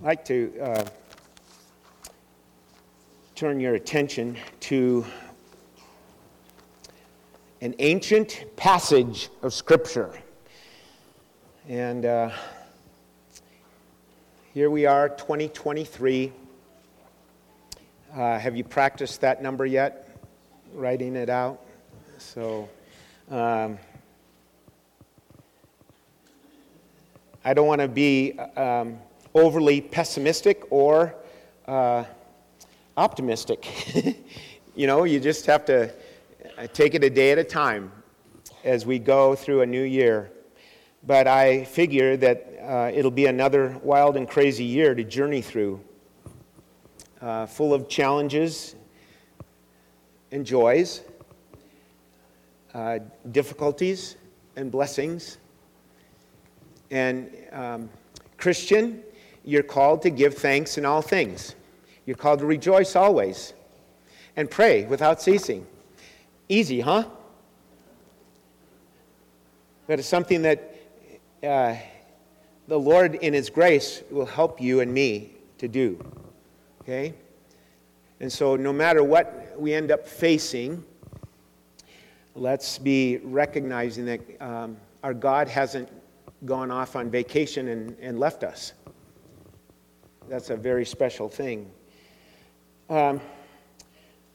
I'd 0.00 0.06
like 0.06 0.24
to 0.26 0.52
uh, 0.60 0.84
turn 3.36 3.60
your 3.60 3.74
attention 3.74 4.36
to 4.60 5.04
an 7.60 7.76
ancient 7.78 8.44
passage 8.56 9.30
of 9.42 9.54
Scripture. 9.54 10.12
And 11.68 12.04
uh, 12.04 12.30
here 14.52 14.68
we 14.68 14.84
are, 14.84 15.08
2023. 15.10 16.32
Uh, 18.12 18.38
have 18.38 18.56
you 18.56 18.64
practiced 18.64 19.20
that 19.20 19.42
number 19.42 19.64
yet? 19.64 20.18
Writing 20.74 21.14
it 21.14 21.30
out? 21.30 21.60
So, 22.18 22.68
um, 23.30 23.78
I 27.44 27.54
don't 27.54 27.68
want 27.68 27.80
to 27.80 27.88
be 27.88 28.38
um, 28.56 28.98
overly 29.34 29.80
pessimistic 29.80 30.62
or 30.70 31.14
uh, 31.66 32.04
optimistic. 32.96 33.66
you 34.76 34.86
know, 34.86 35.04
you 35.04 35.18
just 35.18 35.46
have 35.46 35.64
to 35.64 35.92
uh, 36.56 36.66
take 36.72 36.94
it 36.94 37.02
a 37.02 37.10
day 37.10 37.32
at 37.32 37.38
a 37.38 37.44
time 37.44 37.90
as 38.62 38.86
we 38.86 38.98
go 38.98 39.34
through 39.34 39.62
a 39.62 39.66
new 39.66 39.82
year. 39.82 40.30
But 41.06 41.26
I 41.26 41.64
figure 41.64 42.16
that 42.16 42.58
uh, 42.62 42.90
it'll 42.94 43.10
be 43.10 43.26
another 43.26 43.78
wild 43.82 44.16
and 44.16 44.28
crazy 44.28 44.64
year 44.64 44.94
to 44.94 45.04
journey 45.04 45.42
through, 45.42 45.80
uh, 47.20 47.46
full 47.46 47.74
of 47.74 47.88
challenges 47.88 48.74
and 50.32 50.46
joys, 50.46 51.02
uh, 52.72 53.00
difficulties 53.32 54.16
and 54.56 54.70
blessings. 54.70 55.38
And 56.90 57.30
um, 57.52 57.90
Christian, 58.36 59.03
you're 59.44 59.62
called 59.62 60.02
to 60.02 60.10
give 60.10 60.34
thanks 60.34 60.78
in 60.78 60.84
all 60.84 61.02
things. 61.02 61.54
You're 62.06 62.16
called 62.16 62.40
to 62.40 62.46
rejoice 62.46 62.96
always 62.96 63.52
and 64.36 64.50
pray 64.50 64.84
without 64.84 65.22
ceasing. 65.22 65.66
Easy, 66.48 66.80
huh? 66.80 67.04
But 69.86 69.98
it's 69.98 70.08
something 70.08 70.42
that 70.42 70.74
uh, 71.42 71.76
the 72.68 72.78
Lord, 72.78 73.16
in 73.16 73.34
His 73.34 73.50
grace, 73.50 74.02
will 74.10 74.26
help 74.26 74.60
you 74.60 74.80
and 74.80 74.92
me 74.92 75.30
to 75.58 75.68
do. 75.68 76.02
Okay? 76.82 77.14
And 78.20 78.32
so, 78.32 78.56
no 78.56 78.72
matter 78.72 79.02
what 79.02 79.54
we 79.58 79.74
end 79.74 79.90
up 79.90 80.06
facing, 80.06 80.82
let's 82.34 82.78
be 82.78 83.18
recognizing 83.22 84.06
that 84.06 84.20
um, 84.40 84.76
our 85.02 85.12
God 85.12 85.48
hasn't 85.48 85.88
gone 86.46 86.70
off 86.70 86.96
on 86.96 87.10
vacation 87.10 87.68
and, 87.68 87.96
and 88.00 88.18
left 88.18 88.42
us. 88.42 88.72
That's 90.28 90.50
a 90.50 90.56
very 90.56 90.86
special 90.86 91.28
thing. 91.28 91.70
Um, 92.88 93.20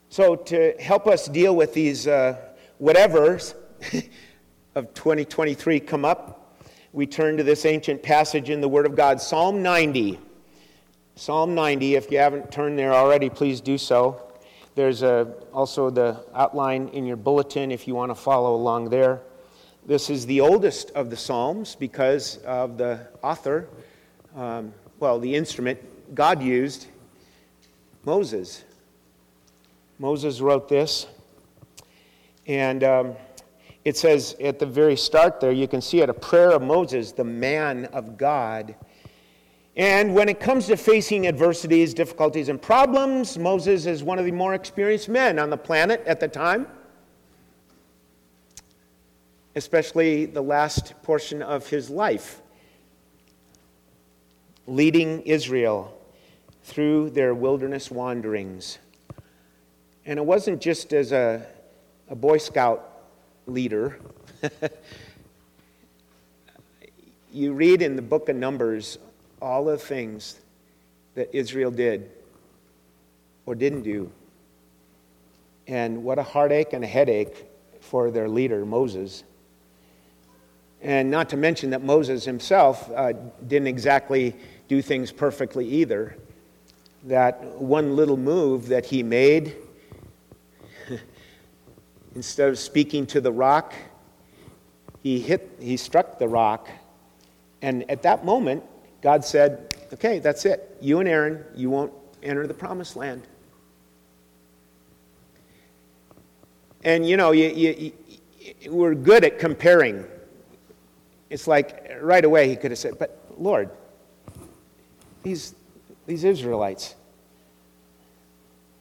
so, 0.08 0.36
to 0.36 0.74
help 0.80 1.06
us 1.06 1.26
deal 1.26 1.54
with 1.54 1.74
these 1.74 2.06
uh, 2.06 2.36
whatevers 2.80 3.54
of 4.74 4.94
2023 4.94 5.80
come 5.80 6.04
up, 6.04 6.60
we 6.92 7.06
turn 7.06 7.36
to 7.36 7.42
this 7.42 7.64
ancient 7.64 8.02
passage 8.02 8.50
in 8.50 8.60
the 8.60 8.68
Word 8.68 8.86
of 8.86 8.94
God, 8.94 9.20
Psalm 9.20 9.62
90. 9.62 10.18
Psalm 11.16 11.54
90, 11.54 11.96
if 11.96 12.10
you 12.10 12.18
haven't 12.18 12.50
turned 12.50 12.78
there 12.78 12.94
already, 12.94 13.28
please 13.28 13.60
do 13.60 13.76
so. 13.76 14.32
There's 14.74 15.02
a, 15.02 15.34
also 15.52 15.90
the 15.90 16.24
outline 16.34 16.88
in 16.88 17.04
your 17.04 17.16
bulletin 17.16 17.70
if 17.70 17.88
you 17.88 17.94
want 17.94 18.10
to 18.10 18.14
follow 18.14 18.54
along 18.54 18.90
there. 18.90 19.20
This 19.86 20.08
is 20.08 20.24
the 20.26 20.40
oldest 20.40 20.90
of 20.90 21.10
the 21.10 21.16
Psalms 21.16 21.74
because 21.74 22.36
of 22.38 22.78
the 22.78 23.08
author, 23.22 23.68
um, 24.36 24.72
well, 25.00 25.18
the 25.18 25.34
instrument 25.34 25.80
God 26.14 26.42
used, 26.42 26.86
Moses. 28.04 28.64
Moses 29.98 30.40
wrote 30.40 30.68
this. 30.68 31.06
And 32.46 32.84
um, 32.84 33.16
it 33.84 33.96
says 33.96 34.36
at 34.40 34.58
the 34.58 34.66
very 34.66 34.96
start 34.96 35.40
there, 35.40 35.52
you 35.52 35.66
can 35.66 35.80
see 35.80 36.00
it 36.00 36.08
a 36.08 36.14
prayer 36.14 36.52
of 36.52 36.62
Moses, 36.62 37.12
the 37.12 37.24
man 37.24 37.86
of 37.86 38.16
God. 38.16 38.74
And 39.76 40.14
when 40.14 40.28
it 40.28 40.38
comes 40.38 40.66
to 40.66 40.76
facing 40.76 41.26
adversities, 41.26 41.94
difficulties, 41.94 42.48
and 42.48 42.60
problems, 42.60 43.38
Moses 43.38 43.86
is 43.86 44.02
one 44.02 44.18
of 44.18 44.24
the 44.24 44.32
more 44.32 44.54
experienced 44.54 45.08
men 45.08 45.38
on 45.38 45.50
the 45.50 45.56
planet 45.56 46.02
at 46.06 46.20
the 46.20 46.28
time 46.28 46.66
especially 49.56 50.26
the 50.26 50.42
last 50.42 50.94
portion 51.02 51.42
of 51.42 51.68
his 51.68 51.90
life, 51.90 52.42
leading 54.70 55.20
Israel 55.22 55.92
through 56.62 57.10
their 57.10 57.34
wilderness 57.34 57.90
wanderings. 57.90 58.78
And 60.06 60.16
it 60.16 60.24
wasn't 60.24 60.60
just 60.60 60.92
as 60.92 61.10
a, 61.10 61.44
a 62.08 62.14
Boy 62.14 62.38
Scout 62.38 62.88
leader. 63.46 63.98
you 67.32 67.52
read 67.52 67.82
in 67.82 67.96
the 67.96 68.02
book 68.02 68.28
of 68.28 68.36
Numbers 68.36 68.96
all 69.42 69.64
the 69.64 69.76
things 69.76 70.38
that 71.16 71.34
Israel 71.36 71.72
did 71.72 72.08
or 73.46 73.56
didn't 73.56 73.82
do. 73.82 74.12
And 75.66 76.04
what 76.04 76.20
a 76.20 76.22
heartache 76.22 76.72
and 76.74 76.84
a 76.84 76.86
headache 76.86 77.44
for 77.80 78.12
their 78.12 78.28
leader, 78.28 78.64
Moses. 78.64 79.24
And 80.80 81.10
not 81.10 81.28
to 81.30 81.36
mention 81.36 81.70
that 81.70 81.82
Moses 81.82 82.24
himself 82.24 82.88
uh, 82.94 83.14
didn't 83.46 83.66
exactly 83.66 84.36
do 84.70 84.80
things 84.80 85.10
perfectly 85.10 85.66
either. 85.66 86.16
That 87.02 87.42
one 87.60 87.96
little 87.96 88.16
move 88.16 88.68
that 88.68 88.86
he 88.86 89.02
made, 89.02 89.56
instead 92.14 92.48
of 92.48 92.56
speaking 92.56 93.04
to 93.06 93.20
the 93.20 93.32
rock, 93.32 93.74
he 95.02 95.18
hit, 95.18 95.50
he 95.58 95.76
struck 95.76 96.20
the 96.20 96.28
rock. 96.28 96.68
And 97.62 97.90
at 97.90 98.02
that 98.02 98.24
moment, 98.24 98.62
God 99.02 99.24
said, 99.24 99.76
Okay, 99.92 100.20
that's 100.20 100.44
it. 100.44 100.78
You 100.80 101.00
and 101.00 101.08
Aaron, 101.08 101.44
you 101.56 101.68
won't 101.68 101.92
enter 102.22 102.46
the 102.46 102.54
promised 102.54 102.94
land. 102.94 103.26
And 106.84 107.08
you 107.08 107.16
know, 107.16 107.32
you, 107.32 107.48
you, 107.48 107.92
you, 108.38 108.70
we're 108.70 108.94
good 108.94 109.24
at 109.24 109.40
comparing 109.40 110.04
it's 111.28 111.48
like 111.48 111.90
right 112.00 112.24
away 112.24 112.48
he 112.48 112.54
could 112.54 112.70
have 112.70 112.78
said, 112.78 113.00
But 113.00 113.18
Lord, 113.36 113.70
these, 115.22 115.54
these 116.06 116.24
Israelites, 116.24 116.94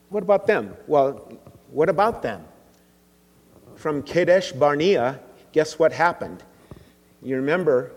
what 0.10 0.24
about 0.24 0.48
them? 0.48 0.76
Well, 0.88 1.32
what 1.72 1.90
about 1.90 2.22
them? 2.22 2.44
From 3.76 4.02
Kadesh 4.02 4.52
Barnea, 4.52 5.20
guess 5.52 5.78
what 5.78 5.92
happened? 5.92 6.44
You 7.22 7.36
remember, 7.36 7.92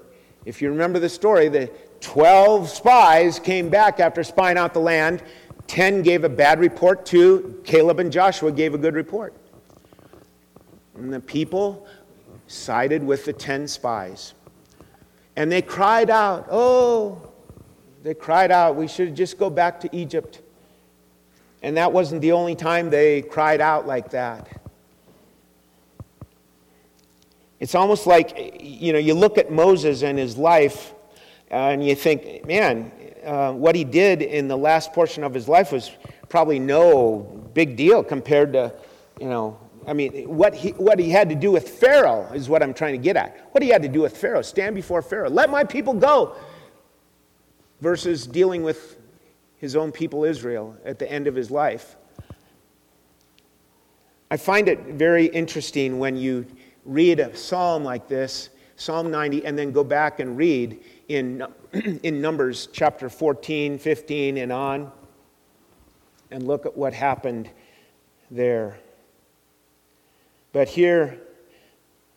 if 0.44 0.60
you 0.60 0.69
remember 0.69 0.98
the 0.98 1.08
story, 1.08 1.48
the 1.48 1.70
12 2.00 2.69
spies 2.69 3.38
came 3.38 3.69
back 3.69 4.00
after 4.00 4.22
spying 4.22 4.58
out 4.58 4.75
the 4.75 4.81
land. 4.81 5.22
10 5.69 6.02
gave 6.02 6.25
a 6.25 6.28
bad 6.28 6.60
report, 6.60 7.06
two, 7.06 7.60
Caleb 7.64 8.00
and 8.00 8.12
Joshua 8.12 8.52
gave 8.52 8.75
a 8.75 8.78
good 8.78 8.94
report. 8.94 9.34
And 10.97 11.12
the 11.12 11.20
people 11.20 11.86
sided 12.47 13.02
with 13.02 13.25
the 13.25 13.32
10 13.32 13.66
spies. 13.69 14.34
And 15.36 15.50
they 15.50 15.62
cried 15.62 16.10
out, 16.10 16.47
Oh, 16.50 17.31
they 18.02 18.14
cried 18.14 18.50
out, 18.50 18.76
we 18.76 18.88
should 18.88 19.14
just 19.14 19.38
go 19.38 19.48
back 19.48 19.80
to 19.80 19.96
Egypt. 19.96 20.40
And 21.62 21.76
that 21.76 21.92
wasn't 21.92 22.20
the 22.20 22.32
only 22.32 22.56
time 22.56 22.90
they 22.90 23.22
cried 23.22 23.60
out 23.60 23.86
like 23.86 24.10
that. 24.10 24.48
It's 27.60 27.76
almost 27.76 28.08
like, 28.08 28.58
you 28.60 28.92
know, 28.92 28.98
you 28.98 29.14
look 29.14 29.38
at 29.38 29.52
Moses 29.52 30.02
and 30.02 30.18
his 30.18 30.36
life 30.36 30.92
and 31.48 31.86
you 31.86 31.94
think, 31.94 32.44
man, 32.44 32.90
uh, 33.24 33.52
what 33.52 33.76
he 33.76 33.84
did 33.84 34.20
in 34.20 34.48
the 34.48 34.56
last 34.56 34.93
portion 34.93 35.22
of 35.22 35.32
his 35.32 35.48
life 35.48 35.70
was 35.70 35.93
probably 36.28 36.58
no 36.58 37.20
big 37.55 37.76
deal 37.76 38.02
compared 38.02 38.52
to, 38.55 38.72
you 39.20 39.28
know, 39.28 39.56
I 39.87 39.93
mean, 39.93 40.28
what 40.28 40.55
he, 40.55 40.70
what 40.70 40.98
he 40.98 41.10
had 41.10 41.28
to 41.28 41.37
do 41.37 41.52
with 41.52 41.69
Pharaoh 41.69 42.28
is 42.34 42.48
what 42.48 42.64
I'm 42.64 42.75
trying 42.75 42.93
to 42.93 42.98
get 42.98 43.16
at. 43.16 43.48
What 43.52 43.62
he 43.62 43.69
had 43.69 43.82
to 43.82 43.88
do 43.88 44.00
with 44.00 44.16
Pharaoh, 44.16 44.43
stand 44.43 44.75
before 44.75 45.02
Pharaoh, 45.02 45.31
let 45.31 45.50
my 45.50 45.62
people 45.62 45.94
go, 45.94 46.34
versus 47.82 48.29
dealing 48.29 48.62
with 48.62 48.96
his 49.56 49.75
own 49.75 49.90
people, 49.90 50.23
Israel, 50.23 50.76
at 50.84 51.00
the 51.00 51.11
end 51.11 51.26
of 51.26 51.34
his 51.34 51.50
life. 51.50 51.96
I 54.31 54.37
find 54.37 54.69
it 54.69 54.79
very 54.84 55.26
interesting 55.26 55.99
when 55.99 56.17
you 56.17 56.46
read 56.84 57.19
a 57.19 57.34
psalm 57.37 57.82
like 57.82 58.06
this, 58.06 58.50
Psalm 58.76 59.11
90, 59.11 59.44
and 59.44 59.58
then 59.58 59.73
go 59.73 59.82
back 59.82 60.20
and 60.20 60.37
read 60.37 60.81
in, 61.08 61.44
in 62.05 62.20
Numbers 62.20 62.69
chapter 62.73 63.08
14, 63.11 63.81
15, 63.81 64.37
and 64.37 64.52
on, 64.52 64.93
and 66.31 66.46
look 66.46 66.67
at 66.67 66.76
what 66.76 66.94
happened 66.94 67.50
there. 68.31 68.79
But 70.52 70.69
here, 70.69 71.19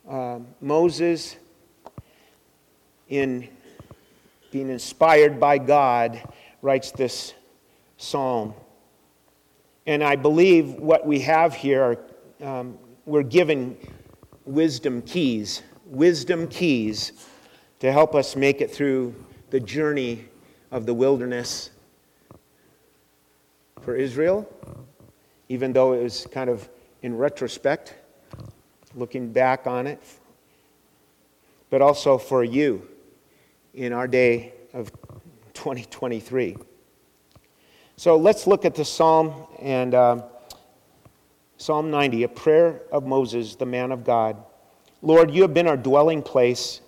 uh, 0.08 0.38
Moses, 0.60 1.34
in 3.08 3.48
being 4.56 4.70
inspired 4.70 5.38
by 5.38 5.58
God, 5.58 6.18
writes 6.62 6.90
this 6.90 7.34
psalm. 7.98 8.54
And 9.86 10.02
I 10.02 10.16
believe 10.16 10.72
what 10.72 11.06
we 11.06 11.20
have 11.20 11.54
here 11.54 11.98
um, 12.42 12.78
we're 13.04 13.22
given 13.22 13.76
wisdom 14.46 15.02
keys, 15.02 15.62
wisdom 15.84 16.48
keys 16.48 17.12
to 17.80 17.92
help 17.92 18.14
us 18.14 18.34
make 18.34 18.62
it 18.62 18.70
through 18.70 19.14
the 19.50 19.60
journey 19.60 20.24
of 20.70 20.86
the 20.86 20.94
wilderness 20.94 21.68
for 23.82 23.94
Israel, 23.94 24.48
even 25.50 25.74
though 25.74 25.92
it 25.92 26.02
was 26.02 26.26
kind 26.32 26.48
of 26.48 26.66
in 27.02 27.14
retrospect, 27.14 27.94
looking 28.94 29.30
back 29.30 29.66
on 29.66 29.86
it, 29.86 30.02
but 31.68 31.82
also 31.82 32.16
for 32.16 32.42
you 32.42 32.88
in 33.76 33.92
our 33.92 34.08
day 34.08 34.54
of 34.72 34.90
2023. 35.52 36.56
So 37.96 38.16
let's 38.16 38.46
look 38.46 38.64
at 38.64 38.74
the 38.74 38.84
psalm 38.84 39.46
and 39.60 39.94
uh, 39.94 40.22
Psalm 41.58 41.90
90, 41.90 42.24
a 42.24 42.28
prayer 42.28 42.82
of 42.90 43.06
Moses, 43.06 43.54
the 43.54 43.66
man 43.66 43.92
of 43.92 44.02
God. 44.04 44.42
Lord, 45.02 45.30
you 45.30 45.42
have 45.42 45.54
been 45.54 45.66
our 45.66 45.76
dwelling 45.76 46.22
place 46.22 46.80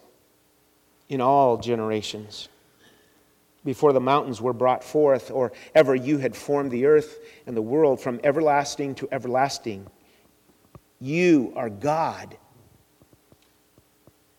in 1.08 1.20
all 1.20 1.56
generations. 1.56 2.48
Before 3.64 3.92
the 3.92 4.00
mountains 4.00 4.40
were 4.40 4.52
brought 4.52 4.82
forth, 4.82 5.30
or 5.30 5.52
ever 5.74 5.94
you 5.94 6.18
had 6.18 6.34
formed 6.34 6.70
the 6.70 6.86
earth 6.86 7.18
and 7.46 7.56
the 7.56 7.62
world 7.62 8.00
from 8.00 8.20
everlasting 8.24 8.94
to 8.96 9.08
everlasting, 9.12 9.86
you 11.00 11.52
are 11.54 11.70
God. 11.70 12.36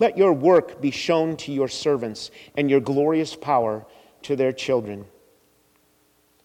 Let 0.00 0.18
your 0.18 0.32
work 0.32 0.80
be 0.80 0.90
shown 0.90 1.36
to 1.36 1.52
your 1.52 1.68
servants, 1.68 2.30
and 2.56 2.68
your 2.68 2.80
glorious 2.80 3.36
power 3.36 3.86
to 4.22 4.34
their 4.34 4.52
children. 4.52 5.04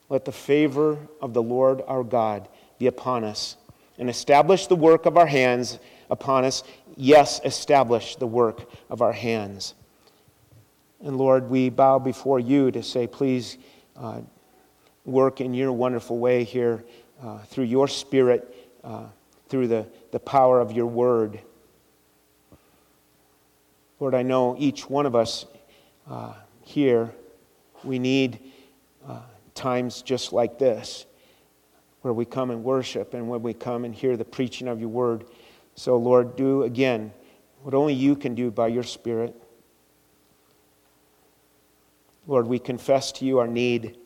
Let 0.10 0.25
the 0.25 0.31
favor 0.31 1.00
of 1.22 1.34
the 1.34 1.42
Lord 1.42 1.81
our 1.88 2.04
God 2.04 2.48
be 2.78 2.88
upon 2.88 3.24
us 3.24 3.57
and 3.98 4.10
establish 4.10 4.68
the 4.68 4.75
work 4.75 5.06
of 5.06 5.18
our 5.18 5.25
hands 5.25 5.80
upon 6.10 6.44
us. 6.44 6.63
Yes, 6.96 7.40
establish 7.44 8.18
the 8.18 8.28
work 8.28 8.69
of 8.90 9.02
our 9.02 9.13
hands. 9.13 9.74
And 11.02 11.18
Lord, 11.18 11.50
we 11.50 11.69
bow 11.69 11.98
before 11.98 12.40
you 12.40 12.72
to 12.72 12.84
say, 12.84 13.07
please 13.07 13.57
uh, 13.96 14.22
work 15.06 15.40
in 15.40 15.54
your 15.54 15.72
wonderful 15.72 16.18
way 16.18 16.44
here 16.44 16.84
uh, 17.24 17.40
through 17.44 17.66
your 17.66 17.88
Spirit, 17.88 18.69
uh, 18.84 19.06
through 19.48 19.68
the, 19.68 19.88
the 20.12 20.19
power 20.19 20.60
of 20.60 20.72
your 20.72 20.88
word. 20.88 21.40
Lord, 24.00 24.13
I 24.13 24.24
know 24.24 24.56
each 24.59 24.89
one 24.89 25.06
of 25.06 25.15
us 25.15 25.45
uh, 26.09 26.33
here, 26.63 27.13
we 27.83 28.00
need 28.00 28.39
uh, 29.07 29.21
times 29.53 30.01
just 30.01 30.33
like 30.33 30.59
this 30.59 31.06
where 32.01 32.13
we 32.13 32.25
come 32.25 32.51
and 32.51 32.63
worship 32.63 33.13
and 33.13 33.27
when 33.27 33.42
we 33.42 33.53
come 33.53 33.83
and 33.83 33.95
hear 33.95 34.15
the 34.15 34.25
preaching 34.25 34.68
of 34.68 34.80
your 34.80 34.89
word. 34.89 35.25
So, 35.74 35.97
Lord, 35.97 36.36
do 36.36 36.63
again 36.63 37.12
what 37.63 37.74
only 37.74 37.94
you 37.94 38.15
can 38.15 38.36
do 38.36 38.51
by 38.51 38.68
your 38.68 38.83
Spirit. 38.83 39.36
Lord, 42.27 42.45
we 42.45 42.59
confess 42.59 43.12
to 43.13 43.25
you 43.25 43.39
our 43.39 43.47
need. 43.47 43.97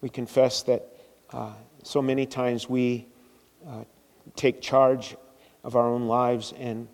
We 0.00 0.08
confess 0.08 0.62
that 0.62 0.86
uh, 1.32 1.54
so 1.82 2.00
many 2.00 2.26
times 2.26 2.68
we 2.68 3.06
uh, 3.66 3.82
take 4.36 4.60
charge 4.60 5.16
of 5.64 5.74
our 5.74 5.88
own 5.88 6.06
lives 6.06 6.52
and 6.56 6.86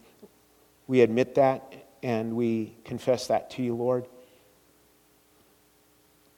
we 0.93 1.01
admit 1.01 1.37
that 1.37 1.73
and 2.03 2.37
we 2.37 2.77
confess 2.85 3.29
that 3.29 3.49
to 3.49 3.63
you, 3.63 3.75
Lord. 3.75 4.05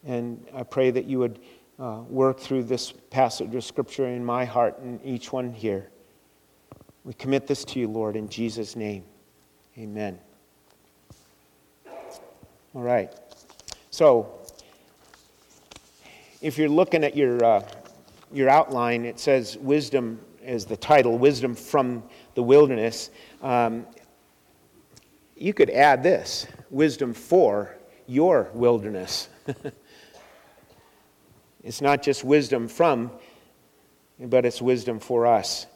And 0.06 0.46
I 0.54 0.62
pray 0.62 0.92
that 0.92 1.06
you 1.06 1.18
would 1.18 1.40
uh, 1.80 2.02
work 2.08 2.38
through 2.38 2.62
this 2.62 2.92
passage 3.10 3.52
of 3.56 3.64
Scripture 3.64 4.06
in 4.06 4.24
my 4.24 4.44
heart 4.44 4.78
and 4.78 5.00
each 5.04 5.32
one 5.32 5.52
here. 5.52 5.90
We 7.02 7.14
commit 7.14 7.48
this 7.48 7.64
to 7.64 7.80
you, 7.80 7.88
Lord, 7.88 8.14
in 8.14 8.28
Jesus' 8.28 8.76
name. 8.76 9.02
Amen. 9.76 10.20
All 12.76 12.82
right. 12.82 13.12
So, 13.90 14.38
if 16.40 16.56
you're 16.56 16.68
looking 16.68 17.02
at 17.02 17.16
your, 17.16 17.44
uh, 17.44 17.68
your 18.32 18.48
outline, 18.48 19.04
it 19.04 19.18
says 19.18 19.56
wisdom 19.56 20.20
as 20.44 20.64
the 20.64 20.76
title, 20.76 21.18
Wisdom 21.18 21.56
from 21.56 22.04
the 22.36 22.42
Wilderness. 22.44 23.10
Um, 23.42 23.84
you 25.36 25.54
could 25.54 25.70
add 25.70 26.02
this 26.02 26.46
wisdom 26.70 27.14
for 27.14 27.74
your 28.06 28.50
wilderness. 28.54 29.28
It's 31.64 31.80
not 31.80 32.02
just 32.02 32.24
wisdom 32.24 32.68
from, 32.68 33.10
but 34.20 34.44
it's 34.44 34.60
wisdom 34.60 35.00
for 35.00 35.26
us. 35.26 35.66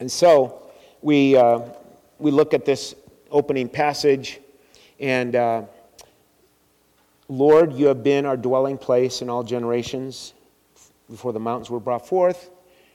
And 0.00 0.10
so 0.10 0.72
we, 1.00 1.36
uh, 1.36 1.60
we 2.18 2.32
look 2.32 2.52
at 2.52 2.64
this 2.64 2.96
opening 3.30 3.68
passage, 3.68 4.40
and 4.98 5.36
uh, 5.36 5.62
Lord, 7.28 7.72
you 7.74 7.86
have 7.86 8.02
been 8.02 8.26
our 8.26 8.36
dwelling 8.36 8.78
place 8.78 9.22
in 9.22 9.30
all 9.30 9.44
generations 9.44 10.34
before 11.08 11.32
the 11.32 11.38
mountains 11.38 11.70
were 11.70 11.78
brought 11.78 12.08
forth. 12.08 12.50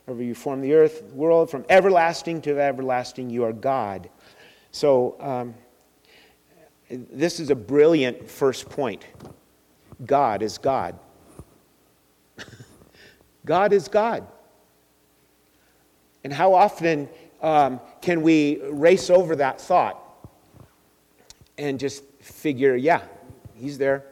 Ever 0.10 0.22
you 0.22 0.36
formed 0.36 0.66
the 0.66 0.74
earth, 0.74 1.12
the 1.12 1.16
world, 1.16 1.50
from 1.50 1.64
everlasting 1.70 2.42
to 2.42 2.60
everlasting, 2.60 3.30
you 3.30 3.46
are 3.46 3.54
God. 3.54 4.10
So, 4.72 5.16
um, 5.20 5.56
this 6.90 7.40
is 7.40 7.50
a 7.50 7.56
brilliant 7.56 8.30
first 8.30 8.70
point. 8.70 9.06
God 10.06 10.42
is 10.42 10.58
God. 10.58 10.98
God 13.46 13.74
is 13.74 13.88
God. 13.88 14.26
And 16.24 16.32
how 16.34 16.54
often 16.54 17.10
um, 17.42 17.80
can 18.02 18.22
we 18.22 18.62
race 18.70 19.10
over 19.10 19.36
that 19.36 19.60
thought 19.60 20.04
and 21.58 21.80
just 21.80 22.04
figure, 22.22 22.76
yeah, 22.76 23.02
He's 23.56 23.78
there. 23.78 24.06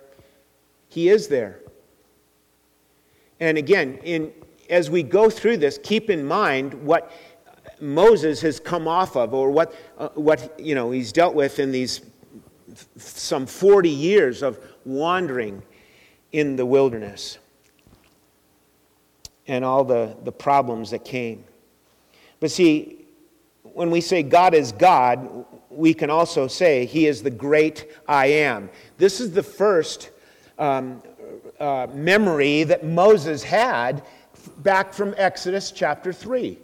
He 0.89 1.09
is 1.09 1.27
there. 1.27 1.59
And 3.39 3.57
again, 3.57 3.99
in, 4.03 4.33
as 4.69 4.89
we 4.89 5.03
go 5.03 5.29
through 5.29 5.57
this, 5.57 5.77
keep 5.83 6.09
in 6.09 6.25
mind 6.25 6.73
what 6.73 7.11
Moses 7.81 8.41
has 8.41 8.59
come 8.59 8.87
off 8.87 9.15
of 9.15 9.33
or 9.33 9.51
what, 9.51 9.73
uh, 9.97 10.09
what 10.09 10.59
you 10.59 10.75
know, 10.75 10.91
he's 10.91 11.11
dealt 11.11 11.35
with 11.35 11.59
in 11.59 11.71
these 11.71 12.01
some 12.97 13.45
40 13.45 13.89
years 13.89 14.41
of 14.41 14.59
wandering 14.85 15.61
in 16.31 16.55
the 16.55 16.65
wilderness 16.65 17.37
and 19.47 19.63
all 19.63 19.83
the, 19.83 20.15
the 20.23 20.31
problems 20.31 20.89
that 20.91 21.05
came. 21.05 21.43
But 22.39 22.51
see, 22.51 23.05
when 23.63 23.91
we 23.91 24.01
say 24.01 24.23
God 24.23 24.53
is 24.53 24.71
God, 24.71 25.45
we 25.69 25.93
can 25.93 26.09
also 26.09 26.47
say 26.47 26.85
He 26.85 27.05
is 27.05 27.21
the 27.21 27.29
great 27.29 27.91
I 28.07 28.27
am. 28.27 28.69
This 28.97 29.19
is 29.19 29.31
the 29.31 29.43
first 29.43 30.09
um, 30.57 31.01
uh, 31.59 31.87
memory 31.93 32.63
that 32.63 32.85
Moses 32.85 33.43
had 33.43 34.03
back 34.57 34.93
from 34.93 35.13
Exodus 35.17 35.71
chapter 35.71 36.13
3. 36.13 36.57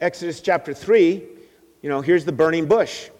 Exodus 0.00 0.40
chapter 0.40 0.74
3, 0.74 1.22
you 1.82 1.88
know, 1.88 2.00
here's 2.00 2.24
the 2.24 2.32
burning 2.32 2.66
bush. 2.66 3.10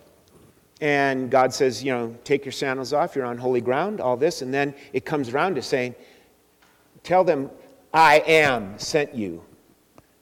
And 0.80 1.30
God 1.30 1.54
says, 1.54 1.84
you 1.84 1.92
know, 1.92 2.16
take 2.24 2.44
your 2.44 2.52
sandals 2.52 2.92
off, 2.92 3.14
you're 3.14 3.24
on 3.24 3.38
holy 3.38 3.60
ground, 3.60 4.00
all 4.00 4.16
this. 4.16 4.42
And 4.42 4.52
then 4.52 4.74
it 4.92 5.04
comes 5.04 5.30
around 5.30 5.54
to 5.54 5.62
saying, 5.62 5.94
tell 7.02 7.24
them, 7.24 7.50
I 7.92 8.18
am 8.26 8.78
sent 8.78 9.14
you. 9.14 9.42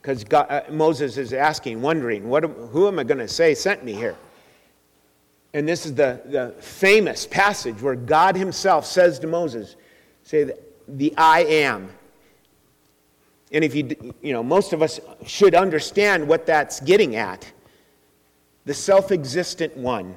Because 0.00 0.25
uh, 0.32 0.64
Moses 0.71 1.16
is 1.16 1.32
asking, 1.32 1.80
wondering, 1.80 2.28
what, 2.28 2.44
who 2.44 2.88
am 2.88 2.99
I 2.99 3.04
going 3.04 3.18
to 3.18 3.28
say 3.28 3.54
sent 3.54 3.85
me 3.85 3.94
here? 3.94 4.16
And 5.54 5.68
this 5.68 5.87
is 5.87 5.94
the, 5.94 6.21
the 6.26 6.54
famous 6.61 7.26
passage 7.26 7.80
where 7.80 7.94
God 7.94 8.37
Himself 8.37 8.85
says 8.85 9.18
to 9.21 9.26
Moses, 9.26 9.76
say 10.23 10.44
the, 10.44 10.59
the 10.88 11.14
I 11.16 11.44
am. 11.44 11.90
And 13.52 13.62
if 13.62 13.75
you, 13.75 14.14
you 14.23 14.32
know, 14.32 14.42
most 14.42 14.73
of 14.73 14.82
us 14.82 14.99
should 15.26 15.54
understand 15.54 16.26
what 16.26 16.47
that's 16.47 16.80
getting 16.80 17.16
at 17.16 17.50
the 18.64 18.75
self 18.75 19.11
existent 19.11 19.76
one. 19.76 20.16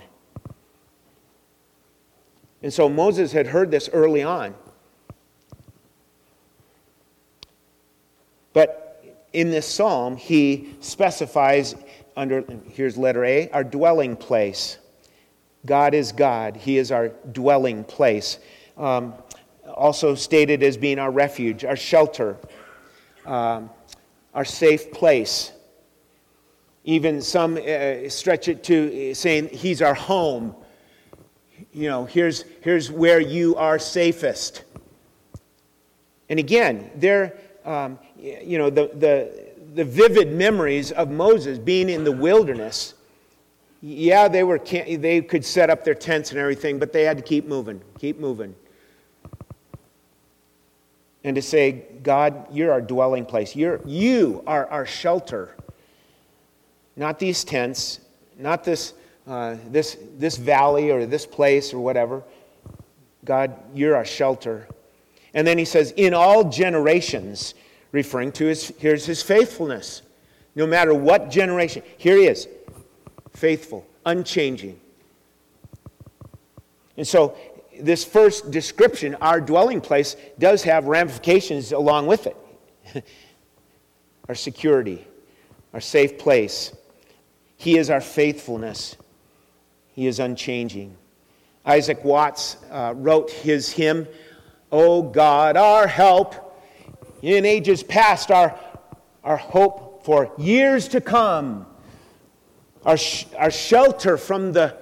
And 2.61 2.73
so 2.73 2.89
Moses 2.89 3.31
had 3.31 3.47
heard 3.47 3.69
this 3.69 3.89
early 3.91 4.23
on. 4.23 4.55
But 8.53 9.03
in 9.33 9.51
this 9.51 9.67
psalm, 9.67 10.15
he 10.15 10.75
specifies 10.79 11.75
under, 12.15 12.43
here's 12.69 12.97
letter 12.97 13.25
A, 13.25 13.49
our 13.49 13.63
dwelling 13.63 14.15
place. 14.15 14.77
God 15.65 15.93
is 15.93 16.11
God, 16.11 16.55
He 16.55 16.77
is 16.77 16.91
our 16.91 17.09
dwelling 17.09 17.83
place. 17.83 18.39
Um, 18.77 19.13
also 19.73 20.15
stated 20.15 20.63
as 20.63 20.77
being 20.77 20.99
our 20.99 21.11
refuge, 21.11 21.65
our 21.65 21.75
shelter, 21.75 22.37
um, 23.25 23.69
our 24.33 24.45
safe 24.45 24.91
place. 24.91 25.51
Even 26.83 27.21
some 27.21 27.57
uh, 27.57 28.09
stretch 28.09 28.47
it 28.47 28.63
to 28.65 29.13
saying 29.13 29.49
He's 29.49 29.81
our 29.81 29.95
home. 29.95 30.55
You 31.73 31.89
know, 31.89 32.05
here's, 32.05 32.43
here's 32.61 32.91
where 32.91 33.19
you 33.19 33.55
are 33.55 33.79
safest. 33.79 34.63
And 36.29 36.39
again, 36.39 36.91
there, 36.95 37.37
um, 37.65 37.99
you 38.17 38.57
know, 38.57 38.69
the, 38.69 38.91
the, 38.93 39.45
the 39.73 39.83
vivid 39.83 40.31
memories 40.31 40.91
of 40.91 41.09
Moses 41.09 41.57
being 41.57 41.89
in 41.89 42.03
the 42.03 42.11
wilderness. 42.11 42.93
Yeah, 43.81 44.27
they, 44.27 44.43
were, 44.43 44.57
they 44.57 45.21
could 45.21 45.45
set 45.45 45.69
up 45.69 45.83
their 45.83 45.93
tents 45.93 46.31
and 46.31 46.39
everything, 46.39 46.79
but 46.79 46.91
they 46.91 47.03
had 47.03 47.17
to 47.17 47.23
keep 47.23 47.45
moving, 47.45 47.81
keep 47.99 48.19
moving. 48.19 48.55
And 51.25 51.35
to 51.37 51.41
say, 51.41 51.85
God, 52.03 52.45
you're 52.51 52.71
our 52.71 52.81
dwelling 52.81 53.25
place. 53.25 53.55
You're, 53.55 53.81
you 53.83 54.43
are 54.45 54.67
our 54.67 54.85
shelter. 54.85 55.55
Not 56.95 57.17
these 57.17 57.43
tents, 57.43 57.99
not 58.37 58.63
this, 58.63 58.93
uh, 59.27 59.55
this, 59.71 59.97
this 60.19 60.37
valley 60.37 60.91
or 60.91 61.07
this 61.07 61.25
place 61.25 61.73
or 61.73 61.79
whatever. 61.79 62.21
God, 63.25 63.57
you're 63.73 63.95
our 63.95 64.05
shelter. 64.05 64.67
And 65.33 65.47
then 65.47 65.57
he 65.57 65.65
says, 65.65 65.95
in 65.97 66.13
all 66.13 66.47
generations, 66.47 67.55
referring 67.91 68.31
to 68.33 68.45
his, 68.45 68.71
here's 68.77 69.07
his 69.07 69.23
faithfulness. 69.23 70.03
No 70.53 70.67
matter 70.67 70.93
what 70.93 71.31
generation, 71.31 71.81
here 71.97 72.17
he 72.17 72.27
is, 72.27 72.47
faithful, 73.33 73.83
unchanging. 74.05 74.79
And 76.97 77.07
so, 77.07 77.35
this 77.79 78.03
first 78.03 78.51
description, 78.51 79.15
our 79.15 79.41
dwelling 79.41 79.81
place, 79.81 80.15
does 80.39 80.63
have 80.63 80.85
ramifications 80.85 81.71
along 81.71 82.07
with 82.07 82.27
it. 82.27 82.37
our 84.29 84.35
security, 84.35 85.05
our 85.73 85.81
safe 85.81 86.17
place. 86.17 86.71
He 87.57 87.77
is 87.77 87.89
our 87.89 88.01
faithfulness, 88.01 88.95
He 89.93 90.07
is 90.07 90.19
unchanging. 90.19 90.97
Isaac 91.65 92.03
Watts 92.03 92.57
uh, 92.69 92.93
wrote 92.95 93.31
his 93.31 93.71
hymn, 93.71 94.07
O 94.71 95.01
God, 95.01 95.57
our 95.57 95.87
help 95.87 96.61
in 97.23 97.43
ages 97.43 97.81
past, 97.81 98.29
our, 98.29 98.59
our 99.23 99.37
hope 99.37 100.05
for 100.05 100.31
years 100.37 100.87
to 100.89 101.01
come, 101.01 101.65
our, 102.85 102.97
sh- 102.97 103.25
our 103.35 103.49
shelter 103.49 104.15
from 104.17 104.51
the 104.51 104.77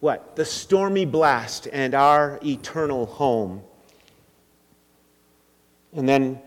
what? 0.00 0.34
The 0.34 0.44
stormy 0.44 1.04
blast 1.04 1.68
and 1.72 1.94
our 1.94 2.38
eternal 2.44 3.06
home. 3.06 3.62
And 5.94 6.08
then 6.08 6.40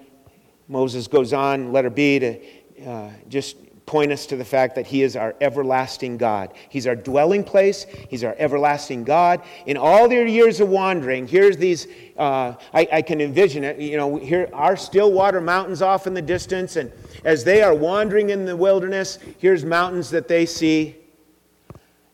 Moses 0.67 1.07
goes 1.07 1.33
on, 1.33 1.72
letter 1.72 1.89
B, 1.89 2.19
to 2.19 2.39
uh, 2.86 3.10
just 3.29 3.57
point 3.86 4.12
us 4.12 4.25
to 4.25 4.38
the 4.38 4.45
fact 4.45 4.75
that 4.75 4.88
He 4.88 5.03
is 5.03 5.15
our 5.15 5.36
everlasting 5.41 6.17
God. 6.17 6.53
He's 6.69 6.88
our 6.88 6.95
dwelling 6.95 7.43
place, 7.43 7.86
He's 8.10 8.24
our 8.24 8.36
everlasting 8.39 9.03
God. 9.03 9.43
In 9.65 9.77
all 9.77 10.07
their 10.07 10.25
years 10.25 10.60
of 10.60 10.69
wandering, 10.69 11.27
here's 11.27 11.57
these, 11.57 11.88
uh, 12.17 12.55
I, 12.74 12.88
I, 12.91 13.01
can 13.01 13.22
envision 13.22 13.63
it, 13.63 13.79
you 13.79 13.98
know, 13.98 14.15
here 14.15 14.50
are 14.53 14.77
Stillwater 14.77 15.41
Mountains 15.41 15.81
off 15.81 16.07
in 16.07 16.13
the 16.13 16.22
distance, 16.22 16.77
and 16.77 16.91
as 17.25 17.43
they 17.43 17.62
are 17.62 17.74
wandering 17.74 18.29
in 18.29 18.45
the 18.45 18.55
wilderness, 18.55 19.19
here's 19.38 19.65
mountains 19.65 20.10
that 20.12 20.27
they 20.27 20.45
see. 20.45 20.95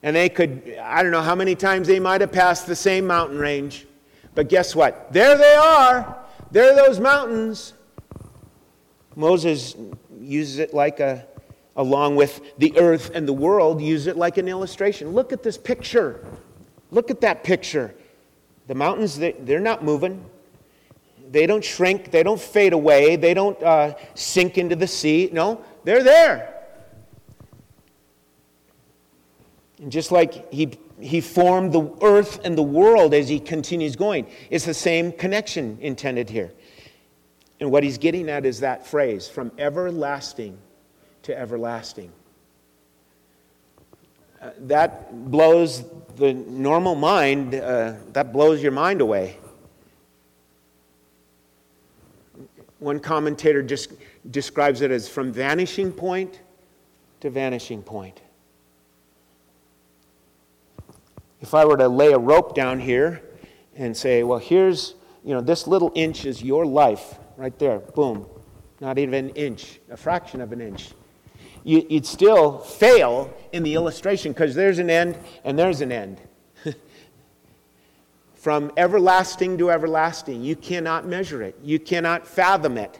And 0.01 0.15
they 0.15 0.29
could, 0.29 0.77
I 0.81 1.03
don't 1.03 1.11
know 1.11 1.21
how 1.21 1.35
many 1.35 1.55
times 1.55 1.87
they 1.87 1.99
might 1.99 2.21
have 2.21 2.31
passed 2.31 2.67
the 2.67 2.75
same 2.75 3.05
mountain 3.05 3.37
range. 3.37 3.85
But 4.33 4.47
guess 4.47 4.75
what? 4.75 5.11
There 5.11 5.37
they 5.37 5.55
are. 5.55 6.17
There 6.51 6.71
are 6.71 6.75
those 6.75 6.99
mountains. 6.99 7.73
Moses 9.15 9.75
uses 10.19 10.59
it 10.59 10.73
like 10.73 10.99
a 10.99 11.27
along 11.75 12.15
with 12.17 12.41
the 12.57 12.77
earth 12.77 13.11
and 13.13 13.25
the 13.25 13.33
world, 13.33 13.81
use 13.81 14.05
it 14.07 14.17
like 14.17 14.37
an 14.37 14.49
illustration. 14.49 15.11
Look 15.11 15.31
at 15.31 15.43
this 15.43 15.57
picture. 15.57 16.25
Look 16.91 17.09
at 17.09 17.21
that 17.21 17.43
picture. 17.43 17.95
The 18.67 18.75
mountains, 18.75 19.17
they're 19.17 19.61
not 19.61 19.83
moving. 19.83 20.23
They 21.31 21.47
don't 21.47 21.63
shrink. 21.63 22.11
They 22.11 22.21
don't 22.21 22.39
fade 22.39 22.73
away. 22.73 23.15
They 23.15 23.33
don't 23.33 23.61
uh, 23.63 23.95
sink 24.13 24.57
into 24.57 24.75
the 24.75 24.87
sea. 24.87 25.29
No, 25.31 25.63
they're 25.85 26.03
there. 26.03 26.58
And 29.81 29.91
just 29.91 30.11
like 30.11 30.51
he, 30.51 30.77
he 30.99 31.21
formed 31.21 31.71
the 31.71 31.89
earth 32.01 32.39
and 32.43 32.57
the 32.57 32.63
world 32.63 33.13
as 33.13 33.29
he 33.29 33.39
continues 33.39 33.95
going, 33.95 34.27
it's 34.49 34.65
the 34.65 34.73
same 34.73 35.11
connection 35.11 35.77
intended 35.81 36.29
here. 36.29 36.51
And 37.59 37.71
what 37.71 37.83
he's 37.83 37.97
getting 37.97 38.29
at 38.29 38.45
is 38.45 38.59
that 38.61 38.85
phrase 38.87 39.27
from 39.27 39.51
everlasting 39.57 40.57
to 41.23 41.37
everlasting. 41.37 42.11
Uh, 44.41 44.51
that 44.59 45.29
blows 45.29 45.83
the 46.15 46.33
normal 46.33 46.95
mind, 46.95 47.55
uh, 47.55 47.93
that 48.13 48.31
blows 48.31 48.63
your 48.63 48.71
mind 48.71 49.01
away. 49.01 49.37
One 52.79 53.01
commentator 53.01 53.61
just 53.61 53.91
describes 54.31 54.81
it 54.81 54.91
as 54.91 55.09
from 55.09 55.33
vanishing 55.33 55.91
point 55.91 56.39
to 57.19 57.29
vanishing 57.29 57.83
point. 57.83 58.21
If 61.41 61.53
I 61.53 61.65
were 61.65 61.77
to 61.77 61.87
lay 61.87 62.11
a 62.11 62.17
rope 62.17 62.55
down 62.55 62.79
here 62.79 63.21
and 63.75 63.95
say, 63.95 64.23
well, 64.23 64.39
here's, 64.39 64.95
you 65.23 65.33
know, 65.33 65.41
this 65.41 65.67
little 65.67 65.91
inch 65.95 66.25
is 66.25 66.43
your 66.43 66.65
life 66.65 67.15
right 67.37 67.57
there, 67.59 67.79
boom, 67.79 68.27
not 68.81 68.97
even 68.97 69.13
an 69.13 69.29
inch, 69.29 69.79
a 69.89 69.97
fraction 69.97 70.41
of 70.41 70.51
an 70.51 70.61
inch 70.61 70.89
you, 71.63 71.85
would 71.89 72.05
still 72.05 72.59
fail 72.59 73.33
in 73.51 73.63
the 73.63 73.75
illustration 73.75 74.31
because 74.31 74.55
there's 74.55 74.79
an 74.79 74.89
end 74.89 75.17
and 75.43 75.57
there's 75.57 75.81
an 75.81 75.91
end. 75.91 76.19
From 78.35 78.71
everlasting 78.77 79.57
to 79.57 79.69
everlasting, 79.69 80.41
you 80.43 80.55
cannot 80.55 81.05
measure 81.05 81.41
it, 81.41 81.57
you 81.61 81.79
cannot 81.79 82.27
fathom 82.27 82.77
it. 82.77 82.99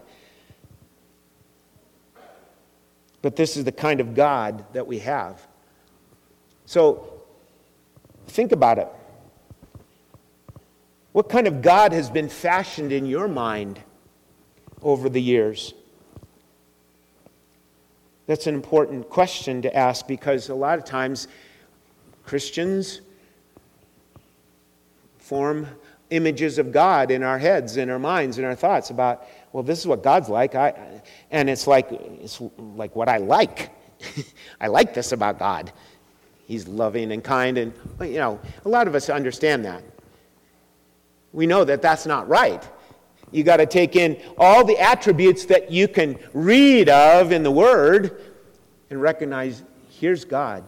But 3.22 3.36
this 3.36 3.58
is 3.58 3.66
the 3.66 3.72
kind 3.72 4.00
of 4.00 4.16
God 4.16 4.64
that 4.74 4.88
we 4.88 5.00
have. 5.00 5.46
So 6.66 7.19
think 8.30 8.52
about 8.52 8.78
it. 8.78 8.88
What 11.12 11.30
kind 11.30 11.48
of 11.48 11.62
God 11.62 11.92
has 11.92 12.10
been 12.10 12.30
fashioned 12.30 12.92
in 12.92 13.06
your 13.06 13.28
mind 13.28 13.80
over 14.82 15.10
the 15.10 15.22
years? 15.22 15.74
That's 18.28 18.46
an 18.46 18.54
important 18.54 19.10
question 19.10 19.64
to 19.64 19.76
ask 19.76 20.08
because 20.08 20.50
a 20.50 20.56
lot 20.56 20.78
of 20.78 20.86
times 20.86 21.28
Christians 22.26 23.02
form 25.18 25.68
images 26.12 26.60
of 26.60 26.72
God 26.72 27.12
in 27.12 27.24
our 27.24 27.40
heads, 27.40 27.78
in 27.78 27.90
our 27.90 28.00
minds, 28.00 28.38
in 28.38 28.46
our 28.46 28.56
thoughts 28.56 28.92
about, 28.92 29.26
well, 29.52 29.64
this 29.64 29.80
is 29.80 29.88
what 29.88 30.04
God's 30.04 30.30
like. 30.30 30.56
I, 30.56 31.02
and 31.32 31.50
it's 31.50 31.68
like, 31.68 31.92
it's 31.92 32.42
like 32.58 32.96
what 32.96 33.10
I 33.10 33.18
like. 33.18 33.72
I 34.62 34.68
like 34.68 34.94
this 34.94 35.12
about 35.12 35.40
God. 35.40 35.72
He's 36.50 36.68
loving 36.68 37.12
and 37.12 37.24
kind, 37.24 37.60
and, 37.60 37.72
you 38.02 38.18
know, 38.18 38.40
a 38.66 38.70
lot 38.70 38.88
of 38.88 38.96
us 38.96 39.08
understand 39.08 39.66
that. 39.66 39.84
We 41.32 41.46
know 41.46 41.64
that 41.64 41.84
that's 41.84 42.08
not 42.08 42.28
right. 42.28 42.68
You 43.32 43.44
got 43.44 43.58
to 43.58 43.68
take 43.68 43.96
in 43.96 44.20
all 44.36 44.66
the 44.66 44.80
attributes 44.80 45.46
that 45.46 45.70
you 45.70 45.88
can 45.88 46.18
read 46.34 46.90
of 46.90 47.32
in 47.32 47.44
the 47.44 47.52
Word 47.52 48.20
and 48.90 49.00
recognize 49.00 49.62
here's 49.92 50.26
God. 50.26 50.64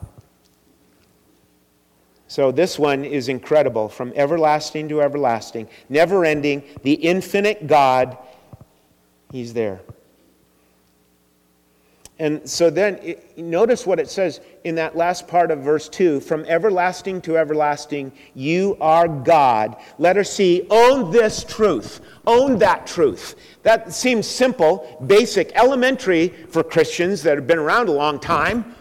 So 2.28 2.52
this 2.52 2.78
one 2.78 3.04
is 3.04 3.28
incredible 3.28 3.90
from 3.90 4.14
everlasting 4.16 4.88
to 4.90 5.02
everlasting, 5.02 5.68
never 5.90 6.26
ending, 6.26 6.62
the 6.84 6.94
infinite 6.94 7.66
God. 7.66 8.20
He's 9.32 9.52
there. 9.52 9.82
And 12.22 12.48
so 12.48 12.70
then, 12.70 13.00
it, 13.02 13.36
notice 13.36 13.88
what 13.88 14.00
it 14.00 14.08
says 14.08 14.42
in 14.64 14.76
that 14.76 14.96
last 14.96 15.28
part 15.28 15.50
of 15.50 15.62
verse 15.62 15.90
2 15.90 16.20
from 16.20 16.46
everlasting 16.46 17.20
to 17.22 17.36
everlasting, 17.36 18.12
you 18.36 18.78
are 18.80 19.08
God. 19.08 19.76
Letter 19.98 20.24
C, 20.24 20.68
own 20.70 21.10
this 21.10 21.44
truth. 21.44 22.00
Own 22.28 22.60
that 22.60 22.86
truth. 22.86 23.34
That 23.64 23.92
seems 23.92 24.28
simple, 24.28 25.04
basic, 25.08 25.52
elementary 25.56 26.28
for 26.28 26.64
Christians 26.64 27.24
that 27.24 27.38
have 27.38 27.48
been 27.48 27.58
around 27.58 27.90
a 27.90 27.94
long 27.94 28.20
time. 28.20 28.76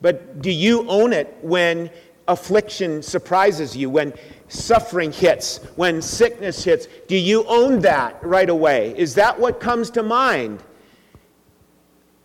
But 0.00 0.42
do 0.42 0.52
you 0.52 0.88
own 0.88 1.12
it 1.12 1.36
when 1.42 1.90
affliction 2.28 3.02
surprises 3.02 3.76
you, 3.76 3.90
when 3.90 4.14
suffering 4.48 5.12
hits, 5.12 5.58
when 5.76 6.00
sickness 6.00 6.64
hits? 6.64 6.86
Do 7.08 7.16
you 7.16 7.44
own 7.46 7.80
that 7.80 8.22
right 8.22 8.48
away? 8.48 8.94
Is 8.96 9.14
that 9.14 9.38
what 9.38 9.60
comes 9.60 9.90
to 9.90 10.02
mind? 10.02 10.62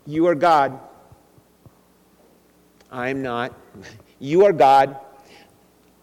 You 0.06 0.28
are 0.28 0.36
God. 0.36 0.80
I'm 2.92 3.22
not. 3.22 3.54
You 4.20 4.46
are 4.46 4.54
God. 4.54 4.98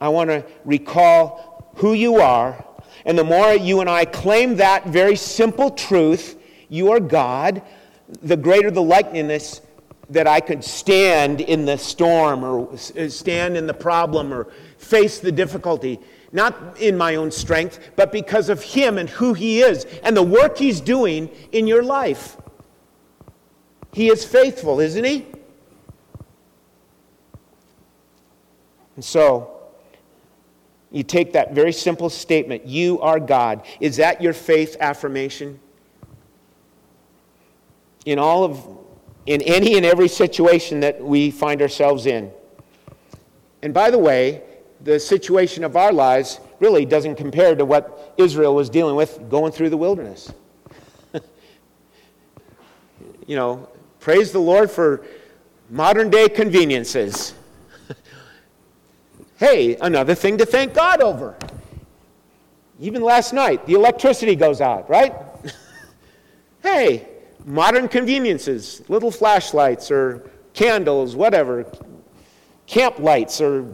I 0.00 0.08
want 0.08 0.30
to 0.30 0.44
recall 0.64 1.72
who 1.76 1.92
you 1.92 2.16
are. 2.16 2.64
And 3.04 3.18
the 3.18 3.24
more 3.24 3.52
you 3.54 3.80
and 3.80 3.88
I 3.88 4.04
claim 4.04 4.56
that 4.56 4.86
very 4.86 5.16
simple 5.16 5.70
truth, 5.70 6.36
you 6.68 6.90
are 6.92 7.00
God, 7.00 7.62
the 8.22 8.36
greater 8.36 8.70
the 8.70 8.82
likeness 8.82 9.60
that 10.10 10.26
I 10.26 10.40
could 10.40 10.64
stand 10.64 11.40
in 11.40 11.64
the 11.64 11.76
storm 11.76 12.42
or 12.42 12.72
uh, 12.72 13.08
stand 13.08 13.56
in 13.56 13.66
the 13.66 13.74
problem 13.74 14.32
or 14.32 14.48
face 14.88 15.18
the 15.20 15.30
difficulty, 15.30 16.00
not 16.32 16.80
in 16.80 16.96
my 16.96 17.16
own 17.16 17.30
strength, 17.30 17.78
but 17.94 18.10
because 18.10 18.48
of 18.48 18.62
Him 18.62 18.98
and 18.98 19.08
who 19.08 19.34
He 19.34 19.60
is 19.60 19.84
and 20.02 20.16
the 20.16 20.22
work 20.22 20.56
He's 20.56 20.80
doing 20.80 21.28
in 21.52 21.66
your 21.66 21.82
life. 21.82 22.36
He 23.92 24.08
is 24.10 24.24
faithful, 24.24 24.80
isn't 24.80 25.04
He? 25.04 25.26
And 28.96 29.04
so, 29.04 29.58
you 30.90 31.02
take 31.02 31.34
that 31.34 31.54
very 31.54 31.72
simple 31.72 32.08
statement, 32.08 32.66
you 32.66 33.00
are 33.00 33.20
God. 33.20 33.62
Is 33.80 33.96
that 33.96 34.22
your 34.22 34.32
faith 34.32 34.76
affirmation? 34.80 35.60
In 38.06 38.18
all 38.18 38.42
of 38.44 38.66
in 39.26 39.42
any 39.42 39.76
and 39.76 39.84
every 39.84 40.08
situation 40.08 40.80
that 40.80 41.04
we 41.04 41.30
find 41.30 41.60
ourselves 41.60 42.06
in. 42.06 42.32
And 43.62 43.74
by 43.74 43.90
the 43.90 43.98
way, 43.98 44.42
the 44.82 44.98
situation 44.98 45.64
of 45.64 45.76
our 45.76 45.92
lives 45.92 46.40
really 46.60 46.84
doesn't 46.84 47.16
compare 47.16 47.54
to 47.54 47.64
what 47.64 48.14
Israel 48.16 48.54
was 48.54 48.70
dealing 48.70 48.96
with 48.96 49.28
going 49.28 49.52
through 49.52 49.70
the 49.70 49.76
wilderness. 49.76 50.32
you 53.26 53.36
know, 53.36 53.68
praise 54.00 54.32
the 54.32 54.38
Lord 54.38 54.70
for 54.70 55.04
modern 55.70 56.10
day 56.10 56.28
conveniences. 56.28 57.34
hey, 59.36 59.76
another 59.80 60.14
thing 60.14 60.38
to 60.38 60.46
thank 60.46 60.74
God 60.74 61.00
over. 61.00 61.36
Even 62.80 63.02
last 63.02 63.32
night, 63.32 63.66
the 63.66 63.74
electricity 63.74 64.36
goes 64.36 64.60
out, 64.60 64.88
right? 64.88 65.12
hey, 66.62 67.08
modern 67.44 67.88
conveniences, 67.88 68.82
little 68.88 69.10
flashlights 69.10 69.90
or 69.90 70.30
candles, 70.54 71.16
whatever, 71.16 71.66
camp 72.66 73.00
lights 73.00 73.40
or 73.40 73.66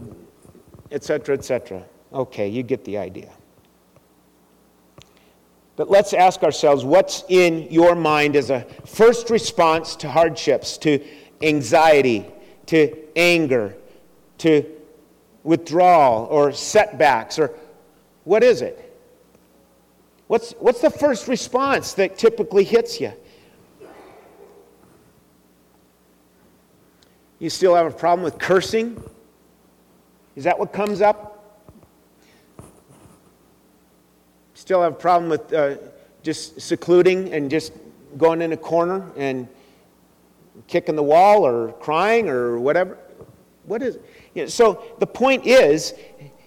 etc., 0.94 1.36
etc. 1.36 1.84
Okay, 2.12 2.48
you 2.48 2.62
get 2.62 2.84
the 2.84 2.96
idea. 2.96 3.30
But 5.76 5.90
let's 5.90 6.12
ask 6.12 6.42
ourselves 6.44 6.84
what's 6.84 7.24
in 7.28 7.66
your 7.70 7.96
mind 7.96 8.36
as 8.36 8.50
a 8.50 8.60
first 8.86 9.28
response 9.28 9.96
to 9.96 10.08
hardships, 10.08 10.78
to 10.78 11.04
anxiety, 11.42 12.26
to 12.66 12.96
anger, 13.16 13.74
to 14.38 14.64
withdrawal 15.42 16.26
or 16.30 16.52
setbacks, 16.52 17.38
or 17.40 17.52
what 18.22 18.44
is 18.44 18.62
it? 18.62 18.80
What's, 20.28 20.52
what's 20.52 20.80
the 20.80 20.90
first 20.90 21.26
response 21.26 21.94
that 21.94 22.16
typically 22.16 22.64
hits 22.64 23.00
you? 23.00 23.12
You 27.40 27.50
still 27.50 27.74
have 27.74 27.86
a 27.86 27.90
problem 27.90 28.22
with 28.24 28.38
cursing? 28.38 29.02
Is 30.36 30.44
that 30.44 30.58
what 30.58 30.72
comes 30.72 31.00
up? 31.00 31.30
Still 34.54 34.82
have 34.82 34.92
a 34.92 34.96
problem 34.96 35.30
with 35.30 35.52
uh, 35.52 35.76
just 36.22 36.60
secluding 36.60 37.32
and 37.32 37.50
just 37.50 37.72
going 38.16 38.42
in 38.42 38.52
a 38.52 38.56
corner 38.56 39.10
and 39.16 39.46
kicking 40.66 40.96
the 40.96 41.02
wall 41.02 41.46
or 41.46 41.72
crying 41.74 42.28
or 42.28 42.58
whatever? 42.58 42.98
What 43.64 43.82
is 43.82 43.96
it? 43.96 44.04
You 44.34 44.42
know, 44.42 44.48
so 44.48 44.82
the 44.98 45.06
point 45.06 45.46
is 45.46 45.94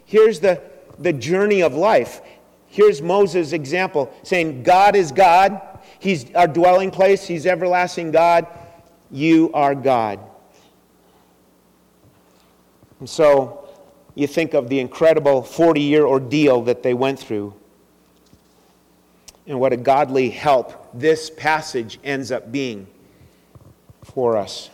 here's 0.06 0.40
the, 0.40 0.62
the 1.00 1.14
journey 1.14 1.62
of 1.62 1.74
life. 1.74 2.22
Here's 2.68 3.02
Moses' 3.02 3.54
example 3.54 4.14
saying, 4.24 4.64
God 4.64 4.96
is 4.96 5.12
God. 5.12 5.62
He's 6.00 6.34
our 6.36 6.48
dwelling 6.48 6.92
place. 6.92 7.26
He's 7.26 7.46
everlasting 7.46 8.12
God. 8.12 8.48
You 9.10 9.52
are 9.54 9.74
God. 9.74 10.20
And 13.00 13.10
so 13.10 13.67
you 14.18 14.26
think 14.26 14.56
of 14.56 14.68
the 14.68 14.80
incredible 14.80 15.44
40 15.44 15.80
year 15.80 16.04
ordeal 16.04 16.64
that 16.64 16.82
they 16.82 16.96
went 16.96 17.20
through. 17.20 17.54
And 19.46 19.60
what 19.60 19.74
a 19.74 19.78
godly 19.78 20.32
help 20.32 20.90
this 20.92 21.30
passage 21.30 22.00
ends 22.04 22.32
up 22.32 22.52
being 22.52 22.88
for 24.04 24.36
us. 24.36 24.72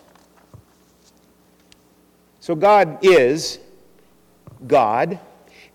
So 2.39 2.56
God 2.56 2.99
is 3.01 3.60
God, 4.65 5.19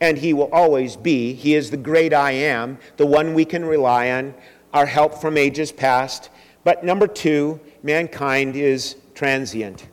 and 0.00 0.16
He 0.16 0.32
will 0.32 0.50
always 0.50 0.96
be. 0.96 1.34
He 1.34 1.54
is 1.54 1.70
the 1.70 1.76
great 1.76 2.14
I 2.14 2.32
am, 2.32 2.78
the 2.96 3.06
one 3.06 3.34
we 3.34 3.44
can 3.44 3.66
rely 3.66 4.10
on, 4.12 4.34
our 4.72 4.86
help 4.86 5.20
from 5.20 5.36
ages 5.36 5.72
past. 5.72 6.30
But 6.64 6.84
number 6.84 7.06
two, 7.06 7.60
mankind 7.82 8.56
is 8.56 8.96
transient. 9.14 9.86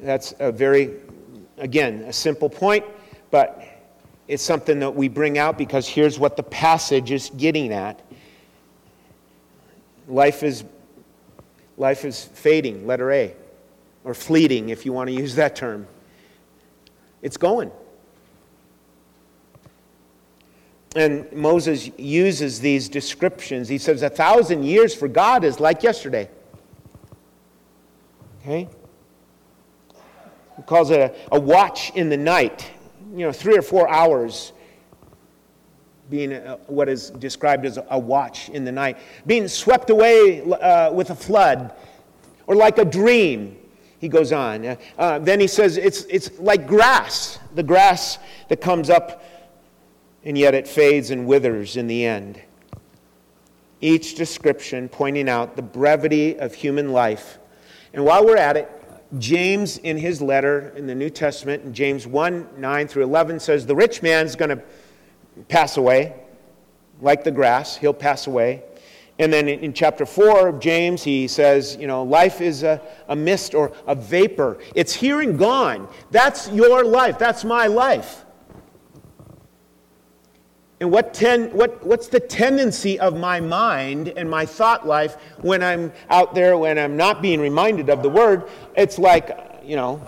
That's 0.00 0.34
a 0.40 0.50
very 0.50 0.90
Again, 1.58 2.02
a 2.02 2.12
simple 2.12 2.50
point, 2.50 2.84
but 3.34 3.60
it's 4.28 4.44
something 4.44 4.78
that 4.78 4.94
we 4.94 5.08
bring 5.08 5.38
out 5.38 5.58
because 5.58 5.88
here's 5.88 6.20
what 6.20 6.36
the 6.36 6.42
passage 6.44 7.10
is 7.10 7.32
getting 7.36 7.72
at. 7.72 8.00
Life 10.06 10.44
is, 10.44 10.62
life 11.76 12.04
is 12.04 12.22
fading, 12.26 12.86
letter 12.86 13.10
A, 13.10 13.34
or 14.04 14.14
fleeting 14.14 14.68
if 14.68 14.86
you 14.86 14.92
want 14.92 15.08
to 15.08 15.12
use 15.12 15.34
that 15.34 15.56
term. 15.56 15.88
It's 17.22 17.36
going. 17.36 17.72
And 20.94 21.32
Moses 21.32 21.90
uses 21.98 22.60
these 22.60 22.88
descriptions. 22.88 23.68
He 23.68 23.78
says, 23.78 24.04
A 24.04 24.10
thousand 24.10 24.62
years 24.62 24.94
for 24.94 25.08
God 25.08 25.42
is 25.42 25.58
like 25.58 25.82
yesterday. 25.82 26.30
Okay? 28.42 28.68
He 30.56 30.62
calls 30.62 30.90
it 30.90 31.00
a, 31.00 31.34
a 31.34 31.40
watch 31.40 31.90
in 31.96 32.10
the 32.10 32.16
night, 32.16 32.70
you 33.14 33.24
know, 33.24 33.32
three 33.32 33.56
or 33.56 33.62
four 33.62 33.88
hours 33.88 34.52
being 36.10 36.32
a, 36.32 36.58
what 36.66 36.88
is 36.88 37.10
described 37.10 37.64
as 37.64 37.78
a 37.90 37.98
watch 37.98 38.48
in 38.50 38.64
the 38.64 38.72
night, 38.72 38.98
being 39.26 39.48
swept 39.48 39.90
away 39.90 40.42
uh, 40.42 40.92
with 40.92 41.10
a 41.10 41.14
flood, 41.14 41.72
or 42.46 42.54
like 42.54 42.78
a 42.78 42.84
dream. 42.84 43.56
He 43.98 44.08
goes 44.08 44.32
on. 44.32 44.66
Uh, 44.66 44.76
uh, 44.98 45.18
then 45.20 45.40
he 45.40 45.46
says 45.46 45.76
it's, 45.76 46.02
it's 46.04 46.38
like 46.38 46.66
grass, 46.66 47.38
the 47.54 47.62
grass 47.62 48.18
that 48.48 48.60
comes 48.60 48.90
up 48.90 49.24
and 50.24 50.36
yet 50.36 50.54
it 50.54 50.66
fades 50.66 51.10
and 51.10 51.26
withers 51.26 51.76
in 51.76 51.86
the 51.86 52.04
end. 52.04 52.40
Each 53.80 54.14
description 54.14 54.88
pointing 54.88 55.28
out 55.28 55.56
the 55.56 55.62
brevity 55.62 56.38
of 56.38 56.54
human 56.54 56.92
life. 56.92 57.38
And 57.92 58.04
while 58.04 58.24
we're 58.24 58.36
at 58.36 58.56
it, 58.56 58.70
James, 59.18 59.78
in 59.78 59.96
his 59.96 60.20
letter 60.20 60.72
in 60.76 60.86
the 60.86 60.94
New 60.94 61.10
Testament, 61.10 61.64
in 61.64 61.74
James 61.74 62.06
1 62.06 62.48
9 62.56 62.88
through 62.88 63.04
11, 63.04 63.40
says, 63.40 63.66
The 63.66 63.76
rich 63.76 64.02
man's 64.02 64.36
going 64.36 64.50
to 64.50 64.62
pass 65.48 65.76
away 65.76 66.14
like 67.00 67.24
the 67.24 67.30
grass, 67.30 67.76
he'll 67.76 67.92
pass 67.92 68.26
away. 68.26 68.62
And 69.18 69.32
then 69.32 69.48
in, 69.48 69.72
chapter 69.72 70.04
4 70.04 70.48
of 70.48 70.58
James, 70.58 71.04
he 71.04 71.28
says, 71.28 71.76
you 71.76 71.86
know, 71.86 72.02
life 72.02 72.40
is 72.40 72.64
a, 72.64 72.80
a 73.08 73.14
mist 73.14 73.54
or 73.54 73.72
a 73.86 73.94
vapor. 73.94 74.58
It's 74.74 74.92
here 74.92 75.20
and 75.20 75.38
gone. 75.38 75.88
That's 76.10 76.50
your 76.50 76.84
life. 76.84 77.16
That's 77.16 77.44
my 77.44 77.68
life. 77.68 78.24
And 80.80 80.90
what 80.90 81.14
ten, 81.14 81.50
what, 81.50 81.84
what's 81.86 82.08
the 82.08 82.20
tendency 82.20 82.98
of 82.98 83.16
my 83.16 83.40
mind 83.40 84.08
and 84.08 84.28
my 84.28 84.44
thought 84.44 84.86
life 84.86 85.16
when 85.40 85.62
I'm 85.62 85.92
out 86.10 86.34
there, 86.34 86.58
when 86.58 86.78
I'm 86.78 86.96
not 86.96 87.22
being 87.22 87.40
reminded 87.40 87.88
of 87.88 88.02
the 88.02 88.10
word? 88.10 88.48
It's 88.76 88.98
like, 88.98 89.38
you 89.64 89.76
know, 89.76 90.02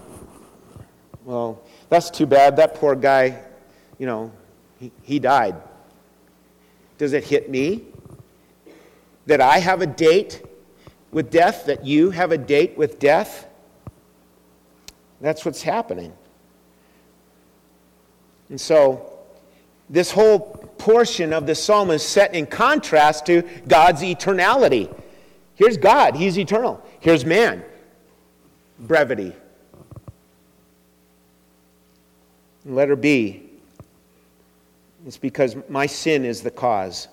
well, 1.25 1.63
that's 1.89 2.11
too 2.11 2.27
bad. 2.27 2.57
That 2.57 2.75
poor 2.75 2.95
guy, 2.97 3.43
you 3.99 4.07
know, 4.07 4.33
he, 4.79 4.93
he 5.03 5.19
died. 5.19 5.55
Does 6.99 7.13
it 7.13 7.25
hit 7.25 7.49
me? 7.49 7.85
That 9.27 9.41
I 9.41 9.59
have 9.59 9.83
a 9.83 9.87
date 9.87 10.43
with 11.11 11.31
death? 11.31 11.67
That 11.67 11.87
you 11.87 12.11
have 12.11 12.33
a 12.33 12.39
date 12.39 12.77
with 12.77 12.99
death? 12.99 13.47
That's 15.21 15.45
what's 15.45 15.63
happening. 15.63 16.13
And 18.49 18.61
so, 18.61 19.16
this 19.89 20.11
whole 20.11 20.41
portion 20.79 21.33
of 21.33 21.47
the 21.47 21.55
psalm 21.55 21.91
is 21.91 22.03
set 22.03 22.35
in 22.35 22.47
contrast 22.47 23.27
to 23.27 23.43
God's 23.67 24.03
eternality. 24.03 24.93
Here's 25.55 25.77
God, 25.77 26.17
He's 26.17 26.39
eternal. 26.39 26.85
Here's 27.01 27.25
man, 27.25 27.65
brevity. 28.81 29.33
Letter 32.65 32.97
B, 32.97 33.43
it's 35.07 35.17
because 35.17 35.57
my 35.69 35.87
sin 35.87 36.25
is 36.25 36.43
the 36.43 36.51
cause. 36.51 37.07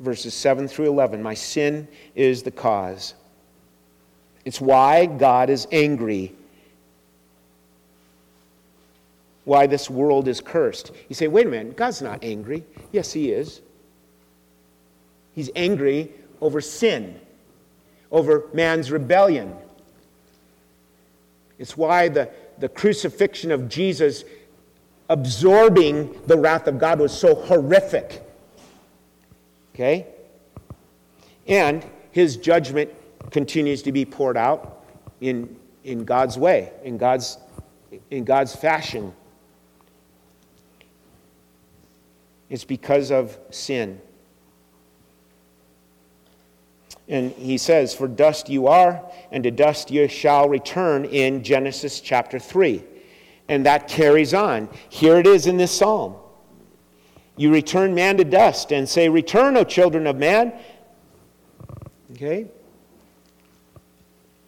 Verses 0.00 0.34
7 0.34 0.68
through 0.68 0.86
11. 0.86 1.22
My 1.22 1.34
sin 1.34 1.88
is 2.14 2.42
the 2.42 2.50
cause. 2.50 3.14
It's 4.44 4.60
why 4.60 5.06
God 5.06 5.50
is 5.50 5.66
angry. 5.72 6.34
Why 9.44 9.66
this 9.66 9.88
world 9.88 10.28
is 10.28 10.40
cursed. 10.40 10.92
You 11.08 11.14
say, 11.14 11.28
wait 11.28 11.46
a 11.46 11.50
minute, 11.50 11.76
God's 11.76 12.02
not 12.02 12.22
angry. 12.22 12.64
Yes, 12.92 13.12
He 13.12 13.30
is. 13.30 13.60
He's 15.34 15.50
angry 15.56 16.12
over 16.40 16.60
sin, 16.60 17.18
over 18.10 18.44
man's 18.52 18.90
rebellion. 18.90 19.54
It's 21.58 21.76
why 21.76 22.08
the, 22.08 22.30
the 22.58 22.68
crucifixion 22.68 23.50
of 23.50 23.68
Jesus 23.68 24.24
absorbing 25.08 26.18
the 26.26 26.38
wrath 26.38 26.66
of 26.66 26.78
God 26.78 27.00
was 27.00 27.12
so 27.12 27.34
horrific. 27.34 28.22
Okay? 29.74 30.06
And 31.46 31.84
his 32.12 32.36
judgment 32.36 32.90
continues 33.30 33.82
to 33.82 33.92
be 33.92 34.04
poured 34.04 34.36
out 34.36 34.84
in, 35.20 35.56
in 35.84 36.04
God's 36.04 36.38
way, 36.38 36.72
in 36.84 36.96
God's, 36.96 37.38
in 38.10 38.24
God's 38.24 38.54
fashion. 38.54 39.12
It's 42.50 42.64
because 42.64 43.12
of 43.12 43.38
sin. 43.50 44.00
And 47.08 47.32
he 47.32 47.58
says, 47.58 47.94
For 47.94 48.08
dust 48.08 48.48
you 48.48 48.66
are, 48.66 49.02
and 49.30 49.44
to 49.44 49.50
dust 49.50 49.90
you 49.90 50.08
shall 50.08 50.48
return 50.48 51.04
in 51.04 51.42
Genesis 51.42 52.00
chapter 52.00 52.38
3. 52.38 52.84
And 53.48 53.66
that 53.66 53.88
carries 53.88 54.34
on. 54.34 54.68
Here 54.88 55.16
it 55.16 55.26
is 55.26 55.46
in 55.46 55.56
this 55.56 55.72
psalm. 55.72 56.16
You 57.36 57.52
return 57.52 57.94
man 57.94 58.16
to 58.18 58.24
dust 58.24 58.72
and 58.72 58.88
say, 58.88 59.08
Return, 59.08 59.56
O 59.56 59.64
children 59.64 60.06
of 60.06 60.16
man. 60.16 60.52
Okay? 62.12 62.46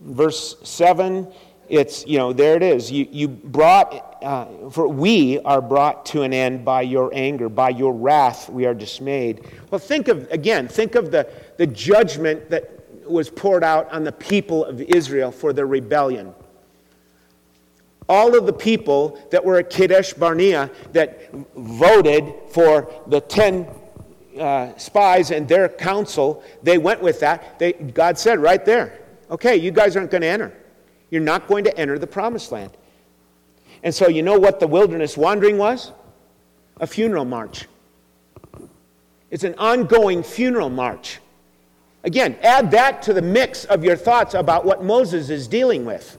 Verse 0.01 0.57
7, 0.63 1.33
it's, 1.73 2.07
you 2.07 2.19
know, 2.19 2.35
there 2.35 2.55
it 2.55 2.63
is. 2.63 2.93
You, 2.93 3.09
you 3.11 3.29
brought, 3.29 4.23
uh, 4.23 4.69
for 4.69 4.87
we 4.87 5.39
are 5.39 5.63
brought 5.63 6.05
to 6.07 6.21
an 6.21 6.35
end 6.35 6.67
by 6.67 6.83
your 6.83 7.11
anger, 7.15 7.49
by 7.49 7.71
your 7.71 7.95
wrath 7.95 8.51
we 8.51 8.67
are 8.67 8.75
dismayed. 8.75 9.49
Well, 9.71 9.79
think 9.79 10.09
of, 10.09 10.31
again, 10.31 10.69
think 10.69 10.97
of 10.97 11.11
the, 11.11 11.33
the 11.57 11.67
judgment 11.67 12.51
that 12.51 13.09
was 13.09 13.31
poured 13.31 13.65
out 13.65 13.91
on 13.91 14.05
the 14.05 14.13
people 14.13 14.67
of 14.67 14.83
Israel 14.83 15.33
for 15.33 15.55
their 15.55 15.67
rebellion 15.67 16.35
all 18.09 18.37
of 18.37 18.45
the 18.45 18.53
people 18.53 19.19
that 19.31 19.43
were 19.43 19.59
at 19.59 19.71
Kadesh 19.71 20.13
Barnea 20.13 20.71
that 20.93 21.33
voted 21.57 22.35
for 22.51 22.93
the 23.07 23.21
10 23.21 23.67
uh, 24.39 24.77
spies 24.77 25.31
and 25.31 25.49
their 25.49 25.69
council, 25.69 26.43
they 26.63 26.77
went 26.77 27.01
with 27.01 27.21
that. 27.21 27.59
They, 27.59 27.73
God 27.73 28.19
said 28.19 28.41
right 28.41 28.63
there, 28.63 29.01
okay, 29.31 29.57
you 29.57 29.71
guys 29.71 29.97
aren't 29.97 30.11
going 30.11 30.23
to 30.23 30.27
enter. 30.27 30.53
You're 31.13 31.21
not 31.21 31.47
going 31.47 31.65
to 31.65 31.79
enter 31.79 31.99
the 31.99 32.07
promised 32.07 32.53
land. 32.53 32.71
And 33.83 33.95
so, 33.95 34.09
you 34.09 34.23
know 34.23 34.39
what 34.39 34.61
the 34.61 34.67
wilderness 34.67 35.15
wandering 35.15 35.59
was? 35.59 35.93
A 36.81 36.87
funeral 36.87 37.27
march. 37.27 37.67
It's 39.31 39.45
an 39.45 39.55
ongoing 39.59 40.23
funeral 40.23 40.71
march. 40.71 41.21
Again, 42.03 42.39
add 42.41 42.71
that 42.71 43.03
to 43.03 43.13
the 43.13 43.21
mix 43.21 43.67
of 43.67 43.85
your 43.85 43.95
thoughts 43.95 44.33
about 44.33 44.65
what 44.65 44.85
Moses 44.85 45.29
is 45.29 45.47
dealing 45.47 45.85
with. 45.85 46.17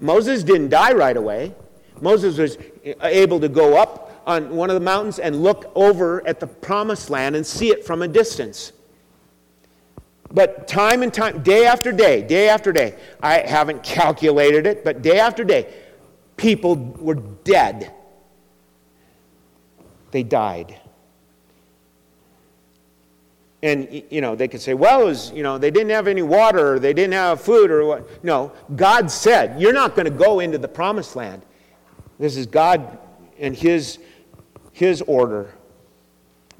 Moses 0.00 0.42
didn't 0.44 0.70
die 0.70 0.94
right 0.94 1.16
away. 1.18 1.54
Moses 2.00 2.38
was 2.38 2.56
able 3.02 3.38
to 3.38 3.50
go 3.50 3.76
up 3.76 4.22
on 4.26 4.56
one 4.56 4.70
of 4.70 4.74
the 4.74 4.80
mountains 4.80 5.18
and 5.18 5.42
look 5.42 5.70
over 5.74 6.26
at 6.26 6.40
the 6.40 6.46
promised 6.46 7.10
land 7.10 7.36
and 7.36 7.46
see 7.46 7.68
it 7.68 7.84
from 7.84 8.00
a 8.00 8.08
distance. 8.08 8.72
But 10.32 10.68
time 10.68 11.02
and 11.02 11.12
time, 11.12 11.42
day 11.42 11.66
after 11.66 11.90
day, 11.90 12.22
day 12.22 12.48
after 12.48 12.72
day, 12.72 12.96
I 13.22 13.40
haven't 13.40 13.82
calculated 13.84 14.66
it, 14.66 14.84
but 14.84 15.02
day 15.02 15.18
after 15.18 15.44
day, 15.44 15.72
people 16.36 16.76
were 16.76 17.16
dead. 17.16 17.92
They 20.10 20.22
died. 20.22 20.76
And, 23.62 24.02
you 24.08 24.22
know, 24.22 24.34
they 24.34 24.48
could 24.48 24.62
say, 24.62 24.72
well, 24.72 25.04
was, 25.04 25.32
you 25.32 25.42
know, 25.42 25.58
they 25.58 25.70
didn't 25.70 25.90
have 25.90 26.08
any 26.08 26.22
water, 26.22 26.74
or 26.74 26.78
they 26.78 26.94
didn't 26.94 27.12
have 27.12 27.42
food, 27.42 27.70
or 27.70 27.84
what. 27.84 28.24
No, 28.24 28.52
God 28.74 29.10
said, 29.10 29.60
you're 29.60 29.74
not 29.74 29.94
going 29.94 30.06
to 30.06 30.10
go 30.10 30.40
into 30.40 30.56
the 30.56 30.68
promised 30.68 31.14
land. 31.14 31.42
This 32.18 32.36
is 32.36 32.46
God 32.46 32.98
and 33.38 33.54
His, 33.54 33.98
His 34.72 35.02
order 35.02 35.52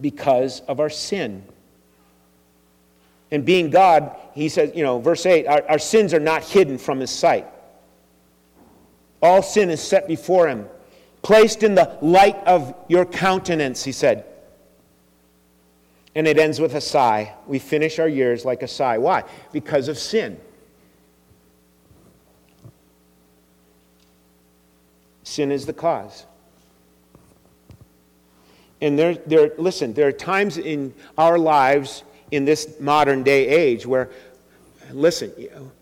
because 0.01 0.61
of 0.61 0.79
our 0.79 0.91
sin. 0.91 1.43
And 3.31 3.45
being 3.45 3.71
God, 3.71 4.17
He 4.35 4.49
says, 4.49 4.73
you 4.75 4.83
know, 4.83 4.99
verse 4.99 5.25
8, 5.25 5.47
our, 5.47 5.63
our 5.71 5.79
sins 5.79 6.13
are 6.13 6.21
not 6.21 6.43
hidden 6.43 6.79
from 6.79 7.01
His 7.01 7.11
sight. 7.11 7.47
All 9.23 9.43
sin 9.43 9.71
is 9.71 9.81
set 9.81 10.09
before 10.09 10.49
Him, 10.49 10.67
placed 11.23 11.63
in 11.63 11.75
the 11.75 11.97
light 12.01 12.37
of 12.47 12.75
your 12.89 13.05
countenance, 13.05 13.85
He 13.85 13.93
said. 13.93 14.25
And 16.15 16.27
it 16.27 16.39
ends 16.39 16.61
with 16.61 16.75
a 16.75 16.81
sigh. 16.81 17.35
We 17.47 17.61
finish 17.61 17.99
our 17.99 18.09
years 18.09 18.45
like 18.45 18.63
a 18.63 18.69
sigh. 18.69 18.99
Why? 18.99 19.25
Because 19.53 19.87
of 19.87 19.97
sin. 19.97 20.41
Sin 25.23 25.53
is 25.53 25.67
the 25.67 25.73
cause. 25.73 26.27
And 28.81 28.99
there, 28.99 29.15
there, 29.15 29.53
listen, 29.59 29.93
there 29.93 30.09
are 30.09 30.13
times 30.13 30.59
in 30.59 30.95
our 31.17 31.39
lives 31.39 32.03
in 32.31 32.45
this 32.45 32.79
modern 32.81 33.23
day 33.23 33.49
age 33.49 33.87
where, 33.87 34.11
listen, 34.93 35.33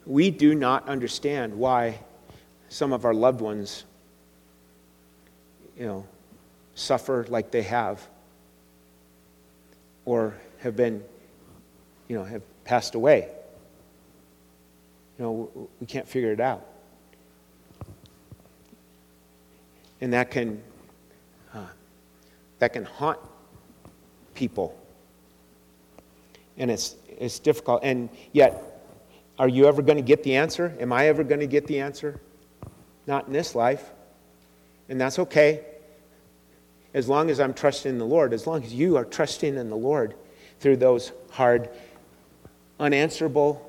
we 0.06 0.30
do 0.30 0.54
not 0.54 0.88
understand 0.88 1.54
why 1.54 1.98
some 2.68 2.92
of 2.92 3.04
our 3.04 3.14
loved 3.14 3.40
ones, 3.40 3.84
you 5.78 5.86
know, 5.86 6.06
suffer 6.74 7.26
like 7.28 7.50
they 7.50 7.62
have 7.62 8.06
or 10.04 10.34
have 10.60 10.76
been, 10.76 11.02
you 12.08 12.16
know, 12.16 12.24
have 12.24 12.42
passed 12.64 12.94
away. 12.94 13.28
You 15.18 15.24
know, 15.24 15.68
we 15.80 15.86
can't 15.86 16.08
figure 16.08 16.32
it 16.32 16.40
out. 16.40 16.64
And 20.00 20.12
that 20.12 20.30
can, 20.30 20.62
uh, 21.52 21.66
that 22.60 22.72
can 22.72 22.84
haunt 22.84 23.18
people. 24.34 24.78
And 26.58 26.70
it's, 26.70 26.96
it's 27.08 27.38
difficult. 27.38 27.80
And 27.82 28.10
yet, 28.32 28.62
are 29.38 29.48
you 29.48 29.66
ever 29.66 29.80
going 29.80 29.96
to 29.96 30.02
get 30.02 30.22
the 30.22 30.36
answer? 30.36 30.76
Am 30.80 30.92
I 30.92 31.06
ever 31.06 31.24
going 31.24 31.40
to 31.40 31.46
get 31.46 31.66
the 31.66 31.80
answer? 31.80 32.20
Not 33.06 33.26
in 33.26 33.32
this 33.32 33.54
life. 33.54 33.90
And 34.88 35.00
that's 35.00 35.18
okay 35.18 35.64
as 36.94 37.08
long 37.08 37.30
as 37.30 37.38
I'm 37.38 37.54
trusting 37.54 37.92
in 37.92 37.98
the 37.98 38.06
Lord, 38.06 38.32
as 38.32 38.46
long 38.46 38.64
as 38.64 38.72
you 38.72 38.96
are 38.96 39.04
trusting 39.04 39.56
in 39.56 39.68
the 39.68 39.76
Lord 39.76 40.14
through 40.60 40.78
those 40.78 41.12
hard, 41.30 41.68
unanswerable 42.80 43.64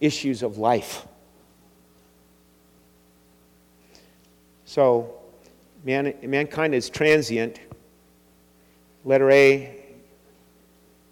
issues 0.00 0.42
of 0.42 0.58
life. 0.58 1.06
So, 4.64 5.14
man, 5.84 6.14
mankind 6.22 6.74
is 6.74 6.90
transient. 6.90 7.58
Letter 9.04 9.30
A, 9.30 9.76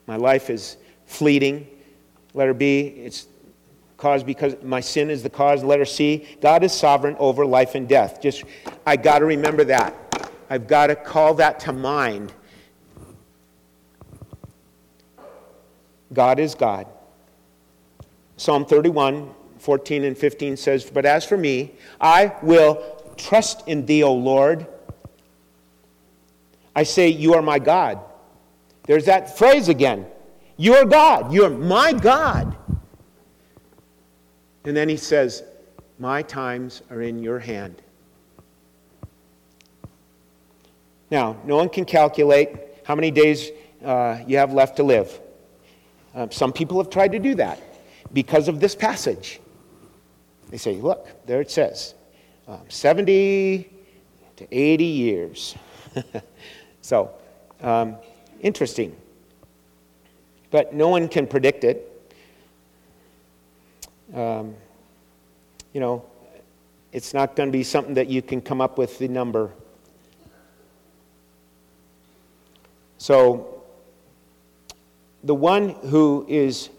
my 0.07 0.17
life 0.17 0.51
is 0.51 0.77
fleeting. 1.07 1.67
Letter 2.35 2.55
B, 2.55 2.81
it's 2.81 3.27
caused 3.97 4.27
because 4.27 4.55
my 4.63 4.81
sin 4.81 5.11
is 5.11 5.23
the 5.23 5.31
cause. 5.31 5.65
Letter 5.65 5.85
C, 5.85 6.27
God 6.41 6.63
is 6.63 6.73
sovereign 6.73 7.17
over 7.19 7.47
life 7.47 7.75
and 7.75 7.89
death. 7.89 8.21
Just, 8.21 8.45
I 8.87 8.97
got 8.97 9.21
to 9.21 9.25
remember 9.25 9.65
that. 9.65 9.95
I've 10.51 10.69
got 10.69 10.89
to 10.89 10.97
call 10.97 11.35
that 11.35 11.61
to 11.61 11.73
mind. 11.73 12.33
God 16.13 16.39
is 16.39 16.55
God. 16.55 16.87
Psalm 18.37 18.65
31, 18.67 19.31
14 19.59 20.05
and 20.05 20.17
15 20.17 20.57
says, 20.57 20.89
But 20.89 21.05
as 21.07 21.25
for 21.25 21.37
me, 21.37 21.73
I 22.01 22.35
will 22.43 23.15
trust 23.17 23.67
in 23.67 23.87
thee, 23.87 24.03
O 24.03 24.15
Lord. 24.15 24.67
I 26.75 26.83
say, 26.83 27.09
You 27.09 27.35
are 27.35 27.43
my 27.43 27.59
God. 27.59 27.99
There's 28.85 29.07
that 29.07 29.37
phrase 29.37 29.69
again. 29.69 30.07
You 30.57 30.75
are 30.75 30.85
God. 30.85 31.33
You're 31.33 31.51
my 31.51 31.93
God. 31.93 32.57
And 34.65 34.77
then 34.77 34.89
he 34.89 34.97
says, 34.97 35.45
My 35.99 36.23
times 36.23 36.83
are 36.91 37.03
in 37.03 37.23
your 37.23 37.39
hand. 37.39 37.83
Now, 41.11 41.37
no 41.45 41.57
one 41.57 41.69
can 41.69 41.85
calculate 41.85 42.57
how 42.85 42.95
many 42.95 43.11
days 43.11 43.51
uh, 43.85 44.19
you 44.27 44.39
have 44.39 44.53
left 44.53 44.77
to 44.77 44.83
live. 44.83 45.21
Uh, 46.15 46.29
some 46.31 46.53
people 46.53 46.79
have 46.79 46.91
tried 46.91 47.13
to 47.13 47.19
do 47.19 47.35
that 47.37 47.61
because 48.13 48.49
of 48.49 48.59
this 48.59 48.75
passage. 48.75 49.41
They 50.51 50.57
say, 50.57 50.77
look, 50.77 51.27
there 51.27 51.41
it 51.41 51.51
says 51.51 51.95
um, 52.49 52.63
70 52.69 53.71
to 54.37 54.47
80 54.51 54.85
years. 54.85 55.55
so, 56.81 57.13
um, 57.61 57.97
interesting. 58.41 58.97
But 60.57 60.73
no 60.73 60.89
one 60.89 61.07
can 61.09 61.27
predict 61.27 61.65
it. 61.65 62.17
Um, 64.15 64.55
you 65.75 65.81
know, 65.81 66.03
it's 66.93 67.13
not 67.13 67.37
going 67.37 67.51
to 67.51 67.53
be 67.53 67.63
something 67.63 67.93
that 67.93 68.09
you 68.09 68.23
can 68.23 68.41
come 68.41 68.63
up 68.63 68.79
with 68.79 68.99
the 68.99 69.07
number. 69.07 69.51
So, 72.97 73.65
the 75.23 75.35
one 75.35 75.75
who 75.91 76.25
is 76.27 76.71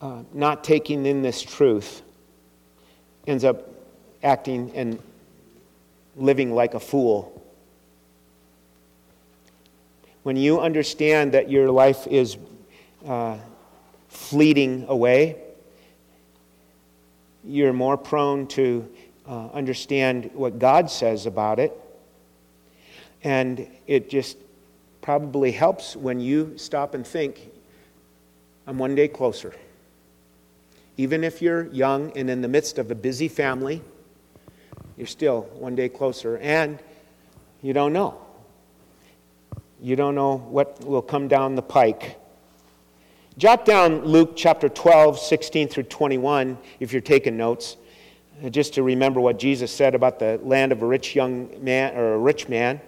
uh, 0.00 0.22
not 0.32 0.64
taking 0.64 1.04
in 1.04 1.20
this 1.20 1.42
truth 1.42 2.00
ends 3.26 3.44
up 3.44 3.68
acting 4.22 4.72
and 4.74 4.98
living 6.16 6.54
like 6.54 6.72
a 6.72 6.80
fool. 6.80 7.38
When 10.22 10.36
you 10.36 10.58
understand 10.58 11.32
that 11.32 11.50
your 11.50 11.70
life 11.70 12.06
is 12.06 12.38
uh, 13.06 13.38
fleeting 14.08 14.86
away, 14.88 15.36
you're 17.44 17.72
more 17.72 17.96
prone 17.96 18.46
to 18.48 18.88
uh, 19.26 19.48
understand 19.48 20.30
what 20.34 20.58
God 20.58 20.90
says 20.90 21.26
about 21.26 21.58
it. 21.58 21.72
And 23.24 23.66
it 23.86 24.10
just 24.10 24.36
probably 25.00 25.52
helps 25.52 25.96
when 25.96 26.20
you 26.20 26.56
stop 26.56 26.94
and 26.94 27.06
think, 27.06 27.50
I'm 28.66 28.78
one 28.78 28.94
day 28.94 29.08
closer. 29.08 29.54
Even 30.96 31.24
if 31.24 31.42
you're 31.42 31.66
young 31.68 32.16
and 32.16 32.30
in 32.30 32.42
the 32.42 32.48
midst 32.48 32.78
of 32.78 32.90
a 32.90 32.94
busy 32.94 33.28
family, 33.28 33.82
you're 34.96 35.06
still 35.06 35.42
one 35.54 35.74
day 35.74 35.88
closer. 35.88 36.38
And 36.38 36.78
you 37.62 37.72
don't 37.72 37.92
know. 37.92 38.20
You 39.80 39.96
don't 39.96 40.14
know 40.14 40.36
what 40.36 40.84
will 40.84 41.02
come 41.02 41.26
down 41.26 41.56
the 41.56 41.62
pike. 41.62 42.21
Jot 43.38 43.64
down 43.64 44.04
Luke 44.04 44.34
chapter 44.36 44.68
12, 44.68 45.18
16 45.18 45.68
through 45.68 45.84
21, 45.84 46.58
if 46.80 46.92
you're 46.92 47.00
taking 47.00 47.34
notes, 47.34 47.78
just 48.50 48.74
to 48.74 48.82
remember 48.82 49.22
what 49.22 49.38
Jesus 49.38 49.72
said 49.72 49.94
about 49.94 50.18
the 50.18 50.38
land 50.42 50.70
of 50.70 50.82
a 50.82 50.86
rich 50.86 51.14
young 51.16 51.48
man 51.64 51.96
or 51.96 52.12
a 52.12 52.18
rich 52.18 52.50
man 52.50 52.78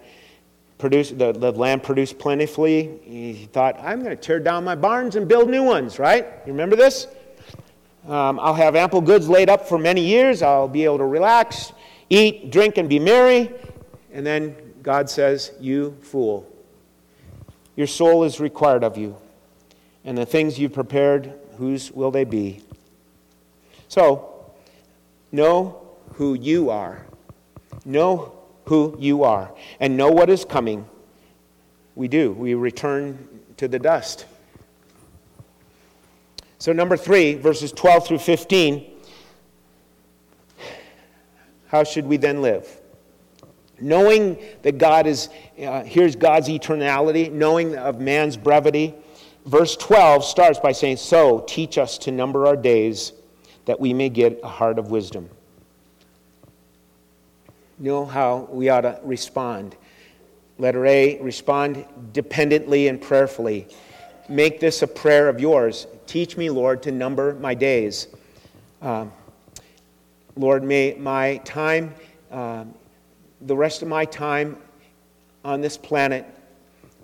produced, 0.77 1.17
the, 1.17 1.31
the 1.31 1.51
land 1.51 1.81
produced 1.81 2.19
plentifully. 2.19 2.99
He 3.03 3.49
thought, 3.53 3.79
I'm 3.79 4.03
going 4.03 4.15
to 4.15 4.21
tear 4.21 4.39
down 4.39 4.63
my 4.63 4.75
barns 4.75 5.15
and 5.15 5.27
build 5.27 5.49
new 5.49 5.63
ones, 5.63 5.97
right? 5.97 6.25
You 6.45 6.51
remember 6.51 6.75
this? 6.75 7.07
Um, 8.07 8.39
I'll 8.39 8.53
have 8.53 8.75
ample 8.75 9.01
goods 9.01 9.27
laid 9.27 9.49
up 9.49 9.67
for 9.67 9.79
many 9.79 10.05
years. 10.05 10.43
I'll 10.43 10.67
be 10.67 10.83
able 10.85 10.99
to 10.99 11.05
relax, 11.05 11.73
eat, 12.11 12.51
drink, 12.51 12.77
and 12.77 12.87
be 12.87 12.99
merry. 12.99 13.51
And 14.13 14.23
then 14.23 14.55
God 14.83 15.09
says, 15.09 15.53
You 15.59 15.97
fool. 16.01 16.47
Your 17.75 17.87
soul 17.87 18.25
is 18.25 18.39
required 18.39 18.83
of 18.83 18.95
you. 18.95 19.17
And 20.05 20.17
the 20.17 20.25
things 20.25 20.57
you've 20.57 20.73
prepared, 20.73 21.33
whose 21.57 21.91
will 21.91 22.11
they 22.11 22.23
be? 22.23 22.61
So, 23.89 24.53
know 25.31 25.81
who 26.13 26.35
you 26.35 26.69
are. 26.69 27.05
Know 27.83 28.35
who 28.65 28.95
you 28.99 29.23
are 29.23 29.53
and 29.79 29.95
know 29.95 30.09
what 30.09 30.29
is 30.29 30.43
coming, 30.43 30.87
we 31.95 32.07
do. 32.07 32.31
We 32.31 32.53
return 32.53 33.27
to 33.57 33.67
the 33.67 33.79
dust. 33.79 34.25
So, 36.57 36.73
number 36.73 36.97
three, 36.97 37.35
verses 37.35 37.71
12 37.71 38.07
through 38.07 38.19
15. 38.19 38.91
How 41.67 41.83
should 41.83 42.05
we 42.05 42.17
then 42.17 42.41
live? 42.41 42.67
Knowing 43.79 44.37
that 44.63 44.77
God 44.77 45.05
is, 45.05 45.29
uh, 45.61 45.83
here's 45.83 46.15
God's 46.15 46.47
eternality, 46.47 47.31
knowing 47.31 47.75
of 47.75 47.99
man's 47.99 48.37
brevity. 48.37 48.95
Verse 49.45 49.75
12 49.75 50.25
starts 50.25 50.59
by 50.59 50.71
saying, 50.71 50.97
So 50.97 51.45
teach 51.47 51.77
us 51.77 51.99
to 51.99 52.11
number 52.11 52.47
our 52.47 52.55
days 52.57 53.13
that 53.65 53.79
we 53.79 53.93
may 53.93 54.09
get 54.09 54.39
a 54.43 54.47
heart 54.47 54.79
of 54.79 54.91
wisdom 54.91 55.29
You 57.79 57.91
know 57.91 58.05
how 58.05 58.47
we 58.51 58.69
ought 58.69 58.81
to 58.81 58.99
respond. 59.03 59.75
Letter 60.57 60.85
A, 60.85 61.19
respond 61.21 61.85
dependently 62.13 62.87
and 62.87 63.01
prayerfully. 63.01 63.67
Make 64.29 64.59
this 64.59 64.81
a 64.81 64.87
prayer 64.87 65.29
of 65.29 65.39
yours. 65.39 65.85
Teach 66.07 66.37
me, 66.37 66.49
Lord, 66.49 66.81
to 66.83 66.91
number 66.91 67.35
my 67.35 67.53
days. 67.53 68.07
Uh, 68.81 69.05
Lord, 70.35 70.63
may 70.63 70.95
my 70.97 71.37
time, 71.37 71.93
uh, 72.31 72.65
the 73.41 73.55
rest 73.55 73.81
of 73.81 73.87
my 73.87 74.05
time 74.05 74.57
on 75.43 75.61
this 75.61 75.77
planet, 75.77 76.25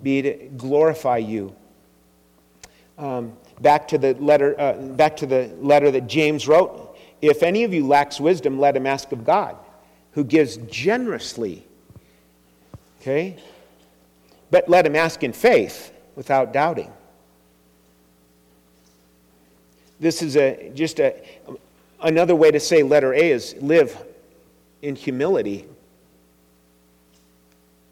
be 0.02 0.22
to 0.22 0.32
glorify 0.56 1.18
you. 1.18 1.54
Um, 3.02 3.32
back 3.60 3.88
to 3.88 3.98
the 3.98 4.14
letter, 4.14 4.58
uh, 4.60 4.74
back 4.74 5.16
to 5.16 5.26
the 5.26 5.50
letter 5.60 5.90
that 5.90 6.06
James 6.06 6.46
wrote. 6.46 6.96
If 7.20 7.42
any 7.42 7.64
of 7.64 7.74
you 7.74 7.84
lacks 7.84 8.20
wisdom, 8.20 8.60
let 8.60 8.76
him 8.76 8.86
ask 8.86 9.10
of 9.10 9.24
God 9.24 9.56
who 10.12 10.22
gives 10.22 10.56
generously. 10.58 11.66
Okay? 13.00 13.36
But 14.52 14.68
let 14.68 14.86
him 14.86 14.94
ask 14.94 15.24
in 15.24 15.32
faith 15.32 15.92
without 16.14 16.52
doubting. 16.52 16.92
This 19.98 20.22
is 20.22 20.36
a, 20.36 20.70
just 20.72 21.00
a, 21.00 21.20
another 22.00 22.36
way 22.36 22.52
to 22.52 22.60
say 22.60 22.84
letter 22.84 23.12
A 23.14 23.30
is 23.32 23.56
live 23.60 24.00
in 24.80 24.94
humility. 24.94 25.66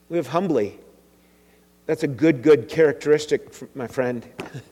Live 0.08 0.28
humbly. 0.28 0.78
That's 1.86 2.04
a 2.04 2.08
good, 2.08 2.44
good 2.44 2.68
characteristic, 2.68 3.74
my 3.74 3.88
friend. 3.88 4.24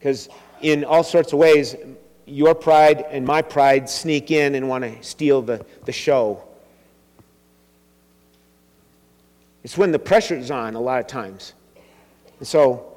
Because 0.00 0.30
in 0.62 0.82
all 0.82 1.04
sorts 1.04 1.34
of 1.34 1.38
ways, 1.38 1.76
your 2.24 2.54
pride 2.54 3.04
and 3.10 3.26
my 3.26 3.42
pride 3.42 3.88
sneak 3.88 4.30
in 4.30 4.54
and 4.54 4.66
want 4.66 4.82
to 4.82 5.02
steal 5.02 5.42
the, 5.42 5.64
the 5.84 5.92
show. 5.92 6.42
It's 9.62 9.76
when 9.76 9.92
the 9.92 9.98
pressure's 9.98 10.50
on 10.50 10.74
a 10.74 10.80
lot 10.80 11.00
of 11.00 11.06
times. 11.06 11.52
And 12.38 12.48
so, 12.48 12.96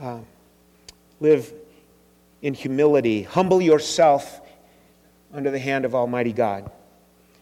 uh, 0.00 0.20
live 1.20 1.52
in 2.40 2.54
humility. 2.54 3.22
Humble 3.22 3.60
yourself 3.60 4.40
under 5.34 5.50
the 5.50 5.58
hand 5.58 5.84
of 5.84 5.94
Almighty 5.94 6.32
God. 6.32 6.70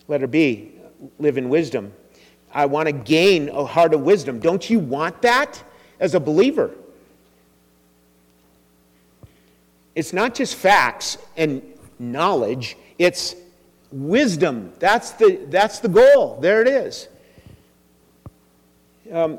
Letter 0.09 0.27
be. 0.27 0.73
live 1.21 1.39
in 1.39 1.49
wisdom. 1.49 1.93
I 2.53 2.67
want 2.67 2.87
to 2.87 2.93
gain 2.93 3.49
a 3.51 3.65
heart 3.65 3.95
of 3.95 4.01
wisdom. 4.01 4.41
Don't 4.41 4.69
you 4.69 4.81
want 4.81 5.23
that 5.23 5.63
as 6.01 6.17
a 6.17 6.21
believer? 6.21 6.73
It's 9.99 10.13
not 10.13 10.33
just 10.33 10.55
facts 10.55 11.19
and 11.37 11.61
knowledge, 11.99 12.77
it's 13.01 13.35
wisdom. 13.91 14.73
That's 14.79 15.11
the, 15.11 15.45
that's 15.49 15.81
the 15.81 15.89
goal. 15.89 16.39
There 16.41 16.63
it 16.63 16.69
is. 16.69 17.09
Um, 19.11 19.39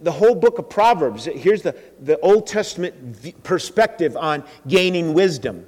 the 0.00 0.10
whole 0.10 0.34
book 0.34 0.58
of 0.58 0.68
Proverbs, 0.68 1.26
here's 1.26 1.62
the, 1.62 1.76
the 2.00 2.18
Old 2.18 2.48
Testament 2.48 3.44
perspective 3.44 4.16
on 4.16 4.42
gaining 4.66 5.14
wisdom. 5.14 5.64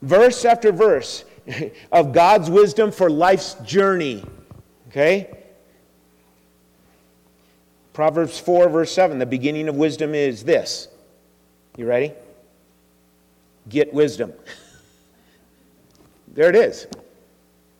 Verse 0.00 0.46
after 0.46 0.72
verse 0.72 1.26
of 1.92 2.14
God's 2.14 2.48
wisdom 2.48 2.90
for 2.90 3.10
life's 3.10 3.52
journey. 3.66 4.24
Okay? 4.88 5.30
Proverbs 7.92 8.38
4, 8.38 8.70
verse 8.70 8.92
7 8.92 9.18
the 9.18 9.26
beginning 9.26 9.68
of 9.68 9.76
wisdom 9.76 10.14
is 10.14 10.42
this. 10.42 10.88
You 11.76 11.86
ready? 11.86 12.12
Get 13.68 13.92
wisdom. 13.92 14.32
There 16.34 16.48
it 16.48 16.56
is. 16.56 16.86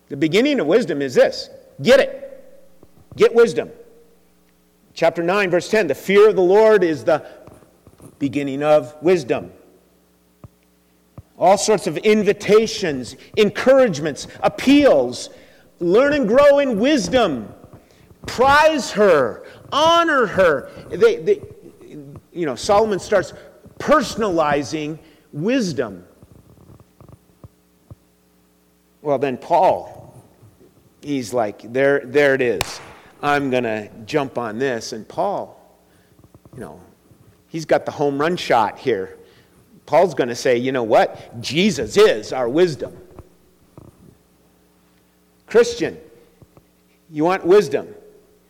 The 0.09 0.17
beginning 0.17 0.59
of 0.59 0.67
wisdom 0.67 1.01
is 1.01 1.15
this 1.15 1.49
get 1.81 1.99
it. 1.99 2.19
Get 3.15 3.33
wisdom. 3.33 3.71
Chapter 4.93 5.23
9, 5.23 5.49
verse 5.49 5.69
10 5.69 5.87
the 5.87 5.95
fear 5.95 6.29
of 6.29 6.35
the 6.35 6.41
Lord 6.41 6.83
is 6.83 7.03
the 7.03 7.25
beginning 8.19 8.63
of 8.63 8.95
wisdom. 9.01 9.51
All 11.37 11.57
sorts 11.57 11.87
of 11.87 11.97
invitations, 11.97 13.15
encouragements, 13.37 14.27
appeals. 14.41 15.29
Learn 15.79 16.13
and 16.13 16.27
grow 16.27 16.59
in 16.59 16.79
wisdom. 16.79 17.53
Prize 18.27 18.91
her, 18.91 19.45
honor 19.71 20.27
her. 20.27 20.69
They, 20.89 21.17
they, 21.17 21.41
you 22.31 22.45
know, 22.45 22.55
Solomon 22.55 22.99
starts 22.99 23.33
personalizing 23.83 24.97
wisdom. 25.33 26.05
Well, 29.01 29.19
then 29.19 29.37
Paul, 29.37 30.23
he's 31.01 31.33
like, 31.33 31.73
there, 31.73 31.99
there 32.05 32.33
it 32.33 32.41
is. 32.41 32.79
I'm 33.21 33.49
going 33.49 33.65
to 33.65 33.89
jump 34.05 34.37
on 34.37 34.57
this. 34.57 34.93
And 34.93 35.05
Paul, 35.05 35.59
you 36.53 36.61
know, 36.61 36.79
he's 37.49 37.65
got 37.65 37.85
the 37.85 37.91
home 37.91 38.17
run 38.17 38.37
shot 38.37 38.79
here. 38.79 39.17
Paul's 39.85 40.13
going 40.13 40.29
to 40.29 40.35
say, 40.35 40.57
you 40.57 40.71
know 40.71 40.83
what? 40.83 41.41
Jesus 41.41 41.97
is 41.97 42.31
our 42.31 42.47
wisdom. 42.47 42.97
Christian, 45.45 45.97
you 47.11 47.25
want 47.25 47.45
wisdom? 47.45 47.93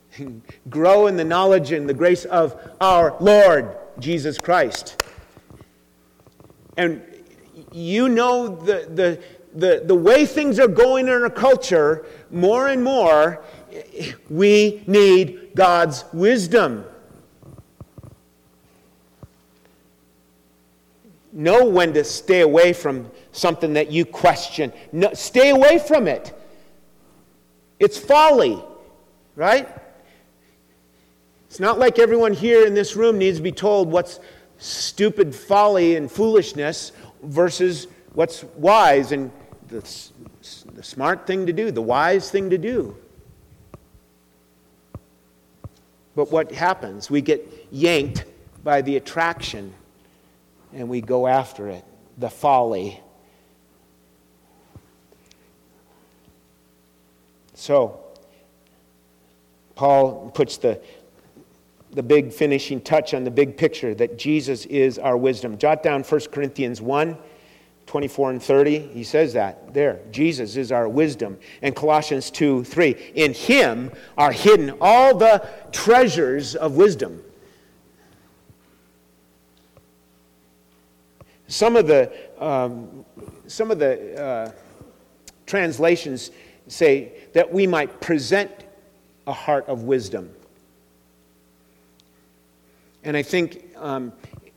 Grow 0.70 1.08
in 1.08 1.18
the 1.18 1.24
knowledge 1.24 1.72
and 1.72 1.90
the 1.90 1.94
grace 1.96 2.26
of 2.26 2.56
our 2.80 3.18
Lord 3.20 3.76
Jesus 3.98 4.38
Christ. 4.38 5.02
And 6.78 7.02
you 7.72 8.10
know 8.10 8.56
the, 8.56 8.88
the, 8.94 9.24
the, 9.54 9.84
the 9.86 9.96
way 9.96 10.26
things 10.26 10.60
are 10.60 10.68
going 10.68 11.08
in 11.08 11.14
our 11.22 11.30
culture, 11.30 12.06
more 12.32 12.68
and 12.68 12.84
more, 12.84 13.44
we 14.30 14.84
need 14.88 15.52
God's 15.56 16.06
wisdom. 16.14 16.86
Know 21.32 21.66
when 21.66 21.94
to 21.94 22.04
stay 22.04 22.42
away 22.42 22.74
from 22.74 23.10
something 23.32 23.74
that 23.74 23.92
you 23.92 24.06
question. 24.06 24.72
No, 24.92 25.14
stay 25.14 25.50
away 25.50 25.80
from 25.80 26.08
it. 26.08 26.32
It's 27.80 27.98
folly, 27.98 28.64
right? 29.36 29.68
It's 31.48 31.60
not 31.60 31.80
like 31.80 32.00
everyone 32.00 32.34
here 32.34 32.66
in 32.66 32.74
this 32.74 32.96
room 32.96 33.18
needs 33.18 33.38
to 33.38 33.44
be 33.44 33.52
told 33.52 33.92
what's 33.92 34.20
stupid 34.58 35.36
folly 35.36 35.96
and 35.96 36.12
foolishness 36.12 36.92
versus 37.24 37.88
what's 38.14 38.44
wise 38.56 39.12
and 39.12 39.32
the, 39.68 39.80
the 40.74 40.84
smart 40.84 41.26
thing 41.26 41.46
to 41.46 41.54
do, 41.54 41.72
the 41.72 41.82
wise 41.82 42.30
thing 42.30 42.50
to 42.50 42.58
do. 42.58 42.96
But 46.16 46.32
what 46.32 46.52
happens? 46.52 47.10
We 47.10 47.22
get 47.22 47.68
yanked 47.72 48.26
by 48.64 48.82
the 48.82 48.98
attraction 48.98 49.74
and 50.74 50.90
we 50.90 51.02
go 51.02 51.28
after 51.28 51.70
it, 51.70 51.84
the 52.18 52.30
folly. 52.30 53.00
So, 57.54 58.00
Paul 59.76 60.32
puts 60.34 60.58
the, 60.58 60.82
the 61.94 62.04
big 62.04 62.34
finishing 62.34 62.82
touch 62.82 63.14
on 63.14 63.24
the 63.24 63.32
big 63.32 63.58
picture 63.58 63.94
that 63.96 64.18
Jesus 64.18 64.66
is 64.66 64.98
our 65.00 65.18
wisdom. 65.18 65.58
Jot 65.58 65.84
down 65.84 66.04
1 66.04 66.22
Corinthians 66.32 66.82
1 66.82 67.18
24 67.86 68.32
and 68.32 68.42
30, 68.42 68.80
he 68.80 69.04
says 69.04 69.34
that 69.34 69.74
there. 69.74 70.00
Jesus 70.10 70.56
is 70.56 70.72
our 70.72 70.88
wisdom. 70.88 71.38
And 71.62 71.76
Colossians 71.76 72.32
2 72.32 72.64
3, 72.64 73.12
in 73.14 73.34
him 73.34 73.92
are 74.18 74.32
hidden 74.32 74.76
all 74.80 75.16
the 75.16 75.48
treasures 75.72 76.56
of 76.56 76.76
wisdom. 76.76 77.22
Some 81.48 81.76
of 81.76 81.86
the, 81.88 82.12
um, 82.40 83.06
some 83.48 83.70
of 83.70 83.80
the 83.80 84.20
uh, 84.20 84.52
translations 85.46 86.32
say 86.68 87.12
that 87.34 87.52
we 87.52 87.68
might 87.68 88.02
present 88.02 88.50
a 89.28 89.34
heart 89.34 89.68
of 89.68 89.84
wisdom. 89.84 90.33
And 93.04 93.18
I 93.18 93.22
think 93.24 93.66
um, 93.78 94.14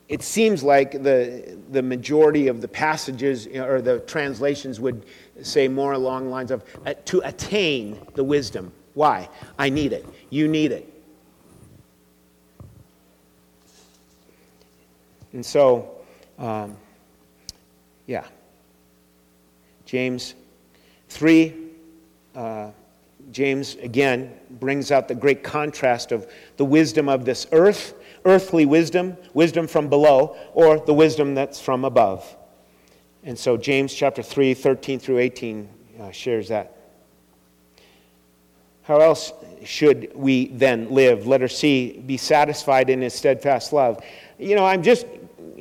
it 0.08 0.22
seems 0.22 0.62
like 0.62 0.92
the, 1.02 1.58
the 1.70 1.82
majority 1.82 2.48
of 2.48 2.60
the 2.60 2.68
passages 2.68 3.46
or 3.48 3.80
the 3.82 4.00
translations 4.00 4.78
would 4.80 5.04
say 5.42 5.66
more 5.68 5.92
along 5.92 6.24
the 6.24 6.30
lines 6.30 6.50
of 6.50 6.64
uh, 6.86 6.94
to 7.06 7.20
attain 7.24 7.98
the 8.14 8.22
wisdom. 8.22 8.72
Why? 8.94 9.28
I 9.58 9.68
need 9.68 9.92
it. 9.92 10.06
You 10.30 10.48
need 10.48 10.72
it. 10.72 10.92
And 15.32 15.44
so, 15.44 15.90
um, 16.38 16.76
yeah. 18.06 18.24
James 19.84 20.34
3, 21.10 21.54
uh, 22.34 22.70
James 23.32 23.74
again 23.76 24.32
brings 24.50 24.90
out 24.90 25.08
the 25.08 25.14
great 25.14 25.42
contrast 25.42 26.12
of 26.12 26.30
the 26.56 26.64
wisdom 26.64 27.08
of 27.08 27.24
this 27.24 27.46
earth 27.52 27.94
earthly 28.26 28.66
wisdom, 28.66 29.16
wisdom 29.32 29.66
from 29.66 29.88
below, 29.88 30.36
or 30.52 30.80
the 30.80 30.92
wisdom 30.92 31.34
that's 31.34 31.60
from 31.60 31.84
above. 31.84 32.36
And 33.22 33.38
so 33.38 33.56
James 33.56 33.94
chapter 33.94 34.22
3, 34.22 34.52
13 34.52 34.98
through 34.98 35.18
18 35.18 35.68
uh, 36.00 36.10
shares 36.10 36.48
that. 36.48 36.76
How 38.82 39.00
else 39.00 39.32
should 39.64 40.12
we 40.14 40.46
then 40.48 40.90
live? 40.90 41.20
Let 41.20 41.40
Letter 41.40 41.48
C, 41.48 42.02
be 42.06 42.16
satisfied 42.16 42.90
in 42.90 43.00
his 43.00 43.14
steadfast 43.14 43.72
love. 43.72 44.04
You 44.38 44.54
know, 44.54 44.64
I'm 44.64 44.82
just 44.82 45.06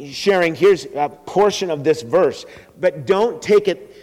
sharing, 0.07 0.53
here's 0.53 0.85
a 0.95 1.09
portion 1.09 1.71
of 1.71 1.83
this 1.83 2.01
verse, 2.01 2.45
but 2.79 3.07
don't 3.07 3.41
take 3.41 3.67
it 3.67 3.95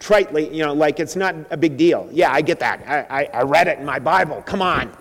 tritely, 0.00 0.52
you 0.52 0.64
know, 0.64 0.72
like 0.72 0.98
it's 0.98 1.16
not 1.16 1.34
a 1.50 1.56
big 1.56 1.76
deal. 1.76 2.08
Yeah, 2.12 2.32
I 2.32 2.40
get 2.40 2.58
that. 2.60 2.82
I, 2.88 3.22
I, 3.22 3.24
I 3.34 3.42
read 3.42 3.68
it 3.68 3.78
in 3.78 3.84
my 3.84 3.98
Bible. 3.98 4.42
Come 4.42 4.62
on. 4.62 4.92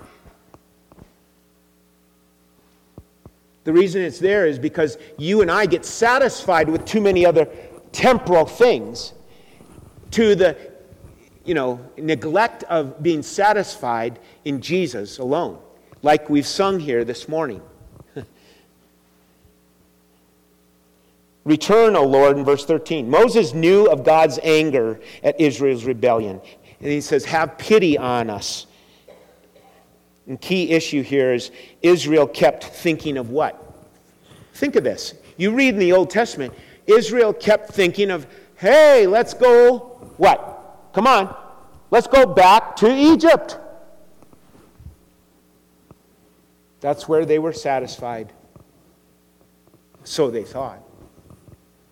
The 3.67 3.73
reason 3.73 4.01
it's 4.01 4.17
there 4.19 4.47
is 4.47 4.57
because 4.57 4.97
you 5.17 5.41
and 5.41 5.51
I 5.51 5.65
get 5.65 5.83
satisfied 5.83 6.69
with 6.69 6.85
too 6.85 7.01
many 7.01 7.25
other 7.25 7.49
temporal 7.91 8.45
things 8.45 9.11
to 10.11 10.35
the 10.35 10.55
you 11.43 11.53
know, 11.53 11.81
neglect 11.97 12.63
of 12.69 13.03
being 13.03 13.21
satisfied 13.21 14.19
in 14.45 14.61
Jesus 14.61 15.17
alone, 15.17 15.59
like 16.01 16.29
we've 16.29 16.47
sung 16.47 16.79
here 16.79 17.03
this 17.03 17.27
morning. 17.27 17.61
Return, 21.43 21.97
O 21.97 22.05
Lord, 22.05 22.37
in 22.37 22.45
verse 22.45 22.63
13. 22.63 23.09
Moses 23.09 23.53
knew 23.53 23.87
of 23.87 24.05
God's 24.05 24.39
anger 24.43 25.01
at 25.23 25.41
Israel's 25.41 25.83
rebellion. 25.83 26.39
And 26.79 26.89
he 26.89 27.01
says, 27.01 27.25
Have 27.25 27.57
pity 27.57 27.97
on 27.97 28.29
us 28.29 28.65
and 30.27 30.39
key 30.39 30.71
issue 30.71 31.01
here 31.01 31.33
is 31.33 31.51
Israel 31.81 32.27
kept 32.27 32.63
thinking 32.63 33.17
of 33.17 33.29
what? 33.29 33.63
Think 34.53 34.75
of 34.75 34.83
this. 34.83 35.13
You 35.37 35.53
read 35.53 35.75
in 35.75 35.79
the 35.79 35.93
Old 35.93 36.09
Testament, 36.09 36.53
Israel 36.85 37.33
kept 37.33 37.71
thinking 37.71 38.11
of, 38.11 38.27
hey, 38.57 39.07
let's 39.07 39.33
go, 39.33 40.13
what? 40.17 40.89
Come 40.93 41.07
on, 41.07 41.35
let's 41.91 42.07
go 42.07 42.25
back 42.25 42.75
to 42.77 42.93
Egypt. 42.93 43.57
That's 46.79 47.07
where 47.07 47.25
they 47.25 47.39
were 47.39 47.53
satisfied. 47.53 48.31
So 50.03 50.29
they 50.29 50.43
thought. 50.43 50.86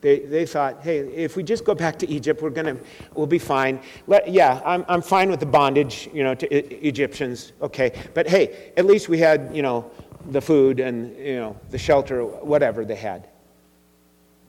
They, 0.05 0.19
they 0.19 0.45
thought, 0.45 0.83
hey, 0.83 0.99
if 0.99 1.35
we 1.35 1.41
just 1.41 1.65
go 1.65 1.73
back 1.73 1.97
to 1.97 2.07
Egypt, 2.07 2.39
we're 2.39 2.51
gonna, 2.51 2.77
we'll 3.15 3.25
be 3.25 3.39
fine. 3.39 3.79
Let, 4.05 4.29
yeah, 4.29 4.61
I'm, 4.63 4.85
I'm 4.87 5.01
fine 5.01 5.31
with 5.31 5.39
the 5.39 5.47
bondage, 5.47 6.11
you 6.13 6.23
know, 6.23 6.35
to 6.35 6.47
Egyptians, 6.87 7.53
okay. 7.59 7.91
But 8.13 8.29
hey, 8.29 8.71
at 8.77 8.85
least 8.85 9.09
we 9.09 9.17
had, 9.17 9.49
you 9.51 9.63
know, 9.63 9.89
the 10.29 10.39
food 10.39 10.79
and, 10.79 11.17
you 11.17 11.37
know, 11.37 11.59
the 11.71 11.79
shelter, 11.79 12.23
whatever 12.23 12.85
they 12.85 12.93
had. 12.95 13.29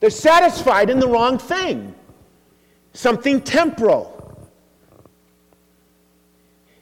They're 0.00 0.10
satisfied 0.10 0.90
in 0.90 1.00
the 1.00 1.08
wrong 1.08 1.38
thing, 1.38 1.94
something 2.92 3.40
temporal. 3.40 4.38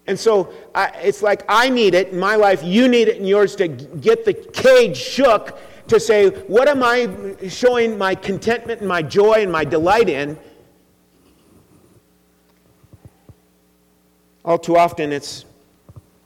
And 0.08 0.18
so 0.18 0.52
I, 0.74 0.88
it's 1.04 1.22
like 1.22 1.44
I 1.48 1.70
need 1.70 1.94
it 1.94 2.08
in 2.08 2.18
my 2.18 2.34
life, 2.34 2.60
you 2.64 2.88
need 2.88 3.06
it 3.06 3.18
in 3.18 3.24
yours 3.24 3.54
to 3.54 3.68
get 3.68 4.24
the 4.24 4.34
cage 4.34 4.96
shook 4.96 5.60
to 5.88 6.00
say, 6.00 6.30
what 6.30 6.68
am 6.68 6.82
I 6.82 7.36
showing 7.48 7.98
my 7.98 8.14
contentment 8.14 8.80
and 8.80 8.88
my 8.88 9.02
joy 9.02 9.42
and 9.42 9.52
my 9.52 9.64
delight 9.64 10.08
in? 10.08 10.38
All 14.44 14.58
too 14.58 14.76
often, 14.76 15.12
it's 15.12 15.44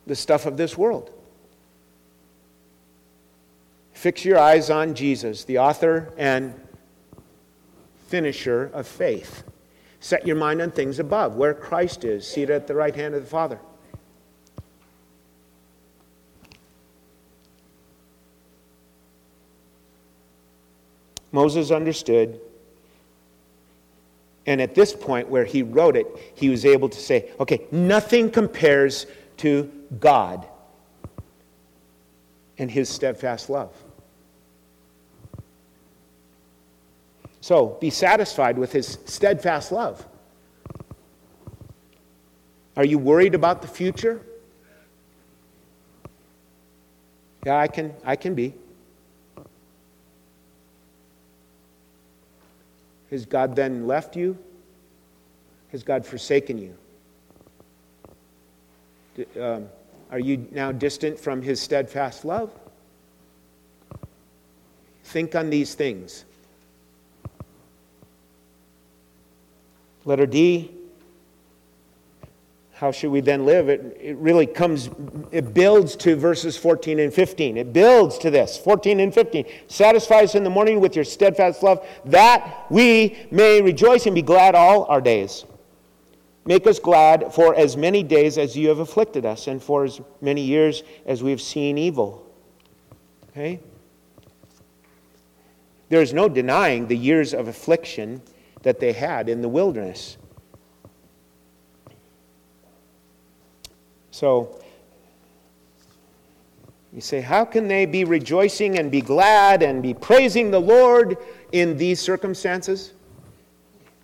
the 0.07 0.17
stuff 0.17 0.47
of 0.47 0.57
this 0.57 0.77
world. 0.77 1.11
Fix 3.93 4.25
your 4.25 4.39
eyes 4.39 4.71
on 4.71 4.95
Jesus, 4.95 5.45
the 5.45 5.59
author 5.59 6.13
and 6.17 6.55
finisher 8.07 8.71
of 8.73 8.87
faith. 8.87 9.43
Set 10.01 10.27
your 10.27 10.37
mind 10.37 10.63
on 10.63 10.71
things 10.71 11.01
above, 11.01 11.35
where 11.35 11.53
Christ 11.53 12.05
is, 12.05 12.27
seated 12.27 12.51
at 12.55 12.67
the 12.69 12.75
right 12.75 12.95
hand 12.95 13.15
of 13.15 13.23
the 13.23 13.29
Father. 13.29 13.59
Moses 21.33 21.71
understood. 21.71 22.41
And 24.47 24.61
at 24.63 24.75
this 24.75 24.95
point 24.95 25.29
where 25.29 25.45
he 25.45 25.63
wrote 25.63 25.97
it, 25.97 26.07
he 26.35 26.49
was 26.49 26.65
able 26.65 26.89
to 26.89 26.99
say, 26.99 27.31
okay, 27.39 27.67
nothing 27.71 28.31
compares 28.31 29.07
to 29.39 29.71
God 30.01 30.47
and 32.57 32.71
his 32.71 32.89
steadfast 32.89 33.51
love. 33.51 33.73
So 37.41 37.79
be 37.81 37.91
satisfied 37.91 38.59
with 38.59 38.73
his 38.73 38.99
steadfast 39.07 39.71
love. 39.71 40.05
Are 42.77 42.85
you 42.85 42.99
worried 42.99 43.35
about 43.35 43.63
the 43.63 43.69
future? 43.69 44.21
Yeah, 47.45 47.59
I 47.59 47.69
can, 47.69 47.95
I 48.05 48.17
can 48.17 48.35
be. 48.35 48.55
Has 53.11 53.25
God 53.25 53.57
then 53.57 53.87
left 53.87 54.17
you? 54.17 54.37
Has 55.73 55.83
God 55.83 56.05
forsaken 56.05 56.59
you? 56.59 56.75
Um, 59.41 59.69
are 60.11 60.19
you 60.19 60.47
now 60.51 60.73
distant 60.73 61.19
from 61.19 61.43
his 61.43 61.61
steadfast 61.61 62.25
love? 62.25 62.51
Think 65.05 65.35
on 65.35 65.51
these 65.51 65.75
things. 65.75 66.25
Letter 70.05 70.27
D 70.27 70.78
how 72.79 72.93
should 72.93 73.11
we 73.11 73.21
then 73.21 73.45
live? 73.45 73.69
It, 73.69 73.97
it 74.01 74.17
really 74.19 74.47
comes, 74.47 74.89
it 75.33 75.53
builds 75.53 75.97
to 75.97 76.15
verses 76.15 76.57
14 76.57 77.01
and 77.01 77.13
15. 77.13 77.57
It 77.57 77.73
builds 77.73 78.19
to 78.19 78.31
this 78.31 78.57
14 78.57 79.01
and 79.01 79.13
15. 79.13 79.47
Satisfy 79.67 80.21
us 80.21 80.37
in 80.37 80.45
the 80.45 80.51
morning 80.51 80.79
with 80.79 80.95
your 80.95 81.05
steadfast 81.05 81.65
love, 81.65 81.85
that 82.05 82.67
we 82.71 83.19
may 83.33 83.61
rejoice 83.61 84.07
and 84.07 84.15
be 84.15 84.23
glad 84.23 84.55
all 84.55 84.85
our 84.85 85.01
days. 85.01 85.45
Make 86.47 86.69
us 86.69 86.79
glad 86.79 87.35
for 87.35 87.53
as 87.57 87.77
many 87.77 88.05
days 88.05 88.39
as 88.39 88.57
you 88.57 88.69
have 88.69 88.79
afflicted 88.79 89.27
us, 89.27 89.49
and 89.49 89.61
for 89.61 89.83
as 89.83 90.01
many 90.21 90.43
years 90.43 90.85
as 91.05 91.21
we 91.21 91.33
have 91.33 91.41
seen 91.41 91.79
evil. 91.79 92.33
Okay? 93.31 93.59
There 95.89 96.01
is 96.01 96.13
no 96.13 96.29
denying 96.29 96.87
the 96.87 96.97
years 96.97 97.35
of 97.35 97.49
affliction 97.49 98.23
that 98.63 98.79
they 98.79 98.93
had 98.93 99.29
in 99.29 99.43
the 99.43 99.49
wilderness. 99.49 100.17
So, 104.19 104.59
you 106.93 107.01
say, 107.01 107.21
how 107.21 107.45
can 107.45 107.69
they 107.69 107.87
be 107.87 108.03
rejoicing 108.03 108.77
and 108.77 108.91
be 108.91 109.01
glad 109.01 109.63
and 109.63 109.81
be 109.81 109.95
praising 109.95 110.51
the 110.51 110.61
Lord 110.61 111.17
in 111.53 111.77
these 111.77 112.01
circumstances? 112.01 112.95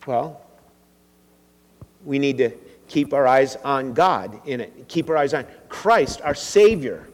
Well, 0.07 0.41
we 2.05 2.21
need 2.21 2.39
to 2.39 2.53
keep 2.87 3.13
our 3.13 3.27
eyes 3.27 3.57
on 3.65 3.93
God 3.93 4.41
in 4.47 4.61
it, 4.61 4.87
keep 4.87 5.11
our 5.11 5.17
eyes 5.17 5.35
on 5.35 5.47
Christ, 5.69 6.21
our 6.23 6.37
Savior. 6.37 7.09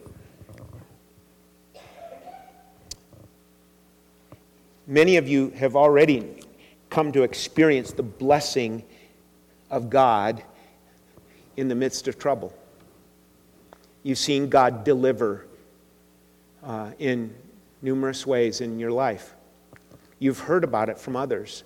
Many 4.86 5.16
of 5.16 5.26
you 5.26 5.55
have 5.57 5.74
already 5.74 6.42
come 6.90 7.12
to 7.12 7.22
experience 7.22 7.92
the 7.92 8.03
blessing 8.03 8.84
of 9.70 9.88
God 9.88 10.42
in 11.57 11.68
the 11.68 11.74
midst 11.74 12.07
of 12.07 12.18
trouble. 12.18 12.53
You've 14.03 14.18
seen 14.18 14.48
God 14.48 14.84
deliver 14.84 15.46
uh, 16.62 16.92
in 16.98 17.34
numerous 17.82 18.26
ways 18.26 18.61
in 18.61 18.78
your 18.78 18.90
life. 18.90 19.34
You've 20.18 20.38
heard 20.38 20.64
about 20.64 20.88
it 20.88 20.98
from 20.98 21.16
others. 21.16 21.64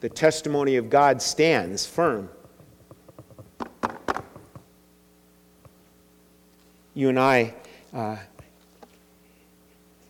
The 0.00 0.08
testimony 0.08 0.76
of 0.76 0.90
God 0.90 1.22
stands 1.22 1.86
firm. 1.86 2.28
You 6.94 7.08
and 7.08 7.18
I 7.18 7.54
uh, 7.94 8.16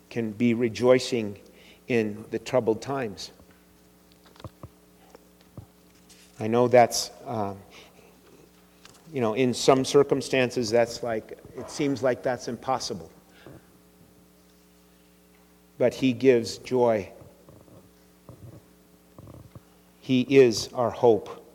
can 0.09 0.31
be 0.31 0.53
rejoicing 0.53 1.37
in 1.87 2.25
the 2.31 2.39
troubled 2.39 2.81
times. 2.81 3.31
I 6.39 6.47
know 6.47 6.67
that's 6.67 7.11
um, 7.25 7.57
you 9.13 9.21
know, 9.21 9.35
in 9.35 9.53
some 9.53 9.85
circumstances, 9.85 10.71
that's 10.71 11.03
like, 11.03 11.37
it 11.55 11.69
seems 11.69 12.01
like 12.01 12.23
that's 12.23 12.47
impossible. 12.47 13.11
But 15.77 15.93
He 15.93 16.13
gives 16.13 16.57
joy. 16.57 17.11
He 19.99 20.21
is 20.21 20.67
our 20.73 20.89
hope. 20.89 21.45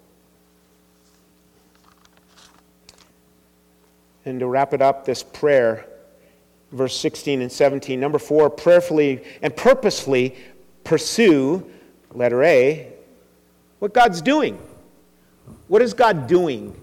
And 4.24 4.38
to 4.38 4.46
wrap 4.46 4.72
it 4.72 4.80
up, 4.80 5.04
this 5.04 5.24
prayer, 5.24 5.84
verse 6.70 6.96
16 6.96 7.42
and 7.42 7.50
17. 7.50 7.98
Number 7.98 8.20
four, 8.20 8.50
prayerfully 8.50 9.24
and 9.42 9.54
purposefully 9.56 10.36
pursue, 10.84 11.68
letter 12.12 12.44
A, 12.44 12.92
what 13.80 13.92
God's 13.92 14.22
doing. 14.22 14.58
What 15.66 15.82
is 15.82 15.92
God 15.92 16.28
doing? 16.28 16.80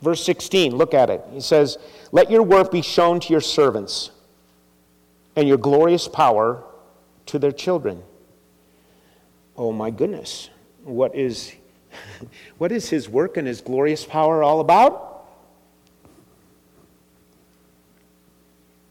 Verse 0.00 0.24
16, 0.24 0.74
look 0.74 0.94
at 0.94 1.10
it. 1.10 1.22
He 1.32 1.40
says, 1.40 1.78
Let 2.10 2.30
your 2.30 2.42
work 2.42 2.70
be 2.70 2.82
shown 2.82 3.20
to 3.20 3.32
your 3.32 3.40
servants, 3.40 4.10
and 5.36 5.46
your 5.46 5.58
glorious 5.58 6.08
power 6.08 6.64
to 7.26 7.38
their 7.38 7.52
children. 7.52 8.02
Oh 9.56 9.72
my 9.72 9.90
goodness. 9.90 10.48
What 10.84 11.14
is, 11.14 11.52
what 12.58 12.72
is 12.72 12.88
his 12.88 13.08
work 13.08 13.36
and 13.36 13.46
his 13.46 13.60
glorious 13.60 14.04
power 14.04 14.42
all 14.42 14.60
about? 14.60 15.28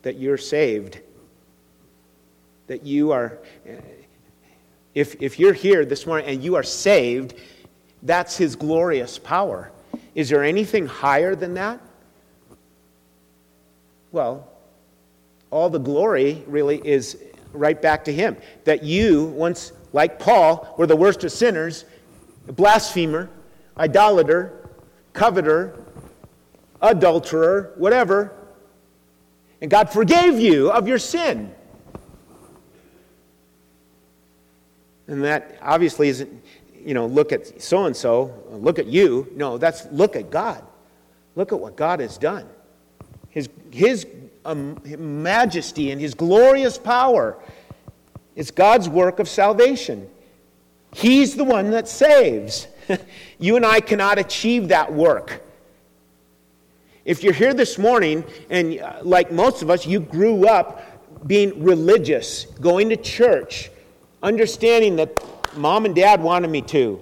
That 0.03 0.18
you're 0.18 0.38
saved. 0.38 0.99
That 2.68 2.86
you 2.86 3.12
are, 3.12 3.39
if, 4.93 5.20
if 5.20 5.39
you're 5.39 5.53
here 5.53 5.86
this 5.86 6.05
morning 6.05 6.28
and 6.28 6.43
you 6.43 6.53
are 6.53 6.64
saved, 6.64 7.34
that's 8.03 8.38
his 8.38 8.55
glorious 8.55 9.18
power. 9.18 9.72
Is 10.16 10.30
there 10.30 10.43
anything 10.43 10.88
higher 10.88 11.36
than 11.36 11.53
that? 11.55 11.80
Well, 14.12 14.47
all 15.51 15.70
the 15.70 15.80
glory 15.80 16.43
really 16.47 16.78
is 16.86 17.18
right 17.53 17.80
back 17.80 18.05
to 18.05 18.14
Him. 18.14 18.38
That 18.66 18.84
you, 18.84 19.26
once 19.26 19.72
like 19.93 20.20
Paul, 20.20 20.74
were 20.78 20.88
the 20.88 20.95
worst 20.95 21.24
of 21.24 21.32
sinners, 21.32 21.86
blasphemer, 22.47 23.30
idolater, 23.78 24.70
coveter, 25.14 25.84
adulterer, 26.82 27.74
whatever, 27.76 28.34
and 29.62 29.70
God 29.70 29.89
forgave 29.89 30.39
you 30.39 30.72
of 30.72 30.88
your 30.88 30.99
sin. 30.99 31.53
And 35.07 35.24
that 35.24 35.57
obviously 35.62 36.07
isn't 36.10 36.43
you 36.86 36.93
know, 36.93 37.05
look 37.05 37.32
at 37.32 37.61
so 37.61 37.86
and 37.86 37.95
so, 37.95 38.34
look 38.51 38.80
at 38.80 38.88
you. 38.88 39.32
No, 39.36 39.57
that's 39.57 39.86
look 39.91 40.15
at 40.15 40.30
God. 40.30 40.63
Look 41.36 41.53
at 41.53 41.59
what 41.59 41.75
God 41.75 41.99
has 41.99 42.17
done. 42.17 42.47
His, 43.30 43.49
his 43.71 44.07
um, 44.45 44.77
majesty 44.97 45.91
and 45.91 46.01
his 46.01 46.13
glorious 46.13 46.77
power. 46.77 47.38
It's 48.36 48.51
God's 48.51 48.89
work 48.89 49.19
of 49.19 49.30
salvation. 49.30 50.09
He's 50.93 51.36
the 51.36 51.43
one 51.43 51.71
that 51.71 51.88
saves. 51.88 52.67
you 53.39 53.55
and 53.55 53.65
I 53.65 53.80
cannot 53.80 54.17
achieve 54.17 54.69
that 54.69 54.91
work. 54.91 55.41
If 57.05 57.23
you're 57.23 57.34
here 57.34 57.53
this 57.53 57.77
morning, 57.77 58.23
and 58.49 58.80
uh, 58.80 58.99
like 59.03 59.32
most 59.32 59.61
of 59.61 59.69
us, 59.69 59.86
you 59.86 59.99
grew 59.99 60.47
up 60.47 61.27
being 61.27 61.63
religious, 61.63 62.45
going 62.59 62.89
to 62.89 62.97
church, 62.97 63.71
understanding 64.21 64.95
that 64.97 65.17
mom 65.55 65.85
and 65.85 65.95
dad 65.95 66.21
wanted 66.21 66.49
me 66.49 66.61
to. 66.63 67.01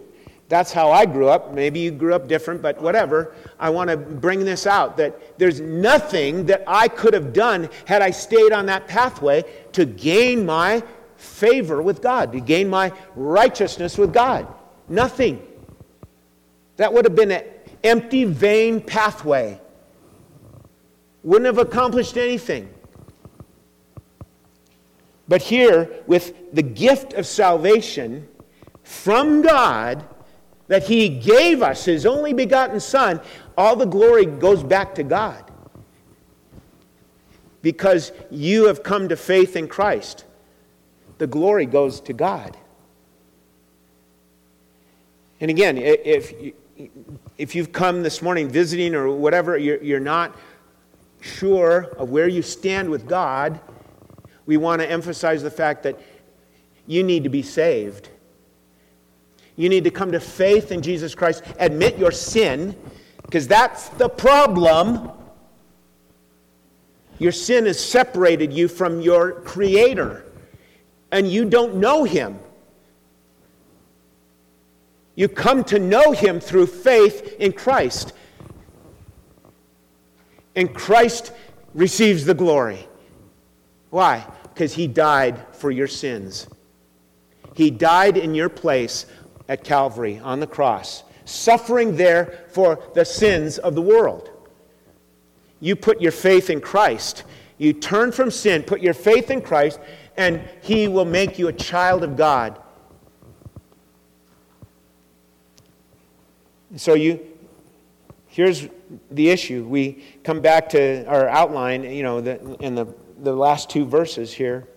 That's 0.49 0.71
how 0.71 0.91
I 0.91 1.05
grew 1.05 1.27
up. 1.27 1.53
Maybe 1.53 1.79
you 1.79 1.91
grew 1.91 2.13
up 2.13 2.27
different, 2.27 2.61
but 2.61 2.81
whatever. 2.81 3.35
I 3.59 3.69
want 3.69 3.89
to 3.89 3.97
bring 3.97 4.45
this 4.45 4.65
out 4.65 4.95
that 4.97 5.37
there's 5.37 5.59
nothing 5.59 6.45
that 6.45 6.63
I 6.65 6.87
could 6.87 7.13
have 7.13 7.33
done 7.33 7.69
had 7.85 8.01
I 8.01 8.11
stayed 8.11 8.53
on 8.53 8.67
that 8.67 8.87
pathway 8.87 9.43
to 9.73 9.85
gain 9.85 10.45
my 10.45 10.83
favor 11.17 11.81
with 11.81 12.01
God, 12.01 12.31
to 12.31 12.39
gain 12.39 12.69
my 12.69 12.93
righteousness 13.15 13.97
with 13.97 14.13
God. 14.13 14.47
Nothing. 14.87 15.45
That 16.77 16.93
would 16.93 17.03
have 17.03 17.15
been 17.15 17.31
an 17.31 17.43
empty, 17.83 18.23
vain 18.23 18.79
pathway. 18.79 19.59
Wouldn't 21.23 21.45
have 21.45 21.57
accomplished 21.57 22.15
anything. 22.15 22.69
But 25.27 25.41
here, 25.41 25.89
with 26.07 26.53
the 26.53 26.61
gift 26.61 27.11
of 27.13 27.25
salvation 27.25 28.29
from 28.87 29.41
God 29.41 30.05
that 30.69 30.83
He 30.83 31.09
gave 31.09 31.61
us, 31.61 31.83
His 31.83 32.05
only 32.05 32.31
begotten 32.31 32.79
Son, 32.79 33.19
all 33.57 33.75
the 33.75 33.85
glory 33.85 34.25
goes 34.25 34.63
back 34.63 34.95
to 34.95 35.03
God. 35.03 35.43
Because 37.61 38.13
you 38.31 38.67
have 38.67 38.83
come 38.83 39.09
to 39.09 39.17
faith 39.17 39.57
in 39.57 39.67
Christ, 39.67 40.23
the 41.17 41.27
glory 41.27 41.65
goes 41.65 41.99
to 42.01 42.13
God. 42.13 42.55
And 45.41 45.51
again, 45.51 45.77
if, 45.77 46.33
if 47.37 47.55
you've 47.55 47.73
come 47.73 48.03
this 48.03 48.21
morning 48.21 48.47
visiting 48.47 48.95
or 48.95 49.11
whatever, 49.11 49.57
you're, 49.57 49.83
you're 49.83 49.99
not 49.99 50.33
sure 51.19 51.89
of 51.97 52.09
where 52.09 52.29
you 52.29 52.41
stand 52.41 52.89
with 52.89 53.05
God, 53.05 53.59
we 54.45 54.55
want 54.55 54.81
to 54.81 54.89
emphasize 54.89 55.43
the 55.43 55.51
fact 55.51 55.83
that 55.83 55.99
you 56.87 57.03
need 57.03 57.25
to 57.25 57.29
be 57.29 57.43
saved. 57.43 58.09
You 59.57 59.69
need 59.69 59.83
to 59.83 59.91
come 59.91 60.11
to 60.13 60.19
faith 60.19 60.71
in 60.71 60.81
Jesus 60.81 61.13
Christ, 61.13 61.43
admit 61.59 61.97
your 61.97 62.11
sin, 62.11 62.75
because 63.23 63.47
that's 63.47 63.89
the 63.89 64.07
problem. 64.07 65.11
Your 67.19 67.31
sin 67.31 67.65
has 67.65 67.83
separated 67.83 68.53
you 68.53 68.67
from 68.67 69.01
your 69.01 69.41
Creator, 69.41 70.23
and 71.11 71.29
you 71.29 71.43
don't 71.45 71.75
know 71.75 72.03
Him. 72.03 72.39
You 75.15 75.27
come 75.27 75.63
to 75.65 75.79
know 75.79 76.11
Him 76.11 76.39
through 76.39 76.67
faith 76.67 77.35
in 77.39 77.51
Christ. 77.51 78.13
And 80.55 80.73
Christ 80.73 81.33
receives 81.73 82.23
the 82.25 82.35
glory. 82.35 82.87
Why? 83.89 84.27
Because 84.43 84.75
He 84.75 84.85
died 84.85 85.43
for 85.53 85.71
your 85.71 85.87
sins. 85.87 86.47
He 87.55 87.71
died 87.71 88.17
in 88.17 88.35
your 88.35 88.49
place 88.49 89.07
at 89.47 89.63
Calvary 89.63 90.19
on 90.19 90.39
the 90.39 90.47
cross, 90.47 91.03
suffering 91.25 91.95
there 91.95 92.45
for 92.49 92.83
the 92.93 93.05
sins 93.05 93.57
of 93.57 93.75
the 93.75 93.81
world. 93.81 94.29
You 95.59 95.75
put 95.75 96.01
your 96.01 96.11
faith 96.11 96.49
in 96.49 96.61
Christ. 96.61 97.23
You 97.57 97.73
turn 97.73 98.11
from 98.11 98.29
sin, 98.29 98.63
put 98.63 98.81
your 98.81 98.93
faith 98.93 99.31
in 99.31 99.41
Christ, 99.41 99.79
and 100.15 100.41
He 100.61 100.87
will 100.87 101.05
make 101.05 101.39
you 101.39 101.47
a 101.47 101.53
child 101.53 102.03
of 102.03 102.15
God. 102.15 102.61
So 106.75 106.93
you 106.93 107.19
here's 108.37 108.67
the 109.09 109.29
issue. 109.31 109.63
We 109.63 110.03
come 110.23 110.41
back 110.41 110.69
to 110.69 111.03
our 111.07 111.27
outline, 111.27 111.83
you 111.83 112.03
know, 112.03 112.21
the, 112.21 112.39
in 112.59 112.75
the, 112.75 112.85
the 113.23 113.35
last 113.35 113.67
two 113.67 113.83
verses 113.83 114.31
here. 114.31 114.67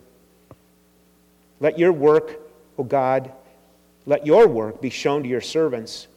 Let 1.61 1.79
your 1.79 1.93
work, 1.93 2.41
O 2.79 2.85
God, 2.85 3.31
let 4.11 4.27
your 4.27 4.49
work 4.49 4.81
be 4.81 4.91
shown 4.91 5.23
to 5.23 5.29
your 5.29 5.41
servants. 5.41 6.09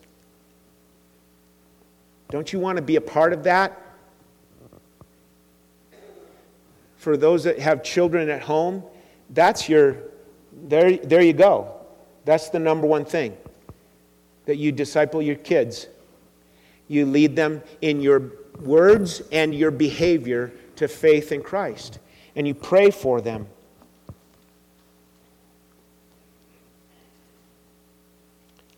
Don't 2.32 2.52
you 2.52 2.58
want 2.58 2.78
to 2.78 2.82
be 2.82 2.96
a 2.96 3.02
part 3.02 3.34
of 3.34 3.44
that? 3.44 3.80
For 6.98 7.16
those 7.18 7.44
that 7.44 7.60
have 7.60 7.84
children 7.84 8.32
at 8.32 8.42
home, 8.42 8.82
that's 9.30 9.70
your, 9.70 9.98
there, 10.64 10.98
there 10.98 11.22
you 11.22 11.34
go. 11.34 11.72
That's 12.26 12.50
the 12.50 12.58
number 12.58 12.88
one 12.88 13.06
thing 13.06 13.38
that 14.48 14.56
you 14.58 14.72
disciple 14.72 15.22
your 15.22 15.36
kids. 15.36 15.86
You 16.88 17.06
lead 17.06 17.36
them 17.36 17.62
in 17.82 18.02
your 18.02 18.32
words 18.60 19.22
and 19.32 19.54
your 19.54 19.70
behavior 19.70 20.52
to 20.78 20.88
faith 20.88 21.32
in 21.32 21.44
Christ. 21.44 22.00
And 22.36 22.48
you 22.48 22.56
pray 22.56 22.90
for 22.90 23.22
them. 23.22 23.46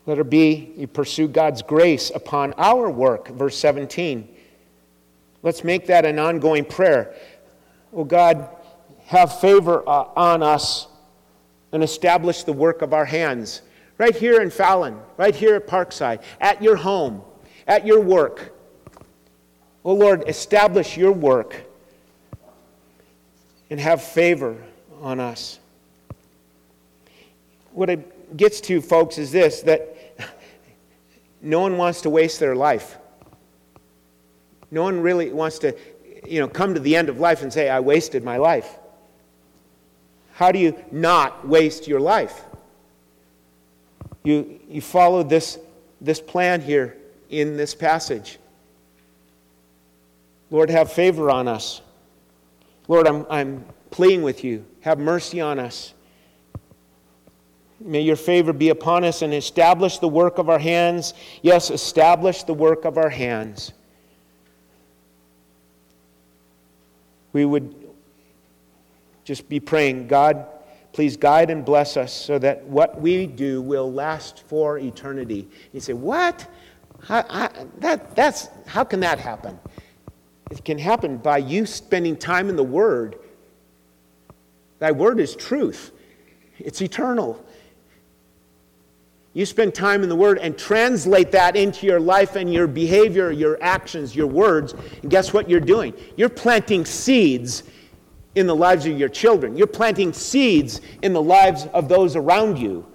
Let 0.06 0.18
it 0.18 0.30
be 0.30 0.72
you 0.76 0.86
pursue 0.86 1.26
God's 1.26 1.62
grace 1.62 2.10
upon 2.14 2.54
our 2.54 2.88
work, 2.88 3.28
verse 3.28 3.58
17. 3.58 4.28
Let's 5.42 5.64
make 5.64 5.86
that 5.86 6.06
an 6.06 6.18
ongoing 6.18 6.64
prayer. 6.64 7.14
Oh 7.92 8.04
God, 8.04 8.48
have 9.06 9.40
favor 9.40 9.82
uh, 9.88 10.08
on 10.16 10.42
us 10.42 10.86
and 11.72 11.82
establish 11.82 12.44
the 12.44 12.52
work 12.52 12.82
of 12.82 12.92
our 12.92 13.04
hands 13.04 13.62
right 13.98 14.14
here 14.14 14.40
in 14.42 14.50
Fallon, 14.50 14.98
right 15.16 15.34
here 15.34 15.56
at 15.56 15.66
Parkside, 15.66 16.22
at 16.40 16.62
your 16.62 16.76
home, 16.76 17.22
at 17.66 17.84
your 17.84 18.00
work. 18.00 18.54
Oh 19.84 19.94
Lord, 19.94 20.28
establish 20.28 20.96
your 20.96 21.12
work 21.12 21.64
and 23.70 23.80
have 23.80 24.02
favor 24.02 24.56
on 25.00 25.18
us. 25.18 25.58
What 27.72 27.90
it 27.90 28.36
gets 28.36 28.60
to, 28.62 28.80
folks, 28.80 29.18
is 29.18 29.30
this 29.32 29.62
that 29.62 29.95
no 31.46 31.60
one 31.60 31.76
wants 31.76 32.00
to 32.00 32.10
waste 32.10 32.40
their 32.40 32.56
life. 32.56 32.98
No 34.72 34.82
one 34.82 35.00
really 35.00 35.32
wants 35.32 35.60
to, 35.60 35.76
you 36.26 36.40
know, 36.40 36.48
come 36.48 36.74
to 36.74 36.80
the 36.80 36.96
end 36.96 37.08
of 37.08 37.20
life 37.20 37.42
and 37.42 37.52
say, 37.52 37.68
I 37.70 37.78
wasted 37.78 38.24
my 38.24 38.36
life. 38.36 38.68
How 40.34 40.50
do 40.50 40.58
you 40.58 40.76
not 40.90 41.46
waste 41.46 41.86
your 41.86 42.00
life? 42.00 42.44
You, 44.24 44.58
you 44.68 44.80
follow 44.80 45.22
this, 45.22 45.60
this 46.00 46.20
plan 46.20 46.60
here 46.60 46.96
in 47.30 47.56
this 47.56 47.76
passage. 47.76 48.40
Lord, 50.50 50.68
have 50.68 50.92
favor 50.92 51.30
on 51.30 51.46
us. 51.46 51.80
Lord, 52.88 53.06
I'm, 53.06 53.24
I'm 53.30 53.64
pleading 53.92 54.22
with 54.22 54.42
you. 54.42 54.66
Have 54.80 54.98
mercy 54.98 55.40
on 55.40 55.60
us. 55.60 55.94
May 57.86 58.02
your 58.02 58.16
favor 58.16 58.52
be 58.52 58.68
upon 58.70 59.04
us 59.04 59.22
and 59.22 59.32
establish 59.32 59.98
the 59.98 60.08
work 60.08 60.38
of 60.38 60.48
our 60.48 60.58
hands. 60.58 61.14
Yes, 61.42 61.70
establish 61.70 62.42
the 62.42 62.54
work 62.54 62.84
of 62.84 62.98
our 62.98 63.08
hands. 63.08 63.72
We 67.32 67.44
would 67.44 67.74
just 69.24 69.48
be 69.48 69.60
praying, 69.60 70.08
God, 70.08 70.46
Please 70.96 71.18
guide 71.18 71.50
and 71.50 71.62
bless 71.62 71.98
us 71.98 72.10
so 72.10 72.38
that 72.38 72.64
what 72.64 72.98
we 72.98 73.26
do 73.26 73.60
will 73.60 73.92
last 73.92 74.44
for 74.44 74.78
eternity. 74.78 75.46
You 75.74 75.80
say, 75.80 75.92
What? 75.92 76.50
How, 77.02 77.22
how, 77.28 77.50
that, 77.80 78.16
that's, 78.16 78.48
how 78.66 78.82
can 78.82 79.00
that 79.00 79.18
happen? 79.18 79.60
It 80.50 80.64
can 80.64 80.78
happen 80.78 81.18
by 81.18 81.36
you 81.36 81.66
spending 81.66 82.16
time 82.16 82.48
in 82.48 82.56
the 82.56 82.64
Word. 82.64 83.16
Thy 84.78 84.90
Word 84.90 85.20
is 85.20 85.36
truth, 85.36 85.92
it's 86.58 86.80
eternal. 86.80 87.44
You 89.36 89.44
spend 89.44 89.74
time 89.74 90.02
in 90.02 90.08
the 90.08 90.16
Word 90.16 90.38
and 90.38 90.56
translate 90.56 91.32
that 91.32 91.56
into 91.56 91.84
your 91.84 92.00
life 92.00 92.36
and 92.36 92.50
your 92.50 92.66
behavior, 92.66 93.30
your 93.30 93.62
actions, 93.62 94.16
your 94.16 94.28
words. 94.28 94.72
And 95.02 95.10
guess 95.10 95.34
what 95.34 95.50
you're 95.50 95.60
doing? 95.60 95.92
You're 96.16 96.30
planting 96.30 96.86
seeds 96.86 97.62
in 98.34 98.46
the 98.46 98.56
lives 98.56 98.86
of 98.86 98.98
your 98.98 99.10
children. 99.10 99.54
You're 99.54 99.66
planting 99.66 100.14
seeds 100.14 100.80
in 101.02 101.12
the 101.12 101.20
lives 101.20 101.66
of 101.74 101.86
those 101.86 102.16
around 102.16 102.58
you. 102.58 102.86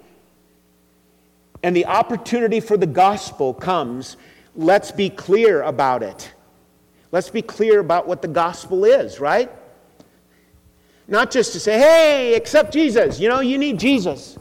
And 1.62 1.76
the 1.76 1.86
opportunity 1.86 2.58
for 2.58 2.76
the 2.76 2.86
gospel 2.86 3.54
comes. 3.54 4.16
Let's 4.56 4.90
be 4.90 5.10
clear 5.10 5.62
about 5.62 6.02
it. 6.02 6.34
Let's 7.12 7.30
be 7.30 7.42
clear 7.42 7.78
about 7.78 8.08
what 8.08 8.20
the 8.20 8.26
gospel 8.26 8.84
is, 8.84 9.20
right? 9.20 9.48
Not 11.06 11.30
just 11.30 11.52
to 11.52 11.60
say, 11.60 11.78
hey, 11.78 12.34
accept 12.34 12.72
Jesus. 12.72 13.20
You 13.20 13.28
know, 13.28 13.38
you 13.38 13.58
need 13.58 13.78
Jesus. 13.78 14.38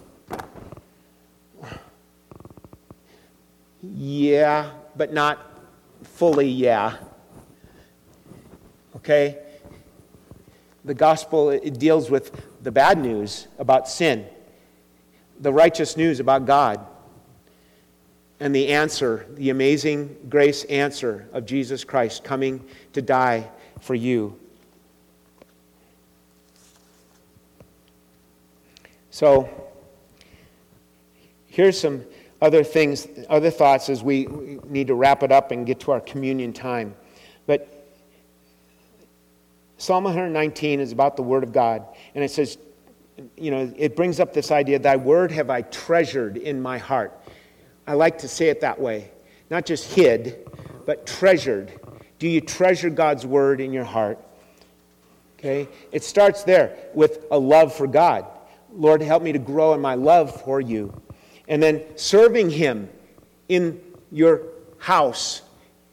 Yeah, 3.82 4.71
but 4.95 5.13
not 5.13 5.39
fully 6.03 6.47
yeah. 6.47 6.97
Okay? 8.95 9.39
The 10.86 10.93
gospel 10.93 11.49
it 11.49 11.79
deals 11.79 12.09
with 12.09 12.63
the 12.63 12.71
bad 12.71 12.99
news 12.99 13.47
about 13.57 13.88
sin, 13.88 14.25
the 15.39 15.51
righteous 15.51 15.97
news 15.97 16.19
about 16.19 16.45
God, 16.45 16.86
and 18.39 18.55
the 18.55 18.69
answer, 18.69 19.27
the 19.36 19.51
amazing 19.51 20.15
grace 20.29 20.63
answer 20.65 21.27
of 21.34 21.45
Jesus 21.45 21.84
Christ 21.84 22.23
coming 22.23 22.65
to 22.93 23.01
die 23.01 23.49
for 23.79 23.93
you. 23.93 24.38
So, 29.11 29.49
here's 31.47 31.79
some 31.79 32.03
other 32.41 32.63
things, 32.63 33.07
other 33.29 33.51
thoughts 33.51 33.89
as 33.89 34.03
we 34.03 34.27
need 34.67 34.87
to 34.87 34.95
wrap 34.95 35.23
it 35.23 35.31
up 35.31 35.51
and 35.51 35.65
get 35.65 35.79
to 35.81 35.91
our 35.91 36.01
communion 36.01 36.53
time. 36.53 36.95
But 37.45 37.67
Psalm 39.77 40.03
119 40.03 40.79
is 40.79 40.91
about 40.91 41.15
the 41.15 41.23
Word 41.23 41.43
of 41.43 41.51
God. 41.53 41.85
And 42.15 42.23
it 42.23 42.31
says, 42.31 42.57
you 43.37 43.51
know, 43.51 43.71
it 43.77 43.95
brings 43.95 44.19
up 44.19 44.33
this 44.33 44.51
idea, 44.51 44.79
Thy 44.79 44.95
Word 44.95 45.31
have 45.31 45.49
I 45.49 45.61
treasured 45.63 46.37
in 46.37 46.61
my 46.61 46.77
heart. 46.77 47.17
I 47.87 47.93
like 47.93 48.19
to 48.19 48.27
say 48.27 48.49
it 48.49 48.61
that 48.61 48.79
way. 48.79 49.11
not 49.51 49.65
just 49.65 49.93
hid, 49.93 50.49
but 50.85 51.05
treasured. 51.05 51.71
Do 52.17 52.27
you 52.27 52.41
treasure 52.41 52.89
God's 52.89 53.25
word 53.25 53.61
in 53.61 53.73
your 53.73 53.83
heart? 53.83 54.17
Okay? 55.37 55.67
It 55.91 56.03
starts 56.03 56.43
there 56.43 56.75
with 56.95 57.25
a 57.29 57.37
love 57.37 57.75
for 57.75 57.85
God. 57.85 58.25
Lord, 58.73 59.01
help 59.01 59.21
me 59.21 59.33
to 59.33 59.39
grow 59.39 59.73
in 59.73 59.81
my 59.81 59.95
love 59.95 60.41
for 60.41 60.61
you. 60.61 60.99
And 61.47 61.61
then 61.61 61.83
serving 61.95 62.49
Him 62.49 62.89
in 63.49 63.81
your 64.11 64.41
house, 64.77 65.41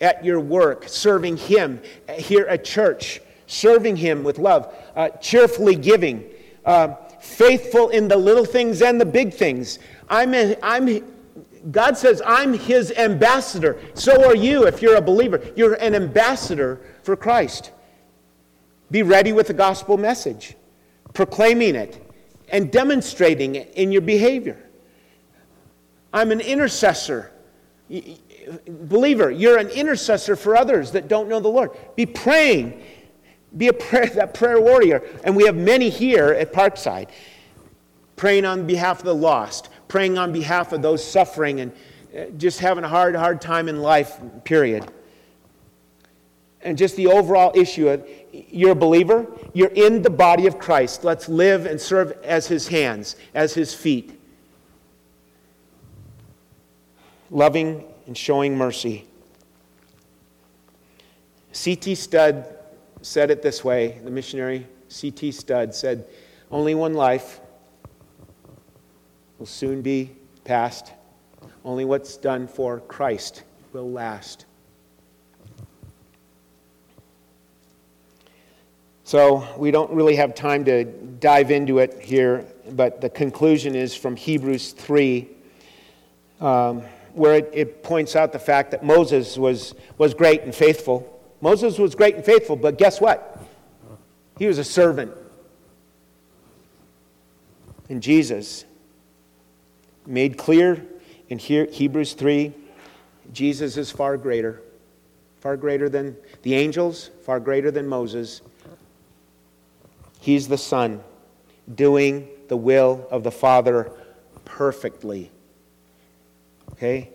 at 0.00 0.24
your 0.24 0.40
work, 0.40 0.84
serving 0.88 1.36
Him 1.36 1.80
here 2.14 2.46
at 2.46 2.64
church, 2.64 3.20
serving 3.46 3.96
Him 3.96 4.22
with 4.22 4.38
love, 4.38 4.74
uh, 4.94 5.08
cheerfully 5.20 5.74
giving, 5.74 6.24
uh, 6.64 6.94
faithful 7.20 7.88
in 7.90 8.08
the 8.08 8.16
little 8.16 8.44
things 8.44 8.82
and 8.82 9.00
the 9.00 9.06
big 9.06 9.34
things. 9.34 9.78
I'm, 10.08 10.34
a, 10.34 10.56
I'm, 10.62 11.04
God 11.70 11.96
says, 11.96 12.22
I'm 12.24 12.54
His 12.54 12.92
ambassador. 12.92 13.80
So 13.94 14.24
are 14.24 14.36
you 14.36 14.66
if 14.66 14.80
you're 14.82 14.96
a 14.96 15.02
believer. 15.02 15.40
You're 15.56 15.74
an 15.74 15.94
ambassador 15.94 16.80
for 17.02 17.16
Christ. 17.16 17.72
Be 18.90 19.02
ready 19.02 19.32
with 19.32 19.48
the 19.48 19.54
gospel 19.54 19.98
message, 19.98 20.56
proclaiming 21.12 21.74
it 21.74 22.04
and 22.48 22.72
demonstrating 22.72 23.56
it 23.56 23.72
in 23.74 23.92
your 23.92 24.00
behavior. 24.00 24.58
I'm 26.12 26.30
an 26.30 26.40
intercessor. 26.40 27.32
Believer, 28.68 29.30
you're 29.30 29.58
an 29.58 29.68
intercessor 29.68 30.36
for 30.36 30.56
others 30.56 30.92
that 30.92 31.08
don't 31.08 31.28
know 31.28 31.40
the 31.40 31.48
Lord. 31.48 31.70
Be 31.96 32.06
praying. 32.06 32.82
Be 33.56 33.68
a 33.68 33.72
prayer, 33.72 34.06
that 34.14 34.34
prayer 34.34 34.60
warrior. 34.60 35.02
And 35.24 35.36
we 35.36 35.44
have 35.44 35.56
many 35.56 35.88
here 35.88 36.28
at 36.28 36.52
Parkside 36.52 37.08
praying 38.16 38.44
on 38.44 38.66
behalf 38.66 38.98
of 38.98 39.04
the 39.04 39.14
lost, 39.14 39.70
praying 39.86 40.18
on 40.18 40.32
behalf 40.32 40.72
of 40.72 40.82
those 40.82 41.02
suffering 41.02 41.60
and 41.60 41.72
uh, 42.16 42.24
just 42.36 42.58
having 42.58 42.84
a 42.84 42.88
hard, 42.88 43.14
hard 43.14 43.40
time 43.40 43.68
in 43.68 43.80
life, 43.80 44.20
period. 44.44 44.90
And 46.60 46.76
just 46.76 46.96
the 46.96 47.06
overall 47.06 47.52
issue 47.54 47.88
of 47.88 48.06
you're 48.32 48.72
a 48.72 48.74
believer, 48.74 49.26
you're 49.54 49.68
in 49.68 50.02
the 50.02 50.10
body 50.10 50.46
of 50.46 50.58
Christ. 50.58 51.04
Let's 51.04 51.28
live 51.28 51.64
and 51.64 51.80
serve 51.80 52.12
as 52.24 52.48
his 52.48 52.66
hands, 52.66 53.14
as 53.34 53.54
his 53.54 53.72
feet. 53.72 54.17
Loving 57.30 57.84
and 58.06 58.16
showing 58.16 58.56
mercy. 58.56 59.06
C.T. 61.52 61.94
Studd 61.94 62.54
said 63.02 63.30
it 63.30 63.42
this 63.42 63.64
way 63.64 64.00
the 64.04 64.10
missionary 64.10 64.66
C.T. 64.88 65.32
Studd 65.32 65.74
said, 65.74 66.06
Only 66.50 66.74
one 66.74 66.94
life 66.94 67.40
will 69.38 69.46
soon 69.46 69.82
be 69.82 70.10
past. 70.44 70.92
Only 71.64 71.84
what's 71.84 72.16
done 72.16 72.48
for 72.48 72.80
Christ 72.80 73.42
will 73.72 73.90
last. 73.90 74.46
So 79.04 79.46
we 79.56 79.70
don't 79.70 79.90
really 79.92 80.16
have 80.16 80.34
time 80.34 80.64
to 80.66 80.84
dive 80.84 81.50
into 81.50 81.78
it 81.78 81.98
here, 82.00 82.44
but 82.72 83.00
the 83.00 83.08
conclusion 83.08 83.74
is 83.74 83.94
from 83.94 84.16
Hebrews 84.16 84.72
3, 84.72 85.28
um, 86.40 86.82
where 87.18 87.34
it, 87.34 87.50
it 87.52 87.82
points 87.82 88.16
out 88.16 88.32
the 88.32 88.38
fact 88.38 88.70
that 88.70 88.84
Moses 88.84 89.36
was, 89.36 89.74
was 89.98 90.14
great 90.14 90.42
and 90.42 90.54
faithful. 90.54 91.20
Moses 91.40 91.78
was 91.78 91.94
great 91.94 92.14
and 92.14 92.24
faithful, 92.24 92.56
but 92.56 92.78
guess 92.78 93.00
what? 93.00 93.42
He 94.38 94.46
was 94.46 94.58
a 94.58 94.64
servant. 94.64 95.12
And 97.88 98.02
Jesus 98.02 98.64
made 100.06 100.38
clear 100.38 100.84
in 101.28 101.38
Hebrews 101.38 102.14
3 102.14 102.54
Jesus 103.30 103.76
is 103.76 103.90
far 103.90 104.16
greater, 104.16 104.62
far 105.40 105.56
greater 105.56 105.90
than 105.90 106.16
the 106.42 106.54
angels, 106.54 107.10
far 107.24 107.40
greater 107.40 107.70
than 107.70 107.86
Moses. 107.86 108.40
He's 110.20 110.48
the 110.48 110.56
Son 110.56 111.02
doing 111.74 112.28
the 112.48 112.56
will 112.56 113.06
of 113.10 113.24
the 113.24 113.30
Father 113.30 113.92
perfectly. 114.46 115.30
Okay? 116.78 117.10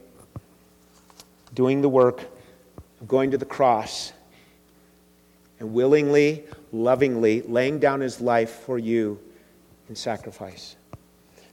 Doing 1.53 1.82
the 1.82 1.89
work 1.89 2.26
of 2.99 3.07
going 3.07 3.32
to 3.32 3.38
the 3.38 3.45
cross 3.45 4.11
and 5.59 5.74
willingly, 5.74 6.43
lovingly 6.74 7.41
laying 7.43 7.80
down 7.80 8.01
his 8.01 8.20
life 8.20 8.49
for 8.49 8.78
you 8.78 9.18
in 9.88 9.95
sacrifice. 9.95 10.76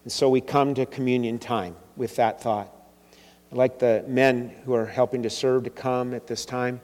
And 0.02 0.12
so 0.12 0.28
we 0.28 0.40
come 0.40 0.74
to 0.74 0.86
communion 0.86 1.38
time 1.38 1.76
with 1.96 2.16
that 2.16 2.42
thought. 2.42 2.74
I'd 3.52 3.58
like 3.58 3.78
the 3.78 4.04
men 4.08 4.52
who 4.64 4.74
are 4.74 4.86
helping 4.86 5.22
to 5.22 5.30
serve 5.30 5.64
to 5.64 5.70
come 5.70 6.12
at 6.12 6.26
this 6.26 6.44
time. 6.44 6.80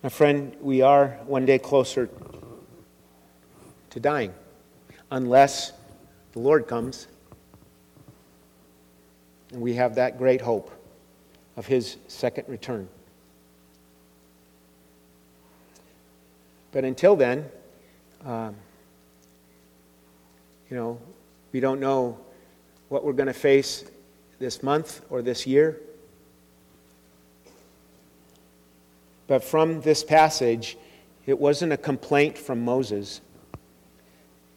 My 0.00 0.08
friend, 0.08 0.54
we 0.60 0.80
are 0.80 1.18
one 1.26 1.44
day 1.44 1.58
closer 1.58 2.08
to 3.90 3.98
dying, 3.98 4.32
unless 5.10 5.72
the 6.34 6.38
Lord 6.38 6.68
comes. 6.68 7.08
And 9.50 9.60
we 9.60 9.74
have 9.74 9.96
that 9.96 10.16
great 10.16 10.40
hope 10.40 10.70
of 11.56 11.66
his 11.66 11.96
second 12.06 12.44
return. 12.46 12.88
But 16.70 16.84
until 16.84 17.16
then, 17.16 17.46
um, 18.24 18.54
you 20.70 20.76
know, 20.76 21.00
we 21.50 21.58
don't 21.58 21.80
know 21.80 22.20
what 22.88 23.04
we're 23.04 23.14
going 23.14 23.26
to 23.26 23.32
face 23.32 23.84
this 24.38 24.62
month 24.62 25.00
or 25.10 25.22
this 25.22 25.44
year. 25.44 25.80
But 29.28 29.44
from 29.44 29.80
this 29.82 30.02
passage, 30.02 30.76
it 31.26 31.38
wasn't 31.38 31.72
a 31.72 31.76
complaint 31.76 32.36
from 32.36 32.64
Moses. 32.64 33.20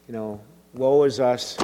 You 0.08 0.14
know, 0.14 0.40
woe 0.74 1.04
is 1.04 1.20
us. 1.20 1.56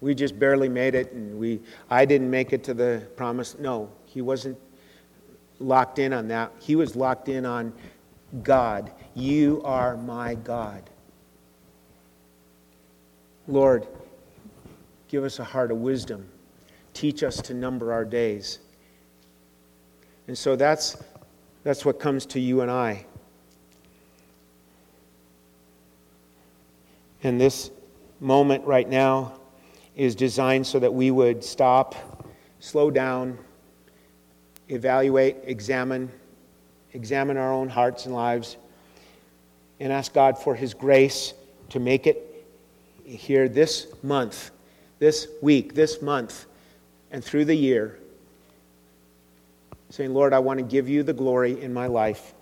We 0.00 0.14
just 0.14 0.38
barely 0.38 0.68
made 0.68 0.94
it, 0.94 1.12
and 1.12 1.38
we, 1.38 1.60
I 1.90 2.04
didn't 2.04 2.30
make 2.30 2.52
it 2.52 2.64
to 2.64 2.74
the 2.74 3.06
promise. 3.16 3.58
No, 3.58 3.90
he 4.06 4.22
wasn't 4.22 4.56
locked 5.58 5.98
in 5.98 6.12
on 6.12 6.28
that. 6.28 6.52
He 6.60 6.76
was 6.76 6.96
locked 6.96 7.28
in 7.28 7.44
on 7.44 7.72
God. 8.42 8.92
You 9.14 9.60
are 9.64 9.96
my 9.96 10.36
God. 10.36 10.88
Lord, 13.48 13.86
give 15.08 15.24
us 15.24 15.40
a 15.40 15.44
heart 15.44 15.72
of 15.72 15.78
wisdom. 15.78 16.28
Teach 16.94 17.22
us 17.22 17.40
to 17.42 17.54
number 17.54 17.92
our 17.92 18.04
days. 18.04 18.60
And 20.28 20.38
so 20.38 20.54
that's 20.56 20.96
that's 21.64 21.84
what 21.84 22.00
comes 22.00 22.26
to 22.26 22.40
you 22.40 22.60
and 22.60 22.70
I. 22.70 23.06
And 27.22 27.40
this 27.40 27.70
moment 28.20 28.64
right 28.64 28.88
now 28.88 29.34
is 29.94 30.14
designed 30.14 30.66
so 30.66 30.80
that 30.80 30.92
we 30.92 31.10
would 31.10 31.44
stop, 31.44 31.94
slow 32.58 32.90
down, 32.90 33.38
evaluate, 34.68 35.36
examine, 35.44 36.10
examine 36.92 37.36
our 37.36 37.52
own 37.52 37.68
hearts 37.68 38.06
and 38.06 38.14
lives, 38.14 38.56
and 39.78 39.92
ask 39.92 40.12
God 40.12 40.38
for 40.38 40.54
His 40.54 40.74
grace 40.74 41.34
to 41.70 41.78
make 41.78 42.06
it 42.06 42.44
here 43.04 43.48
this 43.48 43.86
month, 44.02 44.50
this 44.98 45.28
week, 45.40 45.74
this 45.74 46.02
month, 46.02 46.46
and 47.10 47.22
through 47.22 47.44
the 47.44 47.54
year 47.54 47.98
saying, 49.92 50.14
Lord, 50.14 50.32
I 50.32 50.38
want 50.38 50.58
to 50.58 50.64
give 50.64 50.88
you 50.88 51.02
the 51.02 51.12
glory 51.12 51.60
in 51.60 51.70
my 51.70 51.86
life. 51.86 52.32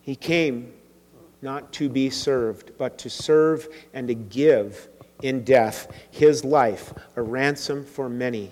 He 0.00 0.16
came 0.16 0.72
not 1.42 1.72
to 1.74 1.88
be 1.88 2.10
served, 2.10 2.72
but 2.76 2.98
to 2.98 3.08
serve 3.08 3.68
and 3.94 4.08
to 4.08 4.14
give 4.14 4.88
in 5.22 5.44
death 5.44 5.94
his 6.10 6.44
life, 6.44 6.92
a 7.14 7.22
ransom 7.22 7.84
for 7.84 8.08
many. 8.08 8.50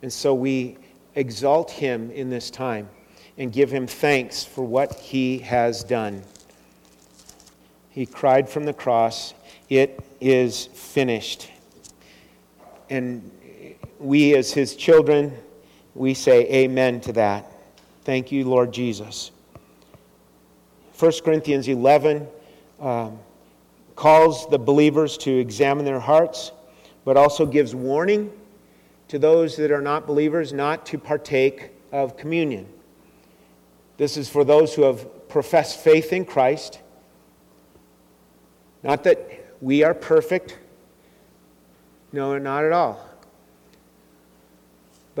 And 0.00 0.12
so 0.12 0.32
we 0.32 0.78
exalt 1.16 1.72
him 1.72 2.12
in 2.12 2.30
this 2.30 2.52
time 2.52 2.88
and 3.36 3.52
give 3.52 3.68
him 3.68 3.88
thanks 3.88 4.44
for 4.44 4.62
what 4.62 4.94
he 4.94 5.38
has 5.38 5.82
done. 5.82 6.22
He 7.90 8.06
cried 8.06 8.48
from 8.48 8.64
the 8.64 8.74
cross, 8.74 9.34
It 9.68 9.98
is 10.20 10.66
finished. 10.66 11.50
and 12.88 13.28
we, 14.00 14.34
as 14.34 14.52
his 14.52 14.74
children, 14.74 15.36
we 15.94 16.14
say 16.14 16.50
amen 16.50 17.00
to 17.02 17.12
that. 17.12 17.52
Thank 18.02 18.32
you, 18.32 18.44
Lord 18.44 18.72
Jesus. 18.72 19.30
1 20.98 21.12
Corinthians 21.24 21.68
11 21.68 22.26
um, 22.80 23.18
calls 23.96 24.48
the 24.48 24.58
believers 24.58 25.18
to 25.18 25.30
examine 25.30 25.84
their 25.84 26.00
hearts, 26.00 26.52
but 27.04 27.16
also 27.16 27.44
gives 27.44 27.74
warning 27.74 28.32
to 29.08 29.18
those 29.18 29.56
that 29.56 29.70
are 29.70 29.82
not 29.82 30.06
believers 30.06 30.52
not 30.52 30.86
to 30.86 30.98
partake 30.98 31.70
of 31.92 32.16
communion. 32.16 32.66
This 33.98 34.16
is 34.16 34.28
for 34.28 34.44
those 34.44 34.74
who 34.74 34.82
have 34.82 35.28
professed 35.28 35.80
faith 35.80 36.12
in 36.12 36.24
Christ. 36.24 36.80
Not 38.82 39.04
that 39.04 39.18
we 39.60 39.82
are 39.82 39.92
perfect. 39.92 40.58
No, 42.12 42.38
not 42.38 42.64
at 42.64 42.72
all. 42.72 43.09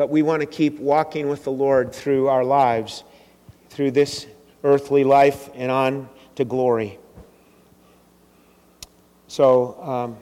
But 0.00 0.08
we 0.08 0.22
want 0.22 0.40
to 0.40 0.46
keep 0.46 0.78
walking 0.78 1.28
with 1.28 1.44
the 1.44 1.52
Lord 1.52 1.94
through 1.94 2.28
our 2.28 2.42
lives, 2.42 3.04
through 3.68 3.90
this 3.90 4.26
earthly 4.64 5.04
life 5.04 5.50
and 5.54 5.70
on 5.70 6.08
to 6.36 6.46
glory. 6.46 6.98
So, 9.28 9.78
um, 9.82 10.16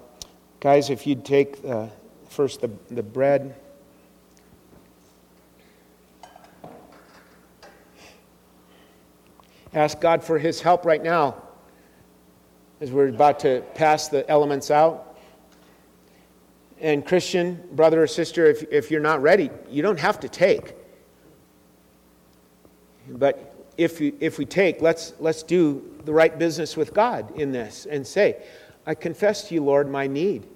guys, 0.58 0.90
if 0.90 1.06
you'd 1.06 1.24
take 1.24 1.64
uh, 1.64 1.86
first 2.28 2.60
the, 2.60 2.72
the 2.90 3.04
bread. 3.04 3.54
Ask 9.72 10.00
God 10.00 10.24
for 10.24 10.40
His 10.40 10.60
help 10.60 10.84
right 10.84 11.04
now 11.04 11.40
as 12.80 12.90
we're 12.90 13.10
about 13.10 13.38
to 13.38 13.62
pass 13.76 14.08
the 14.08 14.28
elements 14.28 14.72
out. 14.72 15.07
And, 16.80 17.04
Christian, 17.04 17.62
brother 17.72 18.02
or 18.02 18.06
sister, 18.06 18.46
if, 18.46 18.62
if 18.70 18.90
you're 18.90 19.00
not 19.00 19.20
ready, 19.22 19.50
you 19.68 19.82
don't 19.82 19.98
have 19.98 20.20
to 20.20 20.28
take. 20.28 20.74
But 23.08 23.54
if, 23.76 24.00
you, 24.00 24.16
if 24.20 24.38
we 24.38 24.44
take, 24.44 24.82
let's, 24.82 25.14
let's 25.18 25.42
do 25.42 25.98
the 26.04 26.12
right 26.12 26.38
business 26.38 26.76
with 26.76 26.94
God 26.94 27.36
in 27.38 27.52
this 27.52 27.86
and 27.86 28.06
say, 28.06 28.42
I 28.86 28.94
confess 28.94 29.48
to 29.48 29.54
you, 29.54 29.64
Lord, 29.64 29.90
my 29.90 30.06
need, 30.06 30.46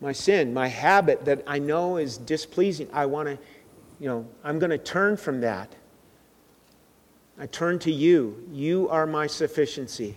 my 0.00 0.12
sin, 0.12 0.52
my 0.52 0.68
habit 0.68 1.24
that 1.24 1.42
I 1.46 1.58
know 1.58 1.96
is 1.96 2.18
displeasing. 2.18 2.88
I 2.92 3.06
want 3.06 3.28
to, 3.28 3.38
you 4.00 4.08
know, 4.08 4.26
I'm 4.44 4.58
going 4.58 4.70
to 4.70 4.78
turn 4.78 5.16
from 5.16 5.40
that. 5.42 5.74
I 7.38 7.46
turn 7.46 7.78
to 7.80 7.92
you. 7.92 8.44
You 8.50 8.88
are 8.90 9.06
my 9.06 9.28
sufficiency. 9.28 10.16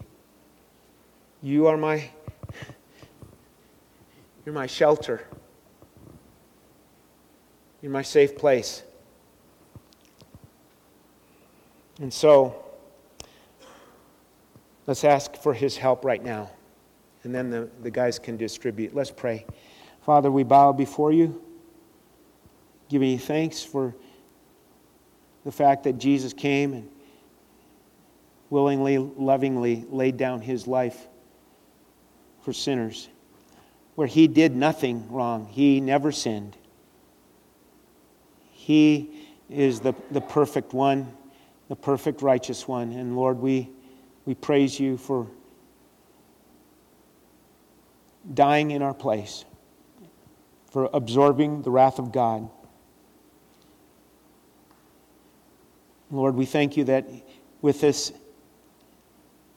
You 1.43 1.67
are 1.67 1.77
my 1.77 2.09
you're 4.45 4.55
my 4.55 4.67
shelter. 4.67 5.27
You're 7.81 7.91
my 7.91 8.03
safe 8.03 8.37
place. 8.37 8.83
And 11.99 12.13
so 12.13 12.63
let's 14.87 15.03
ask 15.03 15.35
for 15.35 15.53
his 15.53 15.77
help 15.77 16.05
right 16.05 16.23
now. 16.23 16.51
And 17.23 17.33
then 17.33 17.49
the, 17.49 17.69
the 17.81 17.91
guys 17.91 18.19
can 18.19 18.37
distribute. 18.37 18.95
Let's 18.95 19.11
pray. 19.11 19.45
Father, 20.05 20.31
we 20.31 20.43
bow 20.43 20.71
before 20.71 21.11
you, 21.11 21.41
giving 22.89 23.09
you 23.09 23.19
thanks 23.19 23.63
for 23.63 23.95
the 25.43 25.51
fact 25.51 25.83
that 25.83 25.97
Jesus 25.97 26.33
came 26.33 26.73
and 26.73 26.89
willingly, 28.49 28.97
lovingly 28.97 29.85
laid 29.89 30.17
down 30.17 30.41
his 30.41 30.67
life 30.67 31.07
for 32.41 32.53
sinners, 32.53 33.07
where 33.95 34.07
he 34.07 34.27
did 34.27 34.55
nothing 34.55 35.11
wrong. 35.11 35.47
He 35.47 35.79
never 35.79 36.11
sinned. 36.11 36.57
He 38.61 39.09
is 39.49 39.79
the, 39.79 39.95
the 40.11 40.21
perfect 40.21 40.71
one, 40.71 41.11
the 41.67 41.75
perfect 41.75 42.21
righteous 42.21 42.67
one. 42.67 42.91
And 42.91 43.15
Lord, 43.15 43.39
we, 43.39 43.71
we 44.25 44.35
praise 44.35 44.79
you 44.79 44.97
for 44.97 45.25
dying 48.35 48.69
in 48.69 48.83
our 48.83 48.93
place, 48.93 49.45
for 50.69 50.91
absorbing 50.93 51.63
the 51.63 51.71
wrath 51.71 51.97
of 51.97 52.11
God. 52.11 52.47
Lord, 56.11 56.35
we 56.35 56.45
thank 56.45 56.77
you 56.77 56.83
that 56.83 57.07
with 57.63 57.81
this 57.81 58.13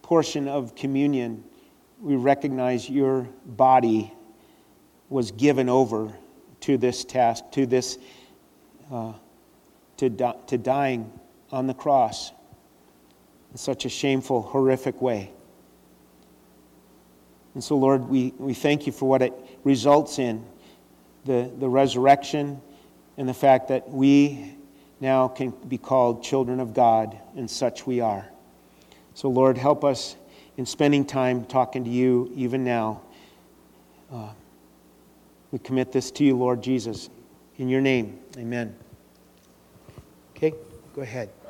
portion 0.01 0.49
of 0.49 0.75
communion, 0.75 1.45
we 2.01 2.17
recognize 2.17 2.89
your 2.89 3.29
body 3.45 4.15
was 5.11 5.31
given 5.31 5.69
over 5.69 6.11
to 6.61 6.79
this 6.79 7.05
task, 7.05 7.45
to 7.53 7.67
this, 7.67 7.99
uh, 8.95 9.13
to, 9.97 10.09
di- 10.09 10.37
to 10.47 10.57
dying 10.57 11.13
on 11.51 11.67
the 11.67 11.75
cross 11.75 12.31
in 13.51 13.59
such 13.59 13.85
a 13.85 13.89
shameful, 13.89 14.43
horrific 14.43 15.03
way. 15.03 15.33
And 17.55 17.63
so, 17.63 17.77
Lord, 17.77 18.09
we, 18.09 18.33
we 18.39 18.55
thank 18.55 18.87
you 18.87 18.93
for 18.93 19.09
what 19.09 19.21
it 19.21 19.33
results 19.65 20.19
in 20.19 20.45
the, 21.25 21.51
the 21.59 21.69
resurrection 21.69 22.61
and 23.17 23.29
the 23.29 23.35
fact 23.35 23.69
that 23.69 23.91
we 23.91 24.57
now 25.01 25.29
can 25.29 25.51
be 25.69 25.79
called 25.79 26.23
children 26.23 26.61
of 26.61 26.73
God, 26.73 27.19
and 27.37 27.51
such 27.51 27.87
we 27.87 28.01
are. 28.01 28.27
So, 29.15 29.29
Lord, 29.29 29.59
help 29.59 29.85
us 29.85 30.17
in 30.57 30.67
spending 30.67 31.05
time 31.05 31.45
talking 31.45 31.85
to 31.85 31.91
you 31.91 32.33
even 32.35 32.65
now. 32.65 33.03
Uh, 34.13 34.31
we 35.51 35.59
commit 35.59 35.93
this 35.93 36.11
to 36.13 36.25
you, 36.25 36.37
Lord 36.37 36.63
Jesus. 36.63 37.11
In 37.59 37.69
your 37.69 37.81
name, 37.81 38.19
amen. 38.37 38.75
Okay, 40.37 40.53
go 40.93 41.03
ahead. 41.03 41.44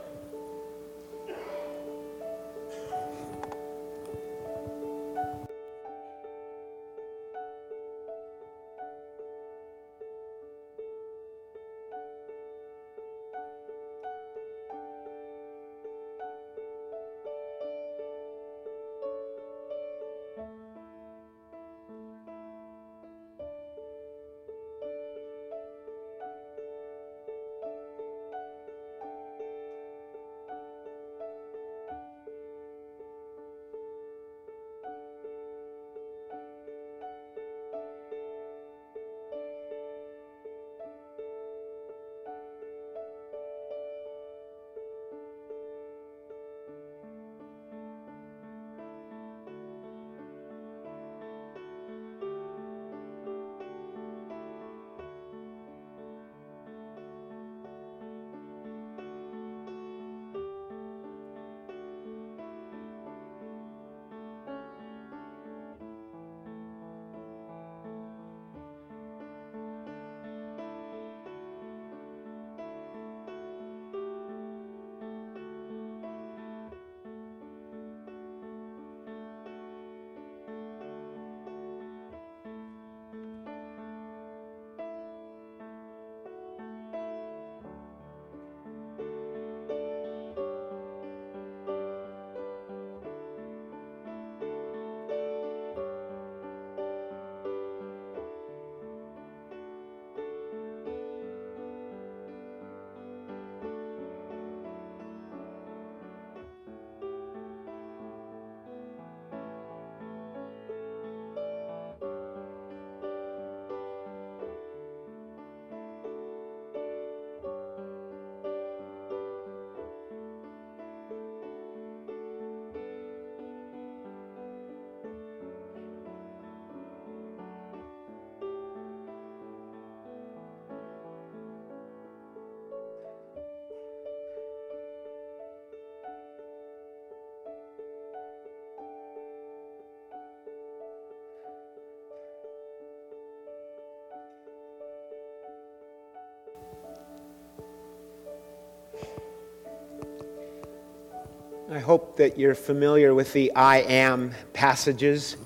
I 151.74 151.80
hope 151.80 152.18
that 152.18 152.38
you're 152.38 152.54
familiar 152.54 153.12
with 153.14 153.32
the 153.32 153.52
I 153.56 153.78
am 153.78 154.30
passages 154.52 155.36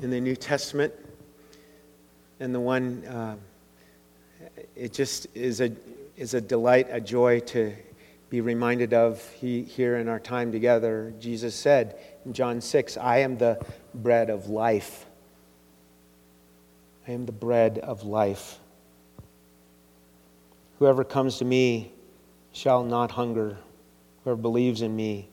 in 0.00 0.08
the 0.08 0.18
New 0.18 0.34
Testament. 0.34 0.94
And 2.40 2.54
the 2.54 2.60
one, 2.60 3.04
uh, 3.04 3.36
it 4.74 4.94
just 4.94 5.26
is 5.34 5.60
a, 5.60 5.72
is 6.16 6.32
a 6.32 6.40
delight, 6.40 6.86
a 6.90 7.02
joy 7.02 7.40
to 7.40 7.74
be 8.30 8.40
reminded 8.40 8.94
of 8.94 9.22
he, 9.32 9.62
here 9.62 9.98
in 9.98 10.08
our 10.08 10.18
time 10.18 10.52
together. 10.52 11.12
Jesus 11.20 11.54
said 11.54 11.98
in 12.24 12.32
John 12.32 12.62
6, 12.62 12.96
I 12.96 13.18
am 13.18 13.36
the 13.36 13.62
bread 13.92 14.30
of 14.30 14.48
life. 14.48 15.04
I 17.06 17.10
am 17.10 17.26
the 17.26 17.32
bread 17.32 17.78
of 17.78 18.04
life. 18.04 18.58
Whoever 20.78 21.04
comes 21.04 21.36
to 21.40 21.44
me 21.44 21.92
shall 22.54 22.84
not 22.84 23.10
hunger. 23.10 23.58
Whoever 24.24 24.40
believes 24.40 24.80
in 24.80 24.96
me 24.96 25.28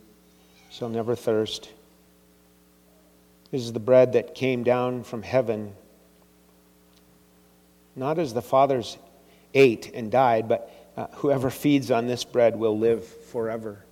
shall 0.72 0.90
never 0.90 1.16
thirst. 1.16 1.70
This 3.52 3.62
is 3.62 3.74
the 3.74 3.80
bread 3.80 4.14
that 4.14 4.34
came 4.34 4.64
down 4.64 5.04
from 5.04 5.22
heaven, 5.22 5.74
not 7.96 8.18
as 8.18 8.34
the 8.34 8.42
fathers 8.42 8.98
ate 9.54 9.92
and 9.94 10.10
died, 10.10 10.48
but 10.48 10.72
uh, 10.96 11.08
whoever 11.16 11.50
feeds 11.50 11.92
on 11.92 12.08
this 12.08 12.24
bread 12.24 12.58
will 12.58 12.78
live 12.80 13.06
forever. 13.06 13.84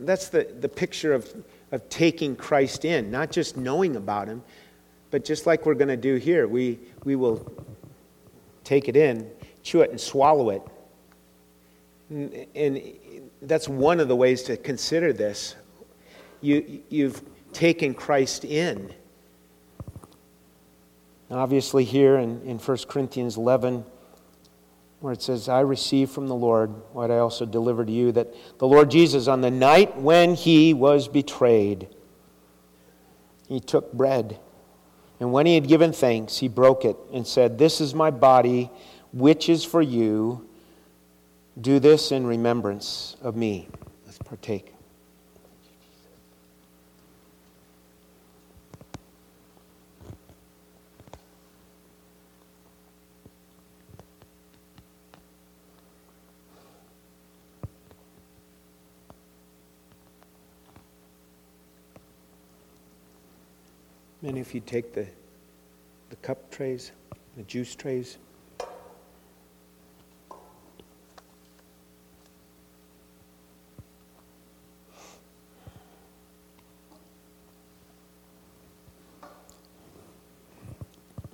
That's 0.00 0.28
the, 0.28 0.44
the 0.60 0.68
picture 0.68 1.14
of, 1.14 1.32
of 1.70 1.88
taking 1.88 2.36
Christ 2.36 2.84
in, 2.84 3.10
not 3.10 3.30
just 3.30 3.56
knowing 3.56 3.96
about 3.96 4.28
him, 4.28 4.42
but 5.10 5.24
just 5.24 5.46
like 5.46 5.64
we're 5.64 5.74
going 5.74 5.88
to 5.88 5.96
do 5.96 6.16
here, 6.16 6.46
we, 6.46 6.78
we 7.04 7.16
will 7.16 7.50
take 8.62 8.88
it 8.88 8.96
in, 8.96 9.30
chew 9.62 9.80
it, 9.80 9.90
and 9.90 10.00
swallow 10.00 10.50
it. 10.50 10.62
And, 12.10 12.46
and 12.54 12.82
that's 13.40 13.68
one 13.68 14.00
of 14.00 14.08
the 14.08 14.16
ways 14.16 14.42
to 14.44 14.58
consider 14.58 15.14
this. 15.14 15.54
You, 16.42 16.82
you've 16.90 17.22
taken 17.52 17.94
Christ 17.94 18.44
in. 18.44 18.92
And 21.30 21.38
Obviously, 21.38 21.84
here 21.84 22.16
in, 22.16 22.42
in 22.42 22.58
1 22.58 22.78
Corinthians 22.88 23.38
11, 23.38 23.84
where 25.00 25.12
it 25.12 25.22
says, 25.22 25.48
I 25.48 25.60
received 25.60 26.12
from 26.12 26.28
the 26.28 26.34
Lord 26.34 26.70
what 26.92 27.10
I 27.10 27.18
also 27.18 27.46
delivered 27.46 27.86
to 27.86 27.92
you, 27.92 28.12
that 28.12 28.34
the 28.58 28.68
Lord 28.68 28.90
Jesus, 28.90 29.28
on 29.28 29.40
the 29.40 29.50
night 29.50 29.96
when 29.96 30.34
he 30.34 30.74
was 30.74 31.08
betrayed, 31.08 31.88
he 33.48 33.60
took 33.60 33.92
bread. 33.92 34.38
And 35.20 35.32
when 35.32 35.46
he 35.46 35.54
had 35.54 35.68
given 35.68 35.92
thanks, 35.92 36.38
he 36.38 36.48
broke 36.48 36.84
it 36.84 36.96
and 37.12 37.26
said, 37.26 37.58
This 37.58 37.80
is 37.80 37.94
my 37.94 38.10
body, 38.10 38.70
which 39.12 39.48
is 39.48 39.64
for 39.64 39.80
you. 39.80 40.48
Do 41.60 41.78
this 41.78 42.12
in 42.12 42.26
remembrance 42.26 43.16
of 43.22 43.36
me. 43.36 43.68
Let's 44.06 44.18
partake. 44.18 44.74
And 64.22 64.38
if 64.38 64.54
you 64.54 64.60
take 64.60 64.94
the, 64.94 65.06
the 66.10 66.16
cup 66.16 66.50
trays, 66.50 66.92
the 67.36 67.42
juice 67.42 67.74
trays, 67.74 68.18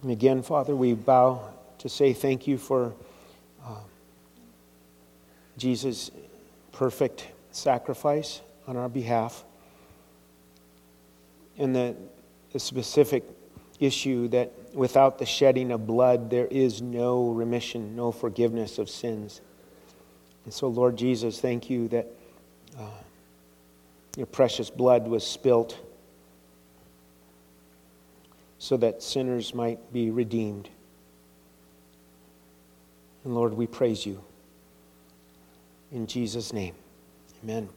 And 0.09 0.13
again, 0.13 0.43
Father, 0.43 0.75
we 0.75 0.95
bow 0.95 1.51
to 1.81 1.89
say 1.91 2.15
thank 2.15 2.47
you 2.47 2.57
for 2.57 2.95
uh, 3.63 3.81
Jesus' 5.59 6.11
perfect 6.73 7.27
sacrifice 7.51 8.41
on 8.67 8.79
our 8.79 8.89
behalf. 8.89 9.45
And 11.59 11.77
that 11.77 11.97
the 12.53 12.59
specific 12.59 13.25
issue 13.81 14.29
that 14.29 14.53
without 14.75 15.19
the 15.19 15.27
shedding 15.27 15.71
of 15.71 15.87
blood, 15.87 16.31
there 16.31 16.47
is 16.47 16.83
no 16.83 17.29
remission, 17.31 17.95
no 17.95 18.13
forgiveness 18.13 18.79
of 18.79 18.91
sins. 18.91 19.41
And 20.45 20.53
so, 20.53 20.69
Lord 20.69 20.97
Jesus, 20.97 21.41
thank 21.41 21.69
you 21.69 21.89
that 21.89 22.07
uh, 22.79 22.83
your 24.17 24.27
precious 24.27 24.71
blood 24.71 25.07
was 25.07 25.27
spilt 25.27 25.79
so 28.59 28.77
that 28.79 29.03
sinners 29.03 29.55
might 29.55 29.93
be 29.93 30.11
redeemed. 30.11 30.69
And 33.25 33.35
Lord, 33.35 33.53
we 33.53 33.67
praise 33.67 34.05
you. 34.05 34.23
In 35.93 36.07
Jesus' 36.07 36.53
name, 36.53 36.75
amen. 37.43 37.69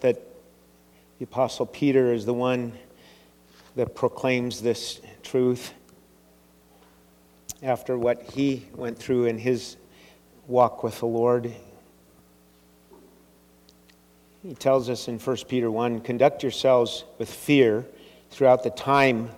That 0.00 0.22
the 1.18 1.24
Apostle 1.24 1.66
Peter 1.66 2.12
is 2.12 2.24
the 2.24 2.34
one 2.34 2.72
that 3.76 3.94
proclaims 3.94 4.60
this 4.60 5.00
truth 5.22 5.72
after 7.62 7.98
what 7.98 8.22
he 8.22 8.66
went 8.74 8.98
through 8.98 9.26
in 9.26 9.38
his 9.38 9.76
walk 10.46 10.82
with 10.82 10.98
the 11.00 11.06
Lord. 11.06 11.52
He 14.42 14.54
tells 14.54 14.88
us 14.88 15.08
in 15.08 15.18
1 15.18 15.36
Peter 15.48 15.70
1 15.70 16.00
conduct 16.00 16.42
yourselves 16.42 17.04
with 17.18 17.32
fear 17.32 17.84
throughout 18.30 18.62
the 18.62 18.70
time 18.70 19.30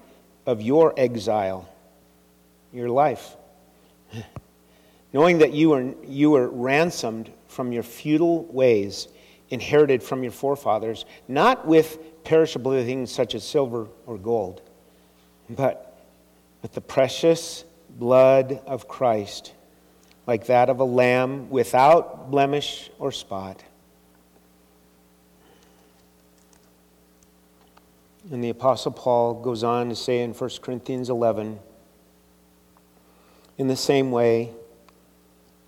of 0.46 0.60
your 0.60 0.92
exile, 0.96 1.68
your 2.72 2.88
life, 2.88 3.36
knowing 5.12 5.38
that 5.38 5.52
you 5.52 5.70
were, 5.70 5.94
you 6.06 6.30
were 6.30 6.48
ransomed 6.48 7.30
from 7.48 7.72
your 7.72 7.82
futile 7.82 8.44
ways 8.44 9.08
inherited 9.50 10.02
from 10.02 10.22
your 10.22 10.32
forefathers, 10.32 11.04
not 11.28 11.66
with 11.66 11.98
perishable 12.24 12.72
things 12.72 13.10
such 13.10 13.34
as 13.34 13.44
silver 13.44 13.88
or 14.06 14.16
gold, 14.16 14.62
but 15.48 16.06
with 16.62 16.72
the 16.72 16.80
precious 16.80 17.64
blood 17.88 18.60
of 18.66 18.86
Christ, 18.86 19.52
like 20.26 20.46
that 20.46 20.70
of 20.70 20.78
a 20.80 20.84
lamb 20.84 21.50
without 21.50 22.30
blemish 22.30 22.90
or 22.98 23.10
spot. 23.10 23.62
And 28.30 28.44
the 28.44 28.50
Apostle 28.50 28.92
Paul 28.92 29.34
goes 29.34 29.64
on 29.64 29.88
to 29.88 29.96
say 29.96 30.20
in 30.20 30.32
1 30.32 30.50
Corinthians 30.62 31.10
11, 31.10 31.58
in 33.58 33.66
the 33.66 33.76
same 33.76 34.10
way, 34.12 34.52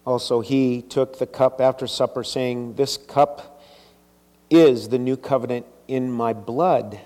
also 0.07 0.41
he 0.41 0.83
took 0.83 1.19
the 1.19 1.27
cup 1.27 1.61
after 1.61 1.87
supper, 1.87 2.23
saying, 2.23 2.75
This 2.75 2.97
cup 2.97 3.52
is 4.53 4.91
the 4.91 4.99
new 4.99 5.17
covenant 5.17 5.65
in 5.89 6.11
my 6.11 6.33
blood. 6.33 7.01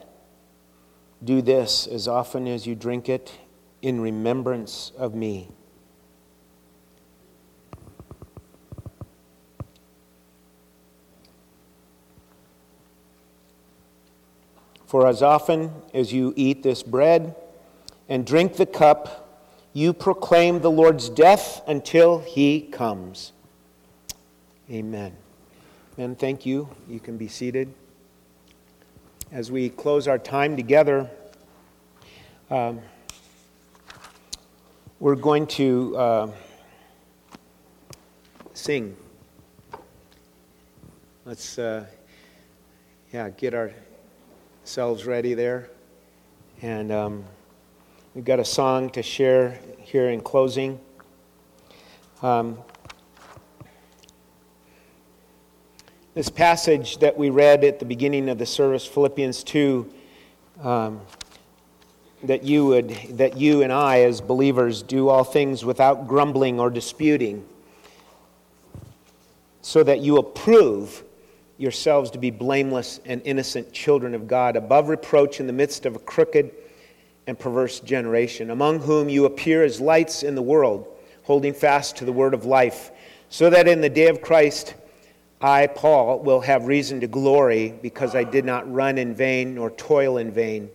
Do 1.22 1.40
this 1.40 1.86
as 1.86 2.08
often 2.08 2.46
as 2.48 2.66
you 2.66 2.74
drink 2.74 3.08
it 3.08 3.32
in 3.80 4.00
remembrance 4.00 4.90
of 4.98 5.14
me. 5.14 5.48
For 14.86 15.06
as 15.06 15.22
often 15.22 15.72
as 15.94 16.12
you 16.12 16.32
eat 16.36 16.62
this 16.62 16.82
bread 16.82 17.34
and 18.08 18.26
drink 18.26 18.56
the 18.56 18.66
cup, 18.66 19.44
you 19.72 19.92
proclaim 19.92 20.60
the 20.60 20.70
Lord's 20.70 21.08
death 21.08 21.60
until 21.66 22.20
he 22.20 22.60
comes. 22.60 23.32
Amen. 24.70 25.16
Men, 25.98 26.14
thank 26.14 26.44
you. 26.44 26.68
You 26.86 27.00
can 27.00 27.16
be 27.16 27.26
seated. 27.26 27.72
As 29.32 29.50
we 29.50 29.70
close 29.70 30.06
our 30.06 30.18
time 30.18 30.54
together, 30.54 31.10
um, 32.50 32.82
we're 35.00 35.14
going 35.14 35.46
to 35.46 35.96
uh, 35.96 36.30
sing. 38.52 38.94
Let's, 41.24 41.58
uh, 41.58 41.86
yeah, 43.10 43.30
get 43.30 43.54
ourselves 43.54 45.06
ready 45.06 45.32
there. 45.32 45.70
And 46.60 46.92
um, 46.92 47.24
we've 48.14 48.22
got 48.22 48.38
a 48.38 48.44
song 48.44 48.90
to 48.90 49.02
share 49.02 49.58
here 49.78 50.10
in 50.10 50.20
closing. 50.20 50.78
Um, 52.20 52.58
This 56.16 56.30
passage 56.30 56.96
that 57.00 57.18
we 57.18 57.28
read 57.28 57.62
at 57.62 57.78
the 57.78 57.84
beginning 57.84 58.30
of 58.30 58.38
the 58.38 58.46
service, 58.46 58.86
Philippians 58.86 59.44
2, 59.44 59.92
um, 60.62 61.02
that 62.22 62.42
you 62.42 62.64
would, 62.64 62.88
that 63.18 63.36
you 63.36 63.60
and 63.60 63.70
I, 63.70 64.00
as 64.00 64.22
believers, 64.22 64.82
do 64.82 65.10
all 65.10 65.24
things 65.24 65.62
without 65.62 66.08
grumbling 66.08 66.58
or 66.58 66.70
disputing, 66.70 67.46
so 69.60 69.82
that 69.82 70.00
you 70.00 70.16
approve 70.16 71.04
yourselves 71.58 72.10
to 72.12 72.18
be 72.18 72.30
blameless 72.30 72.98
and 73.04 73.20
innocent 73.26 73.70
children 73.74 74.14
of 74.14 74.26
God, 74.26 74.56
above 74.56 74.88
reproach 74.88 75.38
in 75.38 75.46
the 75.46 75.52
midst 75.52 75.84
of 75.84 75.96
a 75.96 75.98
crooked 75.98 76.50
and 77.26 77.38
perverse 77.38 77.80
generation, 77.80 78.48
among 78.48 78.78
whom 78.78 79.10
you 79.10 79.26
appear 79.26 79.62
as 79.62 79.82
lights 79.82 80.22
in 80.22 80.34
the 80.34 80.40
world, 80.40 80.88
holding 81.24 81.52
fast 81.52 81.94
to 81.98 82.06
the 82.06 82.12
word 82.12 82.32
of 82.32 82.46
life, 82.46 82.90
so 83.28 83.50
that 83.50 83.68
in 83.68 83.82
the 83.82 83.90
day 83.90 84.08
of 84.08 84.22
Christ, 84.22 84.72
I, 85.40 85.66
Paul, 85.66 86.20
will 86.20 86.40
have 86.40 86.66
reason 86.66 87.00
to 87.00 87.06
glory 87.06 87.74
because 87.82 88.14
I 88.14 88.24
did 88.24 88.44
not 88.44 88.72
run 88.72 88.96
in 88.96 89.14
vain 89.14 89.54
nor 89.54 89.70
toil 89.70 90.16
in 90.16 90.30
vain. 90.30 90.70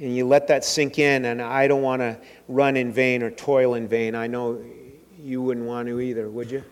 And 0.00 0.14
you 0.14 0.26
let 0.26 0.48
that 0.48 0.64
sink 0.64 0.98
in, 0.98 1.24
and 1.24 1.40
I 1.40 1.68
don't 1.68 1.82
want 1.82 2.00
to 2.02 2.18
run 2.48 2.76
in 2.76 2.92
vain 2.92 3.22
or 3.22 3.30
toil 3.30 3.74
in 3.74 3.88
vain. 3.88 4.14
I 4.14 4.26
know 4.26 4.60
you 5.22 5.40
wouldn't 5.42 5.66
want 5.66 5.88
to 5.88 6.00
either, 6.00 6.28
would 6.28 6.50
you? 6.50 6.64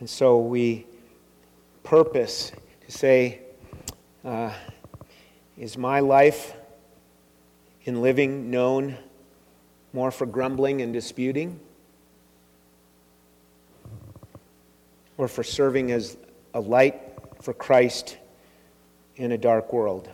And 0.00 0.08
so 0.08 0.38
we 0.38 0.86
purpose 1.84 2.52
to 2.86 2.92
say, 2.92 3.40
uh, 4.24 4.52
is 5.56 5.76
my 5.76 6.00
life 6.00 6.54
in 7.84 8.02
living 8.02 8.50
known 8.50 8.96
more 9.92 10.10
for 10.10 10.26
grumbling 10.26 10.82
and 10.82 10.92
disputing? 10.92 11.60
Or 15.18 15.28
for 15.28 15.42
serving 15.42 15.92
as 15.92 16.16
a 16.54 16.60
light 16.60 17.02
for 17.42 17.52
Christ 17.52 18.16
in 19.16 19.32
a 19.32 19.38
dark 19.38 19.72
world. 19.72 20.08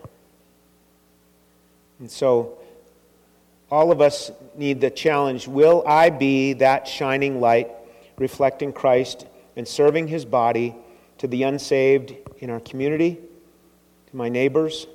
And 2.01 2.11
so, 2.11 2.59
all 3.71 3.93
of 3.93 4.01
us 4.01 4.31
need 4.57 4.81
the 4.81 4.91
challenge 4.91 5.47
will 5.47 5.85
I 5.87 6.11
be 6.11 6.55
that 6.55 6.89
shining 6.89 7.41
light, 7.41 7.71
reflecting 8.19 8.73
Christ 8.73 9.27
and 9.57 9.67
serving 9.67 10.09
his 10.09 10.25
body 10.25 10.75
to 11.19 11.27
the 11.27 11.45
unsaved 11.45 12.15
in 12.39 12.51
our 12.51 12.61
community, 12.61 13.19
to 14.11 14.17
my 14.17 14.29
neighbors, 14.29 14.87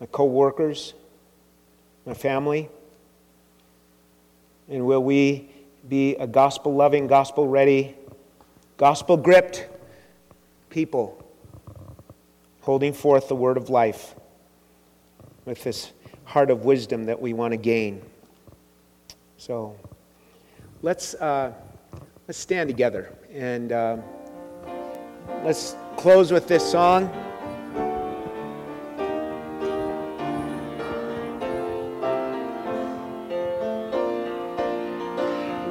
my 0.00 0.06
co 0.06 0.24
workers, 0.24 0.94
my 2.06 2.14
family? 2.14 2.68
And 4.68 4.86
will 4.86 5.02
we 5.02 5.48
be 5.88 6.14
a 6.16 6.26
gospel 6.26 6.74
loving, 6.74 7.06
gospel 7.06 7.48
ready 7.48 7.96
gospel 8.80 9.18
gripped 9.18 9.68
people 10.70 11.22
holding 12.62 12.94
forth 12.94 13.28
the 13.28 13.34
word 13.34 13.58
of 13.58 13.68
life 13.68 14.14
with 15.44 15.62
this 15.62 15.92
heart 16.24 16.50
of 16.50 16.64
wisdom 16.64 17.04
that 17.04 17.20
we 17.20 17.34
want 17.34 17.52
to 17.52 17.58
gain. 17.58 18.00
So 19.36 19.76
let's, 20.80 21.12
uh, 21.12 21.52
let's 22.26 22.38
stand 22.38 22.70
together 22.70 23.14
and 23.34 23.70
uh, 23.70 23.98
let's 25.44 25.76
close 25.98 26.32
with 26.32 26.48
this 26.48 26.64
song. 26.64 27.10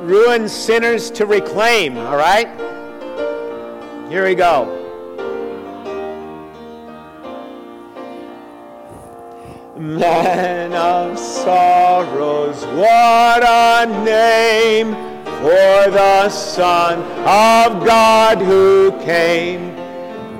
Ruined 0.04 0.48
sinners 0.48 1.10
to 1.10 1.26
reclaim, 1.26 1.98
all 1.98 2.16
right? 2.16 2.69
Here 4.10 4.26
we 4.26 4.34
go. 4.34 4.66
Man 9.78 10.74
of 10.74 11.20
sorrows, 11.20 12.66
what 12.76 13.44
a 13.44 13.86
name 14.04 14.96
for 15.24 15.92
the 15.92 16.28
Son 16.30 17.04
of 17.20 17.86
God 17.86 18.40
who 18.40 18.92
came, 19.04 19.76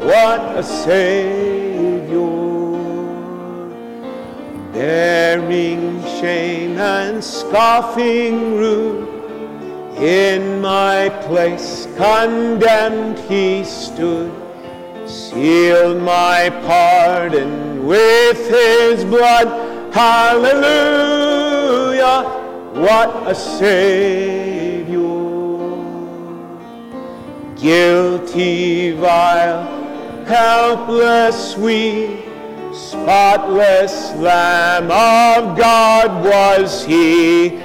what 0.00 0.40
a 0.56 0.62
Savior, 0.62 1.51
bearing 5.48 6.02
shame 6.20 6.78
and 6.78 7.22
scoffing 7.22 8.56
rude. 8.56 9.08
In 9.98 10.60
my 10.60 11.08
place 11.26 11.86
condemned 11.96 13.18
he 13.30 13.64
stood, 13.64 14.32
sealed 15.06 16.02
my 16.02 16.50
pardon 16.66 17.86
with 17.86 18.48
his 18.48 19.04
blood. 19.04 19.48
Hallelujah, 19.92 20.54
what 22.74 23.28
a 23.28 23.34
Savior. 23.34 25.02
Guilty, 27.56 28.92
vile, 28.92 29.66
helpless 30.24 31.56
we 31.56 32.31
spotless 32.72 34.12
Lamb 34.16 34.90
of 34.90 35.56
God 35.58 36.24
was 36.24 36.84
he. 36.84 37.60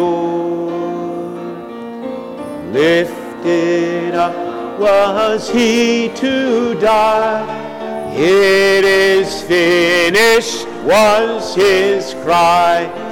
Lifted 2.71 4.13
up 4.13 4.79
was 4.79 5.49
he 5.49 6.09
to 6.15 6.79
die. 6.79 7.67
It 8.13 8.85
is 8.85 9.41
finished 9.43 10.67
was 10.83 11.55
his 11.55 12.13
cry. 12.23 13.08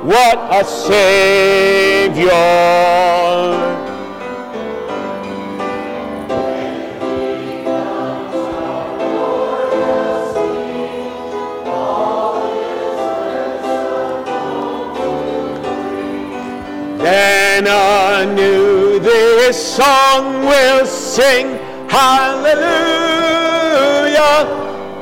what 0.06 0.38
a 0.54 0.64
Savior. 0.64 2.32
Then 17.00 17.68
anew 17.68 19.00
this 19.00 19.76
song 19.76 20.46
will 20.46 20.86
sing, 20.86 21.60
Hallelujah, 21.90 23.06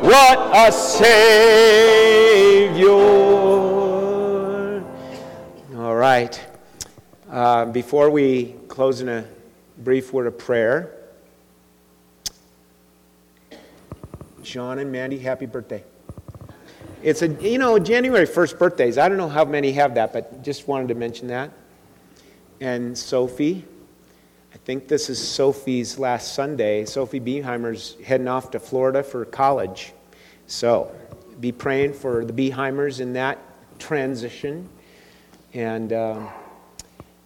what 0.01 0.39
a 0.55 0.71
Savior. 0.71 2.03
All 5.75 5.95
right. 5.95 6.39
Uh, 7.29 7.65
before 7.65 8.09
we 8.09 8.55
close 8.67 9.01
in 9.01 9.09
a 9.09 9.25
brief 9.79 10.13
word 10.13 10.27
of 10.27 10.37
prayer, 10.37 10.95
Sean 14.43 14.79
and 14.79 14.91
Mandy, 14.91 15.17
happy 15.17 15.45
birthday. 15.45 15.83
It's 17.01 17.21
a, 17.21 17.27
you 17.27 17.57
know, 17.57 17.79
January 17.79 18.27
1st 18.27 18.57
birthdays. 18.59 18.97
I 18.97 19.09
don't 19.09 19.17
know 19.17 19.29
how 19.29 19.45
many 19.45 19.71
have 19.73 19.95
that, 19.95 20.13
but 20.13 20.41
just 20.43 20.67
wanted 20.67 20.87
to 20.89 20.95
mention 20.95 21.27
that 21.27 21.51
and 22.63 22.97
Sophie. 22.97 23.65
Think 24.65 24.87
this 24.87 25.09
is 25.09 25.19
Sophie's 25.21 25.99
last 25.99 26.35
Sunday. 26.35 26.85
Sophie 26.85 27.19
Beeheimer's 27.19 27.97
heading 28.01 28.29
off 28.29 28.51
to 28.51 28.61
Florida 28.61 29.03
for 29.03 29.25
college. 29.25 29.91
So 30.47 30.95
be 31.41 31.51
praying 31.51 31.91
for 31.91 32.23
the 32.23 32.31
Beeheimers 32.31 33.01
in 33.01 33.11
that 33.11 33.39
transition. 33.77 34.69
And 35.53 35.91
uh, 35.91 36.27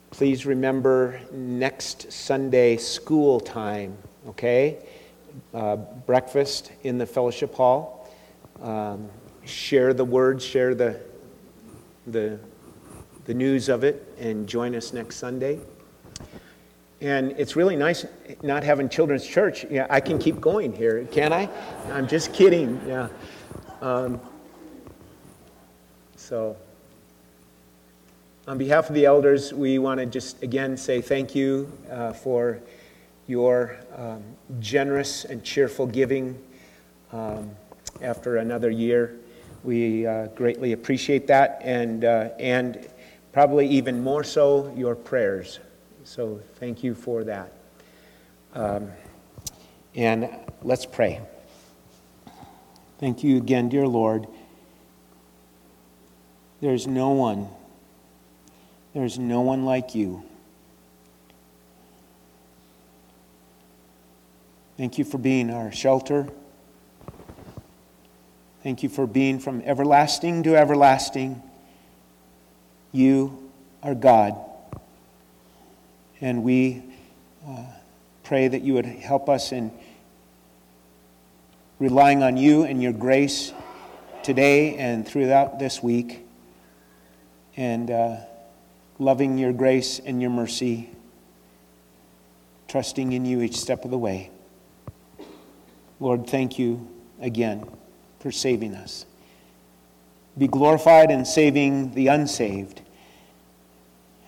please 0.10 0.48
remember 0.48 1.20
next 1.32 2.12
Sunday 2.12 2.76
school 2.78 3.40
time, 3.40 3.96
okay? 4.30 4.80
Uh, 5.54 5.76
breakfast 5.76 6.72
in 6.82 6.98
the 6.98 7.06
fellowship 7.06 7.54
hall. 7.54 8.10
Um, 8.64 9.10
share 9.46 9.94
the 9.94 10.06
word, 10.06 10.42
share 10.42 10.74
the, 10.74 11.00
the 12.08 12.40
the 13.26 13.34
news 13.34 13.68
of 13.68 13.84
it 13.84 14.08
and 14.18 14.48
join 14.48 14.74
us 14.74 14.94
next 14.94 15.18
Sunday. 15.18 15.60
And 17.00 17.34
it's 17.38 17.56
really 17.56 17.76
nice 17.76 18.06
not 18.42 18.64
having 18.64 18.90
children's 18.90 19.26
church. 19.26 19.66
Yeah, 19.70 19.86
I 19.90 20.00
can 20.00 20.18
keep 20.18 20.42
going 20.42 20.74
here, 20.74 21.06
can 21.12 21.32
I? 21.32 21.48
I'm 21.92 22.08
just 22.08 22.34
kidding. 22.34 22.82
Yeah. 22.88 23.10
Um, 23.82 24.20
so, 26.16 26.58
on 28.48 28.58
behalf 28.58 28.90
of 28.90 28.96
the 28.96 29.06
elders, 29.06 29.54
we 29.54 29.78
want 29.78 30.00
to 30.00 30.08
just 30.08 30.42
again 30.42 30.76
say 30.76 31.02
thank 31.02 31.36
you 31.36 31.72
uh, 31.92 32.14
for 32.14 32.60
your 33.28 33.78
um, 33.96 34.24
generous 34.60 35.26
and 35.26 35.44
cheerful 35.44 35.86
giving 35.86 36.42
um, 37.12 37.52
after 38.02 38.38
another 38.38 38.72
year. 38.72 39.20
We 39.64 40.08
uh, 40.08 40.28
greatly 40.28 40.72
appreciate 40.72 41.28
that, 41.28 41.62
and 41.64 42.04
uh, 42.04 42.30
and 42.40 42.88
probably 43.34 43.68
even 43.68 44.02
more 44.02 44.24
so 44.24 44.74
your 44.76 44.96
prayers. 44.96 45.60
So 46.08 46.40
thank 46.56 46.86
you 46.86 46.96
for 46.96 47.26
that. 47.26 47.52
Um, 48.54 48.92
and 49.94 50.30
let's 50.62 50.86
pray. 50.86 51.20
Thank 52.98 53.26
you 53.26 53.36
again, 53.36 53.68
dear 53.68 53.86
Lord. 53.86 54.26
There's 56.62 56.88
no 56.88 57.10
one, 57.10 57.50
there's 58.94 59.20
no 59.20 59.42
one 59.42 59.66
like 59.66 59.96
you. 59.96 60.24
Thank 64.78 64.98
you 64.98 65.04
for 65.04 65.18
being 65.18 65.50
our 65.50 65.74
shelter. 65.74 66.30
Thank 68.64 68.82
you 68.82 68.88
for 68.88 69.06
being 69.06 69.40
from 69.40 69.62
everlasting 69.64 70.44
to 70.44 70.56
everlasting. 70.56 71.44
You 72.94 73.52
are 73.84 73.94
God. 73.94 74.47
And 76.20 76.44
we 76.44 76.82
uh, 77.48 77.64
pray 78.24 78.48
that 78.48 78.62
you 78.62 78.74
would 78.74 78.86
help 78.86 79.30
us 79.30 79.52
in 79.52 79.72
relying 81.80 82.24
on 82.24 82.38
you 82.38 82.64
and 82.64 82.82
your 82.82 82.94
grace 82.94 83.54
today 84.24 84.76
and 84.78 85.08
throughout 85.08 85.60
this 85.60 85.82
week, 85.82 86.26
and 87.56 87.90
uh, 87.92 88.18
loving 89.00 89.38
your 89.38 89.54
grace 89.54 90.00
and 90.00 90.20
your 90.22 90.32
mercy, 90.32 90.90
trusting 92.68 93.14
in 93.14 93.26
you 93.26 93.42
each 93.42 93.58
step 93.58 93.86
of 93.86 93.92
the 93.92 93.98
way. 93.98 94.32
Lord, 96.00 96.28
thank 96.28 96.60
you 96.60 96.88
again 97.22 97.64
for 98.20 98.32
saving 98.32 98.76
us. 98.76 99.06
Be 100.38 100.48
glorified 100.48 101.10
in 101.10 101.26
saving 101.26 101.94
the 101.94 102.08
unsaved 102.08 102.82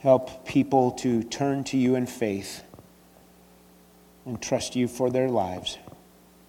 Help 0.01 0.45
people 0.45 0.91
to 0.91 1.23
turn 1.23 1.63
to 1.65 1.77
you 1.77 1.95
in 1.95 2.05
faith 2.05 2.63
and 4.25 4.41
trust 4.41 4.75
you 4.75 4.87
for 4.87 5.09
their 5.09 5.27
lives. 5.27 5.77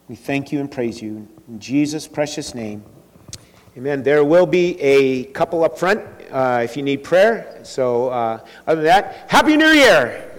We 0.09 0.14
thank 0.14 0.52
you 0.52 0.60
and 0.60 0.70
praise 0.70 1.02
you. 1.02 1.28
In 1.48 1.59
Jesus' 1.59 2.06
precious 2.06 2.55
name. 2.55 2.85
Amen. 3.77 4.02
There 4.02 4.24
will 4.24 4.47
be 4.47 4.81
a 4.81 5.24
couple 5.27 5.64
up 5.64 5.78
front 5.78 6.01
uh, 6.31 6.60
if 6.62 6.77
you 6.77 6.82
need 6.82 7.02
prayer. 7.02 7.60
So, 7.64 8.09
uh, 8.09 8.44
other 8.66 8.82
than 8.82 8.85
that, 8.85 9.27
Happy 9.28 9.56
New 9.56 9.68
Year! 9.68 10.30